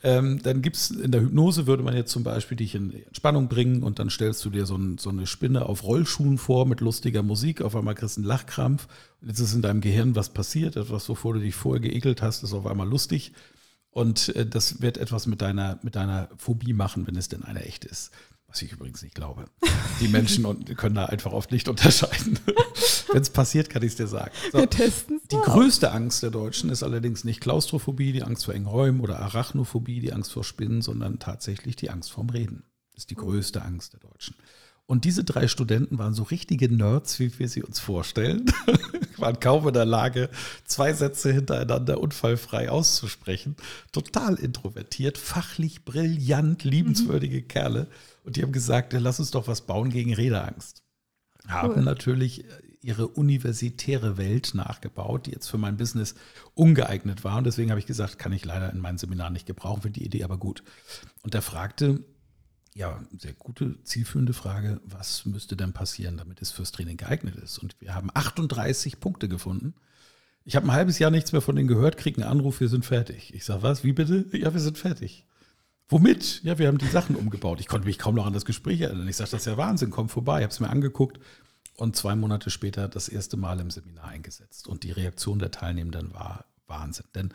Ähm, 0.05 0.39
dann 0.43 0.61
gibt 0.61 0.75
es 0.75 0.91
in 0.91 1.11
der 1.11 1.21
Hypnose, 1.21 1.65
würde 1.65 1.81
man 1.81 1.95
jetzt 1.95 2.11
zum 2.11 2.23
Beispiel 2.23 2.55
dich 2.57 2.75
in 2.75 2.93
Entspannung 3.07 3.47
bringen 3.47 3.81
und 3.81 3.97
dann 3.97 4.11
stellst 4.11 4.45
du 4.45 4.51
dir 4.51 4.67
so, 4.67 4.75
ein, 4.75 4.99
so, 4.99 5.09
eine 5.09 5.25
Spinne 5.25 5.65
auf 5.65 5.83
Rollschuhen 5.83 6.37
vor 6.37 6.67
mit 6.67 6.79
lustiger 6.79 7.23
Musik. 7.23 7.63
Auf 7.63 7.75
einmal 7.75 7.95
kriegst 7.95 8.17
du 8.17 8.21
einen 8.21 8.27
Lachkrampf. 8.27 8.87
Jetzt 9.23 9.39
ist 9.39 9.55
in 9.55 9.63
deinem 9.63 9.81
Gehirn 9.81 10.15
was 10.15 10.29
passiert. 10.29 10.75
Etwas, 10.75 11.09
wovor 11.09 11.33
du 11.33 11.39
dich 11.39 11.55
vorher 11.55 11.81
geekelt 11.81 12.21
hast, 12.21 12.43
ist 12.43 12.53
auf 12.53 12.67
einmal 12.67 12.87
lustig. 12.87 13.33
Und 13.89 14.35
äh, 14.35 14.45
das 14.45 14.79
wird 14.79 14.99
etwas 14.99 15.25
mit 15.25 15.41
deiner, 15.41 15.79
mit 15.81 15.95
deiner 15.95 16.29
Phobie 16.37 16.73
machen, 16.73 17.07
wenn 17.07 17.15
es 17.15 17.27
denn 17.27 17.41
eine 17.41 17.65
echt 17.65 17.83
ist. 17.83 18.11
Was 18.55 18.61
ich 18.61 18.71
übrigens 18.71 19.01
nicht 19.01 19.15
glaube. 19.15 19.47
Die 19.99 20.07
Menschen 20.07 20.63
können 20.77 20.95
da 20.95 21.07
einfach 21.07 21.33
oft 21.33 21.51
nicht 21.51 21.67
unterscheiden. 21.67 22.39
Wenn 23.11 23.21
es 23.21 23.29
passiert, 23.29 23.69
kann 23.69 23.83
ich 23.83 23.89
es 23.89 23.95
dir 23.97 24.07
sagen. 24.07 24.31
So. 24.53 24.59
Wir 24.59 24.69
testen 24.69 25.19
Die 25.29 25.35
größte 25.35 25.91
Angst 25.91 26.23
der 26.23 26.29
Deutschen 26.29 26.69
ist 26.69 26.81
allerdings 26.81 27.25
nicht 27.25 27.41
Klaustrophobie, 27.41 28.13
die 28.13 28.23
Angst 28.23 28.45
vor 28.45 28.53
engen 28.53 28.67
Räumen 28.67 29.01
oder 29.01 29.19
Arachnophobie, 29.19 29.99
die 29.99 30.13
Angst 30.13 30.31
vor 30.31 30.45
Spinnen, 30.45 30.81
sondern 30.81 31.19
tatsächlich 31.19 31.75
die 31.75 31.89
Angst 31.89 32.13
vorm 32.13 32.29
Reden. 32.29 32.63
Das 32.93 33.03
ist 33.03 33.09
die 33.09 33.15
größte 33.15 33.61
Angst 33.61 33.91
der 33.91 33.99
Deutschen. 33.99 34.35
Und 34.85 35.03
diese 35.03 35.25
drei 35.25 35.49
Studenten 35.49 35.97
waren 35.97 36.13
so 36.13 36.23
richtige 36.23 36.73
Nerds, 36.73 37.19
wie 37.19 37.37
wir 37.37 37.49
sie 37.49 37.61
uns 37.61 37.81
vorstellen, 37.81 38.45
waren 39.17 39.41
kaum 39.41 39.67
in 39.67 39.73
der 39.73 39.83
Lage, 39.83 40.29
zwei 40.63 40.93
Sätze 40.93 41.33
hintereinander 41.33 41.99
unfallfrei 41.99 42.69
auszusprechen. 42.69 43.57
Total 43.91 44.35
introvertiert, 44.35 45.17
fachlich 45.17 45.83
brillant, 45.83 46.63
liebenswürdige 46.63 47.41
mhm. 47.41 47.47
Kerle. 47.49 47.87
Und 48.25 48.35
die 48.35 48.43
haben 48.43 48.51
gesagt, 48.51 48.93
ja, 48.93 48.99
lass 48.99 49.19
uns 49.19 49.31
doch 49.31 49.47
was 49.47 49.65
bauen 49.65 49.89
gegen 49.89 50.13
Redeangst. 50.13 50.83
Haben 51.47 51.75
cool. 51.75 51.83
natürlich 51.83 52.43
ihre 52.81 53.07
universitäre 53.07 54.17
Welt 54.17 54.53
nachgebaut, 54.53 55.25
die 55.25 55.31
jetzt 55.31 55.47
für 55.47 55.57
mein 55.57 55.77
Business 55.77 56.15
ungeeignet 56.53 57.23
war. 57.23 57.37
Und 57.37 57.45
deswegen 57.45 57.69
habe 57.69 57.79
ich 57.79 57.85
gesagt, 57.85 58.19
kann 58.19 58.31
ich 58.31 58.45
leider 58.45 58.71
in 58.71 58.79
meinem 58.79 58.97
Seminar 58.97 59.29
nicht 59.29 59.45
gebrauchen, 59.45 59.81
finde 59.81 59.99
die 59.99 60.05
Idee 60.05 60.23
aber 60.23 60.37
gut. 60.37 60.63
Und 61.23 61.33
er 61.35 61.41
fragte, 61.41 62.03
ja, 62.75 63.03
sehr 63.17 63.33
gute, 63.33 63.81
zielführende 63.83 64.33
Frage, 64.33 64.81
was 64.83 65.25
müsste 65.25 65.55
denn 65.55 65.73
passieren, 65.73 66.17
damit 66.17 66.41
es 66.41 66.51
fürs 66.51 66.71
Training 66.71 66.97
geeignet 66.97 67.35
ist? 67.35 67.57
Und 67.57 67.75
wir 67.79 67.95
haben 67.95 68.09
38 68.13 68.99
Punkte 68.99 69.29
gefunden. 69.29 69.75
Ich 70.43 70.55
habe 70.55 70.67
ein 70.67 70.73
halbes 70.73 70.99
Jahr 70.99 71.09
nichts 71.09 71.31
mehr 71.31 71.41
von 71.41 71.55
denen 71.55 71.67
gehört, 71.67 71.97
kriege 71.97 72.21
einen 72.21 72.29
Anruf, 72.29 72.59
wir 72.59 72.69
sind 72.69 72.85
fertig. 72.85 73.33
Ich 73.33 73.45
sage, 73.45 73.63
was, 73.63 73.83
wie 73.83 73.93
bitte? 73.93 74.25
Ja, 74.37 74.53
wir 74.53 74.61
sind 74.61 74.77
fertig. 74.77 75.25
Womit? 75.89 76.41
Ja, 76.43 76.57
wir 76.57 76.67
haben 76.67 76.77
die 76.77 76.87
Sachen 76.87 77.15
umgebaut. 77.15 77.59
Ich 77.59 77.67
konnte 77.67 77.87
mich 77.87 77.99
kaum 77.99 78.15
noch 78.15 78.25
an 78.25 78.33
das 78.33 78.45
Gespräch 78.45 78.81
erinnern. 78.81 79.07
Ich 79.07 79.17
sage, 79.17 79.31
das 79.31 79.41
ist 79.41 79.45
ja 79.45 79.57
Wahnsinn, 79.57 79.91
komm 79.91 80.09
vorbei. 80.09 80.39
Ich 80.39 80.43
habe 80.43 80.51
es 80.51 80.59
mir 80.59 80.69
angeguckt 80.69 81.19
und 81.75 81.95
zwei 81.95 82.15
Monate 82.15 82.49
später 82.49 82.87
das 82.87 83.07
erste 83.07 83.37
Mal 83.37 83.59
im 83.59 83.69
Seminar 83.69 84.07
eingesetzt. 84.07 84.67
Und 84.67 84.83
die 84.83 84.91
Reaktion 84.91 85.39
der 85.39 85.51
Teilnehmenden 85.51 86.13
war 86.13 86.45
Wahnsinn. 86.67 87.05
Denn 87.13 87.33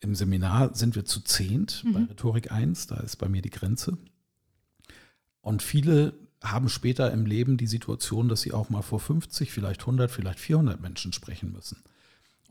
im 0.00 0.14
Seminar 0.14 0.74
sind 0.74 0.96
wir 0.96 1.04
zu 1.04 1.20
zehnt 1.20 1.84
mhm. 1.84 1.92
bei 1.92 2.00
Rhetorik 2.04 2.50
1, 2.50 2.88
da 2.88 2.96
ist 2.96 3.16
bei 3.16 3.28
mir 3.28 3.42
die 3.42 3.50
Grenze. 3.50 3.96
Und 5.40 5.62
viele 5.62 6.14
haben 6.42 6.68
später 6.68 7.12
im 7.12 7.24
Leben 7.24 7.56
die 7.56 7.68
Situation, 7.68 8.28
dass 8.28 8.40
sie 8.40 8.52
auch 8.52 8.68
mal 8.68 8.82
vor 8.82 8.98
50, 8.98 9.52
vielleicht 9.52 9.82
100, 9.82 10.10
vielleicht 10.10 10.40
400 10.40 10.80
Menschen 10.80 11.12
sprechen 11.12 11.52
müssen. 11.52 11.82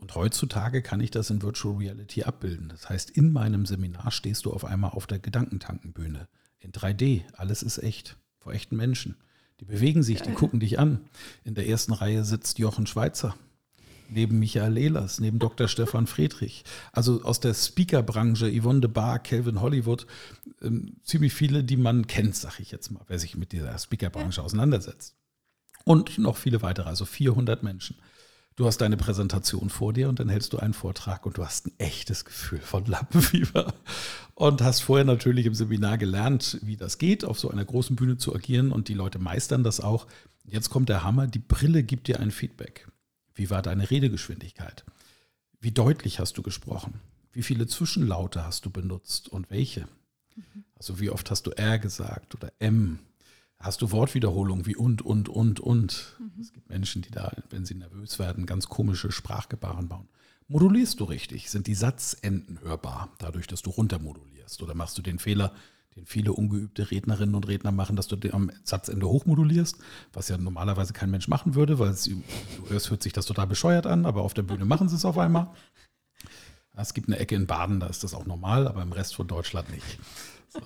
Und 0.02 0.16
heutzutage 0.16 0.82
kann 0.82 1.00
ich 1.00 1.12
das 1.12 1.30
in 1.30 1.42
Virtual 1.42 1.76
Reality 1.76 2.24
abbilden. 2.24 2.68
Das 2.68 2.88
heißt, 2.88 3.08
in 3.10 3.32
meinem 3.32 3.66
Seminar 3.66 4.10
stehst 4.10 4.44
du 4.44 4.52
auf 4.52 4.64
einmal 4.64 4.90
auf 4.90 5.06
der 5.06 5.20
Gedankentankenbühne. 5.20 6.26
In 6.58 6.72
3D. 6.72 7.22
Alles 7.34 7.62
ist 7.62 7.78
echt. 7.78 8.16
Vor 8.40 8.52
echten 8.52 8.76
Menschen. 8.76 9.14
Die 9.60 9.64
bewegen 9.64 10.02
sich, 10.02 10.20
die 10.20 10.32
gucken 10.32 10.58
dich 10.58 10.80
an. 10.80 11.02
In 11.44 11.54
der 11.54 11.68
ersten 11.68 11.92
Reihe 11.92 12.24
sitzt 12.24 12.58
Jochen 12.58 12.88
Schweizer. 12.88 13.36
Neben 14.08 14.40
Michael 14.40 14.76
Ehlers, 14.76 15.20
neben 15.20 15.38
Dr. 15.38 15.68
Stefan 15.68 16.08
Friedrich. 16.08 16.64
Also 16.90 17.22
aus 17.22 17.38
der 17.38 17.54
Speakerbranche, 17.54 18.50
Yvonne 18.50 18.80
de 18.80 18.90
Bar, 18.90 19.20
Calvin 19.20 19.60
Hollywood, 19.60 20.08
ähm, 20.62 20.96
ziemlich 21.04 21.32
viele, 21.32 21.62
die 21.62 21.76
man 21.76 22.08
kennt, 22.08 22.34
sag 22.34 22.58
ich 22.58 22.72
jetzt 22.72 22.90
mal, 22.90 23.04
wer 23.06 23.20
sich 23.20 23.36
mit 23.36 23.52
dieser 23.52 23.78
Speakerbranche 23.78 24.42
auseinandersetzt. 24.42 25.14
Und 25.84 26.18
noch 26.18 26.38
viele 26.38 26.60
weitere, 26.60 26.88
also 26.88 27.04
400 27.04 27.62
Menschen. 27.62 27.96
Du 28.54 28.66
hast 28.66 28.78
deine 28.78 28.98
Präsentation 28.98 29.70
vor 29.70 29.92
dir 29.92 30.08
und 30.08 30.20
dann 30.20 30.28
hältst 30.28 30.52
du 30.52 30.58
einen 30.58 30.74
Vortrag 30.74 31.24
und 31.24 31.38
du 31.38 31.44
hast 31.44 31.66
ein 31.66 31.72
echtes 31.78 32.24
Gefühl 32.24 32.60
von 32.60 32.84
Lampenfieber 32.84 33.72
und 34.34 34.60
hast 34.60 34.80
vorher 34.80 35.06
natürlich 35.06 35.46
im 35.46 35.54
Seminar 35.54 35.96
gelernt, 35.96 36.58
wie 36.62 36.76
das 36.76 36.98
geht, 36.98 37.24
auf 37.24 37.38
so 37.38 37.50
einer 37.50 37.64
großen 37.64 37.96
Bühne 37.96 38.18
zu 38.18 38.34
agieren 38.34 38.70
und 38.70 38.88
die 38.88 38.94
Leute 38.94 39.18
meistern 39.18 39.64
das 39.64 39.80
auch. 39.80 40.06
Jetzt 40.44 40.68
kommt 40.68 40.90
der 40.90 41.02
Hammer, 41.02 41.26
die 41.26 41.38
Brille 41.38 41.82
gibt 41.82 42.08
dir 42.08 42.20
ein 42.20 42.30
Feedback. 42.30 42.88
Wie 43.34 43.48
war 43.48 43.62
deine 43.62 43.90
Redegeschwindigkeit? 43.90 44.84
Wie 45.60 45.70
deutlich 45.70 46.18
hast 46.18 46.36
du 46.36 46.42
gesprochen? 46.42 47.00
Wie 47.32 47.42
viele 47.42 47.66
Zwischenlaute 47.66 48.44
hast 48.44 48.66
du 48.66 48.70
benutzt 48.70 49.28
und 49.28 49.50
welche? 49.50 49.88
Also 50.74 51.00
wie 51.00 51.10
oft 51.10 51.30
hast 51.30 51.46
du 51.46 51.52
R 51.52 51.78
gesagt 51.78 52.34
oder 52.34 52.52
M? 52.58 52.98
Hast 53.62 53.80
du 53.80 53.92
Wortwiederholungen 53.92 54.66
wie 54.66 54.74
und, 54.74 55.02
und, 55.02 55.28
und, 55.28 55.60
und? 55.60 56.16
Mhm. 56.18 56.40
Es 56.40 56.52
gibt 56.52 56.68
Menschen, 56.68 57.00
die 57.02 57.12
da, 57.12 57.32
wenn 57.50 57.64
sie 57.64 57.76
nervös 57.76 58.18
werden, 58.18 58.44
ganz 58.44 58.68
komische 58.68 59.12
Sprachgebaren 59.12 59.88
bauen. 59.88 60.08
Modulierst 60.48 60.98
du 60.98 61.04
richtig? 61.04 61.48
Sind 61.48 61.68
die 61.68 61.76
Satzenden 61.76 62.60
hörbar, 62.60 63.10
dadurch, 63.18 63.46
dass 63.46 63.62
du 63.62 63.70
runtermodulierst? 63.70 64.60
Oder 64.62 64.74
machst 64.74 64.98
du 64.98 65.02
den 65.02 65.20
Fehler, 65.20 65.54
den 65.94 66.06
viele 66.06 66.32
ungeübte 66.32 66.90
Rednerinnen 66.90 67.36
und 67.36 67.46
Redner 67.46 67.70
machen, 67.70 67.94
dass 67.94 68.08
du 68.08 68.16
am 68.32 68.50
Satzende 68.64 69.06
hochmodulierst, 69.06 69.78
was 70.12 70.28
ja 70.28 70.38
normalerweise 70.38 70.92
kein 70.92 71.12
Mensch 71.12 71.28
machen 71.28 71.54
würde, 71.54 71.78
weil 71.78 71.90
es, 71.90 72.04
du 72.04 72.20
hörst, 72.68 72.90
hört 72.90 73.04
sich 73.04 73.12
das 73.12 73.26
total 73.26 73.46
bescheuert 73.46 73.86
an, 73.86 74.06
aber 74.06 74.22
auf 74.22 74.34
der 74.34 74.42
Bühne 74.42 74.64
machen 74.64 74.88
sie 74.88 74.96
es 74.96 75.04
auf 75.04 75.18
einmal. 75.18 75.50
Es 76.74 76.94
gibt 76.94 77.06
eine 77.06 77.18
Ecke 77.18 77.36
in 77.36 77.46
Baden, 77.46 77.78
da 77.78 77.86
ist 77.86 78.02
das 78.02 78.12
auch 78.12 78.26
normal, 78.26 78.66
aber 78.66 78.82
im 78.82 78.92
Rest 78.92 79.14
von 79.14 79.28
Deutschland 79.28 79.70
nicht. 79.70 79.98
So. 80.52 80.60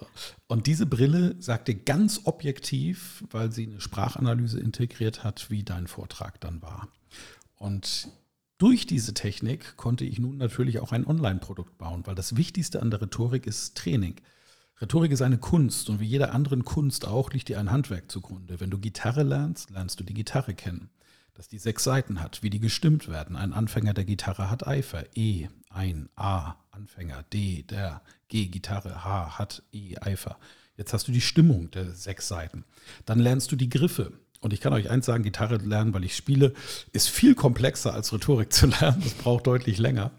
Und 0.48 0.66
diese 0.66 0.86
Brille 0.86 1.36
sagt 1.38 1.68
dir 1.68 1.76
ganz 1.76 2.22
objektiv, 2.24 3.24
weil 3.30 3.52
sie 3.52 3.66
eine 3.66 3.80
Sprachanalyse 3.80 4.58
integriert 4.58 5.22
hat, 5.22 5.50
wie 5.50 5.62
dein 5.62 5.86
Vortrag 5.86 6.40
dann 6.40 6.60
war. 6.62 6.88
Und 7.56 8.08
durch 8.58 8.86
diese 8.86 9.14
Technik 9.14 9.76
konnte 9.76 10.04
ich 10.04 10.18
nun 10.18 10.38
natürlich 10.38 10.80
auch 10.80 10.92
ein 10.92 11.06
Online-Produkt 11.06 11.78
bauen, 11.78 12.02
weil 12.06 12.14
das 12.14 12.36
Wichtigste 12.36 12.80
an 12.82 12.90
der 12.90 13.02
Rhetorik 13.02 13.46
ist 13.46 13.76
Training. 13.76 14.16
Rhetorik 14.80 15.12
ist 15.12 15.22
eine 15.22 15.38
Kunst 15.38 15.88
und 15.88 16.00
wie 16.00 16.06
jeder 16.06 16.34
anderen 16.34 16.64
Kunst 16.64 17.06
auch 17.06 17.30
liegt 17.30 17.48
dir 17.48 17.58
ein 17.58 17.70
Handwerk 17.70 18.10
zugrunde. 18.10 18.60
Wenn 18.60 18.70
du 18.70 18.78
Gitarre 18.78 19.22
lernst, 19.22 19.70
lernst 19.70 20.00
du 20.00 20.04
die 20.04 20.14
Gitarre 20.14 20.54
kennen. 20.54 20.90
Dass 21.36 21.48
die 21.48 21.58
sechs 21.58 21.84
Seiten 21.84 22.22
hat, 22.22 22.42
wie 22.42 22.48
die 22.48 22.60
gestimmt 22.60 23.08
werden. 23.08 23.36
Ein 23.36 23.52
Anfänger 23.52 23.92
der 23.92 24.06
Gitarre 24.06 24.50
hat 24.50 24.66
Eifer. 24.66 25.04
E, 25.14 25.48
ein, 25.68 26.08
A, 26.16 26.54
Anfänger, 26.70 27.24
D, 27.24 27.62
der, 27.62 28.00
G, 28.28 28.46
Gitarre, 28.46 29.04
H, 29.04 29.38
hat, 29.38 29.62
E, 29.70 29.96
Eifer. 30.00 30.38
Jetzt 30.78 30.94
hast 30.94 31.08
du 31.08 31.12
die 31.12 31.20
Stimmung 31.20 31.70
der 31.72 31.90
sechs 31.90 32.28
Seiten. 32.28 32.64
Dann 33.04 33.18
lernst 33.18 33.52
du 33.52 33.56
die 33.56 33.68
Griffe. 33.68 34.12
Und 34.40 34.54
ich 34.54 34.60
kann 34.60 34.72
euch 34.72 34.88
eins 34.88 35.04
sagen, 35.04 35.24
Gitarre 35.24 35.56
lernen, 35.56 35.92
weil 35.92 36.04
ich 36.04 36.16
spiele, 36.16 36.54
ist 36.92 37.10
viel 37.10 37.34
komplexer 37.34 37.92
als 37.92 38.12
Rhetorik 38.14 38.50
zu 38.54 38.66
lernen. 38.66 39.02
Das 39.02 39.12
braucht 39.12 39.46
deutlich 39.46 39.76
länger. 39.76 40.12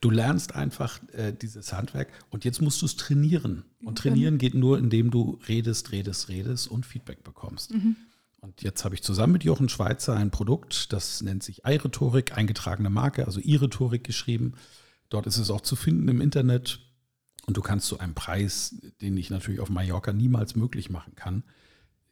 Du 0.00 0.10
lernst 0.10 0.54
einfach 0.54 1.00
äh, 1.12 1.32
dieses 1.32 1.72
Handwerk 1.72 2.08
und 2.30 2.44
jetzt 2.44 2.60
musst 2.60 2.80
du 2.82 2.86
es 2.86 2.96
trainieren. 2.96 3.64
Und 3.82 3.98
trainieren 3.98 4.38
geht 4.38 4.54
nur, 4.54 4.78
indem 4.78 5.10
du 5.10 5.40
redest, 5.48 5.90
redest, 5.90 6.28
redest 6.28 6.68
und 6.68 6.86
Feedback 6.86 7.24
bekommst. 7.24 7.72
Mhm. 7.72 7.96
Und 8.42 8.60
jetzt 8.62 8.84
habe 8.84 8.96
ich 8.96 9.04
zusammen 9.04 9.34
mit 9.34 9.44
Jochen 9.44 9.68
Schweizer 9.68 10.16
ein 10.16 10.32
Produkt, 10.32 10.92
das 10.92 11.22
nennt 11.22 11.44
sich 11.44 11.64
iRhetorik, 11.64 12.36
eingetragene 12.36 12.90
Marke, 12.90 13.24
also 13.24 13.38
iRhetorik 13.40 14.02
geschrieben. 14.02 14.54
Dort 15.08 15.28
ist 15.28 15.38
es 15.38 15.48
auch 15.48 15.60
zu 15.60 15.76
finden 15.76 16.08
im 16.08 16.20
Internet. 16.20 16.80
Und 17.46 17.56
du 17.56 17.62
kannst 17.62 17.86
zu 17.86 18.00
einem 18.00 18.14
Preis, 18.14 18.74
den 19.00 19.16
ich 19.16 19.30
natürlich 19.30 19.60
auf 19.60 19.70
Mallorca 19.70 20.12
niemals 20.12 20.56
möglich 20.56 20.90
machen 20.90 21.14
kann, 21.14 21.44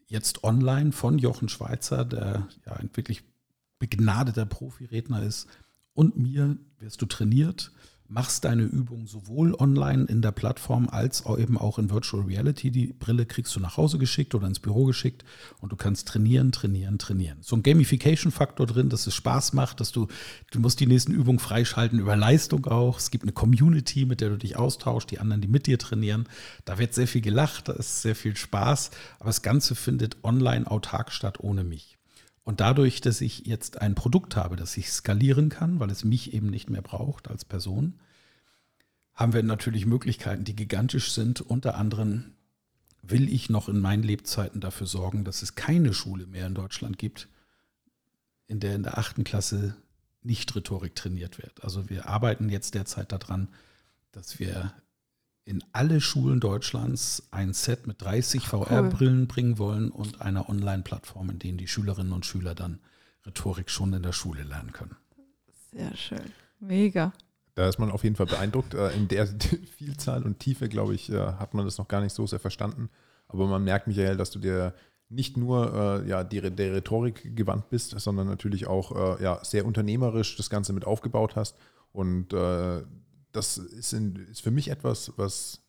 jetzt 0.06 0.44
online 0.44 0.92
von 0.92 1.18
Jochen 1.18 1.48
Schweizer, 1.48 2.04
der 2.04 2.46
ja 2.64 2.74
ein 2.74 2.90
wirklich 2.94 3.22
begnadeter 3.80 4.46
Profiredner 4.46 5.22
ist, 5.22 5.48
und 5.94 6.16
mir 6.16 6.56
wirst 6.78 7.02
du 7.02 7.06
trainiert, 7.06 7.72
machst 8.10 8.44
deine 8.44 8.64
Übung 8.64 9.06
sowohl 9.06 9.54
online 9.54 10.04
in 10.06 10.20
der 10.20 10.32
Plattform 10.32 10.88
als 10.88 11.24
auch 11.24 11.38
eben 11.38 11.56
auch 11.56 11.78
in 11.78 11.90
Virtual 11.90 12.24
Reality. 12.24 12.72
Die 12.72 12.88
Brille 12.88 13.24
kriegst 13.24 13.54
du 13.54 13.60
nach 13.60 13.76
Hause 13.76 13.98
geschickt 13.98 14.34
oder 14.34 14.48
ins 14.48 14.58
Büro 14.58 14.84
geschickt 14.84 15.24
und 15.60 15.70
du 15.70 15.76
kannst 15.76 16.08
trainieren, 16.08 16.50
trainieren, 16.50 16.98
trainieren. 16.98 17.38
So 17.40 17.54
ein 17.54 17.62
Gamification-Faktor 17.62 18.66
drin, 18.66 18.88
dass 18.88 19.06
es 19.06 19.14
Spaß 19.14 19.52
macht, 19.52 19.78
dass 19.78 19.92
du, 19.92 20.08
du 20.50 20.58
musst 20.58 20.80
die 20.80 20.86
nächsten 20.86 21.12
Übungen 21.12 21.38
freischalten 21.38 22.00
über 22.00 22.16
Leistung 22.16 22.66
auch. 22.66 22.98
Es 22.98 23.12
gibt 23.12 23.22
eine 23.24 23.32
Community, 23.32 24.04
mit 24.06 24.20
der 24.20 24.30
du 24.30 24.38
dich 24.38 24.56
austauschst, 24.56 25.10
die 25.10 25.20
anderen, 25.20 25.40
die 25.40 25.48
mit 25.48 25.68
dir 25.68 25.78
trainieren. 25.78 26.28
Da 26.64 26.78
wird 26.78 26.94
sehr 26.94 27.06
viel 27.06 27.20
gelacht, 27.20 27.68
da 27.68 27.74
ist 27.74 28.02
sehr 28.02 28.16
viel 28.16 28.36
Spaß, 28.36 28.90
aber 29.20 29.28
das 29.28 29.42
Ganze 29.42 29.76
findet 29.76 30.16
online 30.24 30.68
autark 30.68 31.12
statt 31.12 31.38
ohne 31.38 31.62
mich. 31.62 31.99
Und 32.50 32.58
dadurch, 32.58 33.00
dass 33.00 33.20
ich 33.20 33.46
jetzt 33.46 33.80
ein 33.80 33.94
Produkt 33.94 34.34
habe, 34.34 34.56
das 34.56 34.76
ich 34.76 34.90
skalieren 34.90 35.50
kann, 35.50 35.78
weil 35.78 35.88
es 35.88 36.02
mich 36.02 36.34
eben 36.34 36.50
nicht 36.50 36.68
mehr 36.68 36.82
braucht 36.82 37.28
als 37.28 37.44
Person, 37.44 38.00
haben 39.14 39.32
wir 39.32 39.44
natürlich 39.44 39.86
Möglichkeiten, 39.86 40.42
die 40.42 40.56
gigantisch 40.56 41.12
sind. 41.12 41.40
Unter 41.40 41.76
anderem 41.76 42.32
will 43.02 43.32
ich 43.32 43.50
noch 43.50 43.68
in 43.68 43.78
meinen 43.78 44.02
Lebzeiten 44.02 44.60
dafür 44.60 44.88
sorgen, 44.88 45.22
dass 45.22 45.42
es 45.42 45.54
keine 45.54 45.94
Schule 45.94 46.26
mehr 46.26 46.48
in 46.48 46.56
Deutschland 46.56 46.98
gibt, 46.98 47.28
in 48.48 48.58
der 48.58 48.74
in 48.74 48.82
der 48.82 48.98
achten 48.98 49.22
Klasse 49.22 49.76
nicht 50.24 50.52
Rhetorik 50.56 50.96
trainiert 50.96 51.38
wird. 51.38 51.62
Also 51.62 51.88
wir 51.88 52.08
arbeiten 52.08 52.48
jetzt 52.48 52.74
derzeit 52.74 53.12
daran, 53.12 53.46
dass 54.10 54.40
wir 54.40 54.74
in 55.44 55.64
alle 55.72 56.00
Schulen 56.00 56.40
Deutschlands 56.40 57.28
ein 57.30 57.52
Set 57.52 57.86
mit 57.86 58.02
30 58.02 58.46
VR-Brillen 58.46 59.26
bringen 59.26 59.58
wollen 59.58 59.90
und 59.90 60.20
einer 60.20 60.48
Online-Plattform, 60.48 61.30
in 61.30 61.38
denen 61.38 61.58
die 61.58 61.68
Schülerinnen 61.68 62.12
und 62.12 62.26
Schüler 62.26 62.54
dann 62.54 62.80
Rhetorik 63.26 63.70
schon 63.70 63.92
in 63.92 64.02
der 64.02 64.12
Schule 64.12 64.42
lernen 64.42 64.72
können. 64.72 64.96
Sehr 65.72 65.96
schön. 65.96 66.32
Mega. 66.60 67.12
Da 67.54 67.68
ist 67.68 67.78
man 67.78 67.90
auf 67.90 68.04
jeden 68.04 68.16
Fall 68.16 68.26
beeindruckt. 68.26 68.74
Äh, 68.74 68.90
in 68.92 69.08
der 69.08 69.26
Vielzahl 69.76 70.22
und 70.22 70.38
Tiefe, 70.38 70.68
glaube 70.68 70.94
ich, 70.94 71.10
äh, 71.10 71.18
hat 71.18 71.54
man 71.54 71.64
das 71.64 71.78
noch 71.78 71.88
gar 71.88 72.00
nicht 72.00 72.14
so 72.14 72.26
sehr 72.26 72.38
verstanden. 72.38 72.90
Aber 73.28 73.46
man 73.46 73.64
merkt, 73.64 73.86
Michael, 73.86 74.16
dass 74.16 74.30
du 74.30 74.38
dir 74.38 74.74
nicht 75.08 75.36
nur 75.36 76.02
äh, 76.04 76.08
ja, 76.08 76.22
die, 76.24 76.40
der 76.40 76.74
Rhetorik 76.74 77.36
gewandt 77.36 77.68
bist, 77.68 77.98
sondern 77.98 78.28
natürlich 78.28 78.66
auch 78.66 79.18
äh, 79.18 79.22
ja, 79.22 79.44
sehr 79.44 79.66
unternehmerisch 79.66 80.36
das 80.36 80.50
Ganze 80.50 80.72
mit 80.72 80.84
aufgebaut 80.84 81.36
hast. 81.36 81.56
Und 81.92 82.32
äh, 82.32 82.82
das 83.32 83.58
ist, 83.58 83.92
in, 83.92 84.16
ist 84.30 84.42
für 84.42 84.50
mich 84.50 84.68
etwas, 84.68 85.12
was 85.16 85.62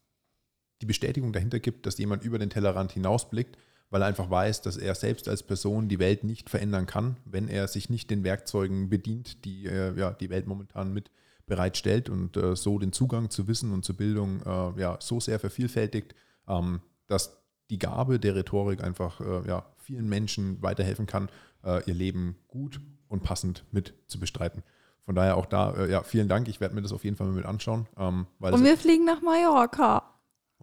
die 0.81 0.85
Bestätigung 0.85 1.31
dahinter 1.33 1.59
gibt, 1.59 1.85
dass 1.85 1.97
jemand 1.97 2.23
über 2.23 2.39
den 2.39 2.49
Tellerrand 2.49 2.91
hinausblickt, 2.91 3.57
weil 3.89 4.01
er 4.01 4.07
einfach 4.07 4.29
weiß, 4.29 4.61
dass 4.61 4.77
er 4.77 4.95
selbst 4.95 5.27
als 5.27 5.43
Person 5.43 5.89
die 5.89 5.99
Welt 5.99 6.23
nicht 6.23 6.49
verändern 6.49 6.85
kann, 6.85 7.17
wenn 7.25 7.47
er 7.47 7.67
sich 7.67 7.89
nicht 7.89 8.09
den 8.09 8.23
Werkzeugen 8.23 8.89
bedient, 8.89 9.45
die 9.45 9.65
äh, 9.65 9.97
ja, 9.97 10.11
die 10.11 10.29
Welt 10.29 10.47
momentan 10.47 10.93
mit 10.93 11.11
bereitstellt 11.45 12.09
und 12.09 12.37
äh, 12.37 12.55
so 12.55 12.79
den 12.79 12.93
Zugang 12.93 13.29
zu 13.29 13.47
Wissen 13.47 13.73
und 13.73 13.83
zur 13.83 13.97
Bildung 13.97 14.41
äh, 14.45 14.79
ja, 14.79 14.97
so 15.01 15.19
sehr 15.19 15.39
vervielfältigt, 15.39 16.15
ähm, 16.47 16.81
dass 17.07 17.37
die 17.69 17.79
Gabe 17.79 18.19
der 18.19 18.35
Rhetorik 18.35 18.81
einfach 18.81 19.19
äh, 19.19 19.47
ja, 19.47 19.65
vielen 19.77 20.07
Menschen 20.07 20.61
weiterhelfen 20.61 21.07
kann, 21.07 21.29
äh, 21.63 21.83
ihr 21.85 21.93
Leben 21.93 22.37
gut 22.47 22.79
und 23.09 23.23
passend 23.23 23.65
mit 23.71 23.93
zu 24.07 24.19
bestreiten. 24.19 24.63
Von 25.05 25.15
daher 25.15 25.37
auch 25.37 25.45
da, 25.45 25.73
äh, 25.73 25.91
ja, 25.91 26.03
vielen 26.03 26.27
Dank. 26.27 26.47
Ich 26.47 26.61
werde 26.61 26.75
mir 26.75 26.81
das 26.81 26.93
auf 26.93 27.03
jeden 27.03 27.15
Fall 27.15 27.27
mal 27.27 27.35
mit 27.35 27.45
anschauen. 27.45 27.87
Ähm, 27.97 28.27
und 28.39 28.63
wir 28.63 28.77
fliegen 28.77 29.05
nach 29.05 29.21
Mallorca. 29.21 30.03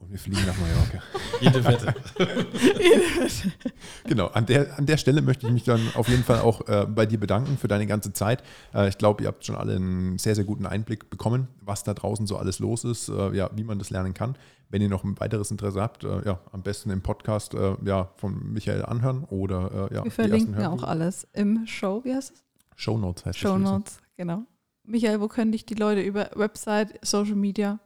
Und 0.00 0.12
wir 0.12 0.18
fliegen 0.18 0.46
nach 0.46 0.56
Mallorca. 0.56 1.02
Jede 1.40 1.64
Wette. 1.64 1.94
genau, 4.04 4.28
an 4.28 4.46
der, 4.46 4.78
an 4.78 4.86
der 4.86 4.96
Stelle 4.96 5.22
möchte 5.22 5.46
ich 5.46 5.52
mich 5.52 5.64
dann 5.64 5.80
auf 5.94 6.08
jeden 6.08 6.22
Fall 6.22 6.40
auch 6.40 6.66
äh, 6.68 6.86
bei 6.86 7.04
dir 7.04 7.18
bedanken 7.18 7.58
für 7.58 7.68
deine 7.68 7.86
ganze 7.86 8.12
Zeit. 8.12 8.42
Äh, 8.72 8.88
ich 8.88 8.98
glaube, 8.98 9.22
ihr 9.22 9.28
habt 9.28 9.44
schon 9.44 9.56
alle 9.56 9.74
einen 9.74 10.18
sehr, 10.18 10.34
sehr 10.34 10.44
guten 10.44 10.66
Einblick 10.66 11.10
bekommen, 11.10 11.48
was 11.60 11.82
da 11.82 11.94
draußen 11.94 12.26
so 12.26 12.36
alles 12.36 12.60
los 12.60 12.84
ist, 12.84 13.08
äh, 13.08 13.34
ja, 13.34 13.50
wie 13.54 13.64
man 13.64 13.78
das 13.78 13.90
lernen 13.90 14.14
kann. 14.14 14.36
Wenn 14.70 14.82
ihr 14.82 14.88
noch 14.88 15.02
ein 15.02 15.18
weiteres 15.18 15.50
Interesse 15.50 15.80
habt, 15.80 16.04
äh, 16.04 16.24
ja, 16.24 16.40
am 16.52 16.62
besten 16.62 16.90
im 16.90 17.02
Podcast 17.02 17.54
äh, 17.54 17.76
ja, 17.84 18.10
von 18.16 18.52
Michael 18.52 18.84
anhören 18.84 19.24
oder 19.24 19.88
äh, 19.90 19.94
ja. 19.96 20.04
Wir 20.04 20.12
verlinken 20.12 20.64
auch 20.64 20.84
alles 20.84 21.26
im 21.32 21.66
Show, 21.66 22.02
wie 22.04 22.14
heißt 22.14 22.34
es? 22.34 22.44
Show 22.76 22.96
Notes 22.96 23.24
heißt 23.24 23.38
Show 23.38 23.58
Notes, 23.58 23.98
genau. 24.18 24.44
Michael, 24.84 25.20
wo 25.20 25.28
können 25.28 25.52
dich 25.52 25.64
die 25.64 25.74
Leute 25.74 26.02
über 26.02 26.30
Website, 26.34 26.98
Social 27.02 27.36
Media 27.36 27.80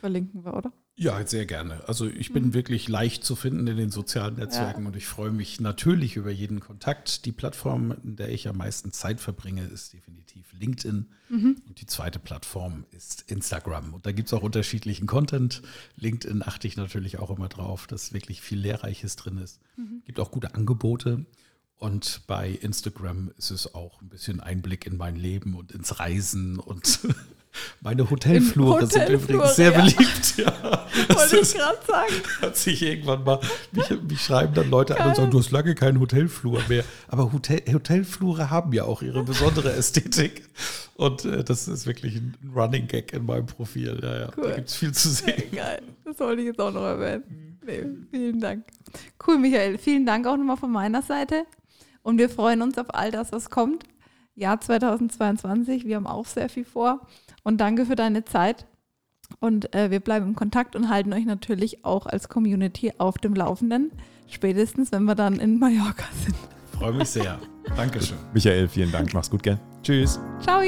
verlinken 0.00 0.44
wir, 0.44 0.54
oder? 0.54 0.72
Ja, 0.94 1.26
sehr 1.26 1.46
gerne. 1.46 1.88
Also 1.88 2.06
ich 2.06 2.32
bin 2.32 2.48
mhm. 2.48 2.54
wirklich 2.54 2.86
leicht 2.86 3.24
zu 3.24 3.34
finden 3.34 3.66
in 3.66 3.78
den 3.78 3.90
sozialen 3.90 4.36
Netzwerken 4.36 4.82
ja. 4.82 4.88
und 4.88 4.96
ich 4.96 5.06
freue 5.06 5.30
mich 5.30 5.58
natürlich 5.58 6.16
über 6.16 6.30
jeden 6.30 6.60
Kontakt. 6.60 7.24
Die 7.24 7.32
Plattform, 7.32 7.96
in 8.04 8.16
der 8.16 8.28
ich 8.28 8.46
am 8.46 8.58
meisten 8.58 8.92
Zeit 8.92 9.18
verbringe, 9.18 9.64
ist 9.64 9.94
definitiv 9.94 10.52
LinkedIn. 10.52 11.08
Mhm. 11.30 11.62
Und 11.66 11.80
die 11.80 11.86
zweite 11.86 12.18
Plattform 12.18 12.84
ist 12.90 13.30
Instagram. 13.30 13.94
Und 13.94 14.04
da 14.04 14.12
gibt 14.12 14.28
es 14.28 14.34
auch 14.34 14.42
unterschiedlichen 14.42 15.06
Content. 15.06 15.62
LinkedIn 15.96 16.42
achte 16.42 16.68
ich 16.68 16.76
natürlich 16.76 17.18
auch 17.18 17.30
immer 17.30 17.48
drauf, 17.48 17.86
dass 17.86 18.12
wirklich 18.12 18.42
viel 18.42 18.58
Lehrreiches 18.58 19.16
drin 19.16 19.38
ist. 19.38 19.60
Mhm. 19.76 20.02
Gibt 20.04 20.20
auch 20.20 20.30
gute 20.30 20.54
Angebote. 20.54 21.24
Und 21.82 22.20
bei 22.28 22.48
Instagram 22.48 23.32
ist 23.38 23.50
es 23.50 23.74
auch 23.74 24.00
ein 24.02 24.08
bisschen 24.08 24.38
Einblick 24.38 24.86
in 24.86 24.96
mein 24.96 25.16
Leben 25.16 25.56
und 25.56 25.72
ins 25.72 25.98
Reisen 25.98 26.60
und 26.60 27.00
Meine 27.80 28.08
Hotelflure 28.08 28.86
sind 28.86 29.08
übrigens 29.08 29.56
sehr 29.56 29.72
ja. 29.72 29.80
beliebt. 29.80 30.36
Ja, 30.36 30.86
Wollte 31.14 31.40
ich 31.40 31.52
gerade 31.52 31.78
sagen. 31.84 32.12
Hat 32.40 32.56
sich 32.56 32.80
irgendwann 32.82 33.24
mal, 33.24 33.40
mich, 33.72 33.90
mich 34.08 34.22
schreiben 34.22 34.54
dann 34.54 34.70
Leute 34.70 34.94
Geil. 34.94 35.02
an 35.02 35.08
und 35.08 35.16
sagen, 35.16 35.30
du 35.32 35.40
hast 35.40 35.50
lange 35.50 35.74
keinen 35.74 35.98
Hotelflur 35.98 36.62
mehr. 36.68 36.84
Aber 37.08 37.32
Hotel, 37.32 37.60
Hotelflure 37.70 38.48
haben 38.48 38.72
ja 38.72 38.84
auch 38.84 39.02
ihre 39.02 39.24
besondere 39.24 39.72
Ästhetik. 39.76 40.48
Und 40.94 41.24
äh, 41.24 41.42
das 41.42 41.66
ist 41.66 41.84
wirklich 41.84 42.14
ein 42.14 42.36
Running 42.54 42.86
Gag 42.86 43.12
in 43.12 43.26
meinem 43.26 43.46
Profil. 43.46 43.98
Ja, 44.00 44.20
ja. 44.20 44.30
Cool. 44.36 44.44
Da 44.44 44.54
gibt 44.54 44.68
es 44.68 44.76
viel 44.76 44.92
zu 44.92 45.10
sehen. 45.10 45.50
Geil, 45.52 45.82
das 46.04 46.18
wollte 46.20 46.42
ich 46.42 46.46
jetzt 46.46 46.60
auch 46.60 46.72
noch 46.72 46.84
erwähnen. 46.84 47.58
Nee, 47.66 47.84
vielen 48.10 48.40
Dank. 48.40 48.64
Cool, 49.26 49.38
Michael. 49.38 49.78
Vielen 49.78 50.06
Dank 50.06 50.26
auch 50.28 50.36
nochmal 50.36 50.56
von 50.56 50.70
meiner 50.70 51.02
Seite. 51.02 51.44
Und 52.02 52.18
wir 52.18 52.28
freuen 52.28 52.62
uns 52.62 52.78
auf 52.78 52.94
all 52.94 53.10
das, 53.10 53.32
was 53.32 53.50
kommt. 53.50 53.84
Jahr 54.34 54.60
2022. 54.60 55.84
Wir 55.84 55.96
haben 55.96 56.06
auch 56.06 56.26
sehr 56.26 56.48
viel 56.48 56.64
vor. 56.64 57.06
Und 57.42 57.60
danke 57.60 57.86
für 57.86 57.96
deine 57.96 58.24
Zeit. 58.24 58.66
Und 59.40 59.74
äh, 59.74 59.90
wir 59.90 60.00
bleiben 60.00 60.28
im 60.28 60.34
Kontakt 60.34 60.76
und 60.76 60.88
halten 60.88 61.12
euch 61.12 61.24
natürlich 61.24 61.84
auch 61.84 62.06
als 62.06 62.28
Community 62.28 62.92
auf 62.98 63.18
dem 63.18 63.34
Laufenden. 63.34 63.92
Spätestens, 64.28 64.92
wenn 64.92 65.04
wir 65.04 65.14
dann 65.14 65.38
in 65.38 65.58
Mallorca 65.58 66.04
sind. 66.24 66.36
Freue 66.78 66.92
mich 66.92 67.08
sehr. 67.10 67.38
Dankeschön. 67.76 68.18
Michael, 68.34 68.68
vielen 68.68 68.90
Dank. 68.90 69.14
Mach's 69.14 69.30
gut, 69.30 69.42
gell? 69.42 69.58
Tschüss. 69.82 70.20
Ciao. 70.40 70.60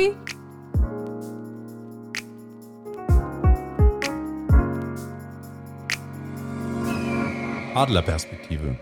Adlerperspektive. 7.75 8.79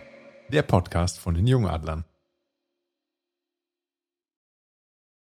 Der 0.51 0.63
Podcast 0.63 1.19
von 1.19 1.35
den 1.35 1.47
Jungadlern. 1.47 2.05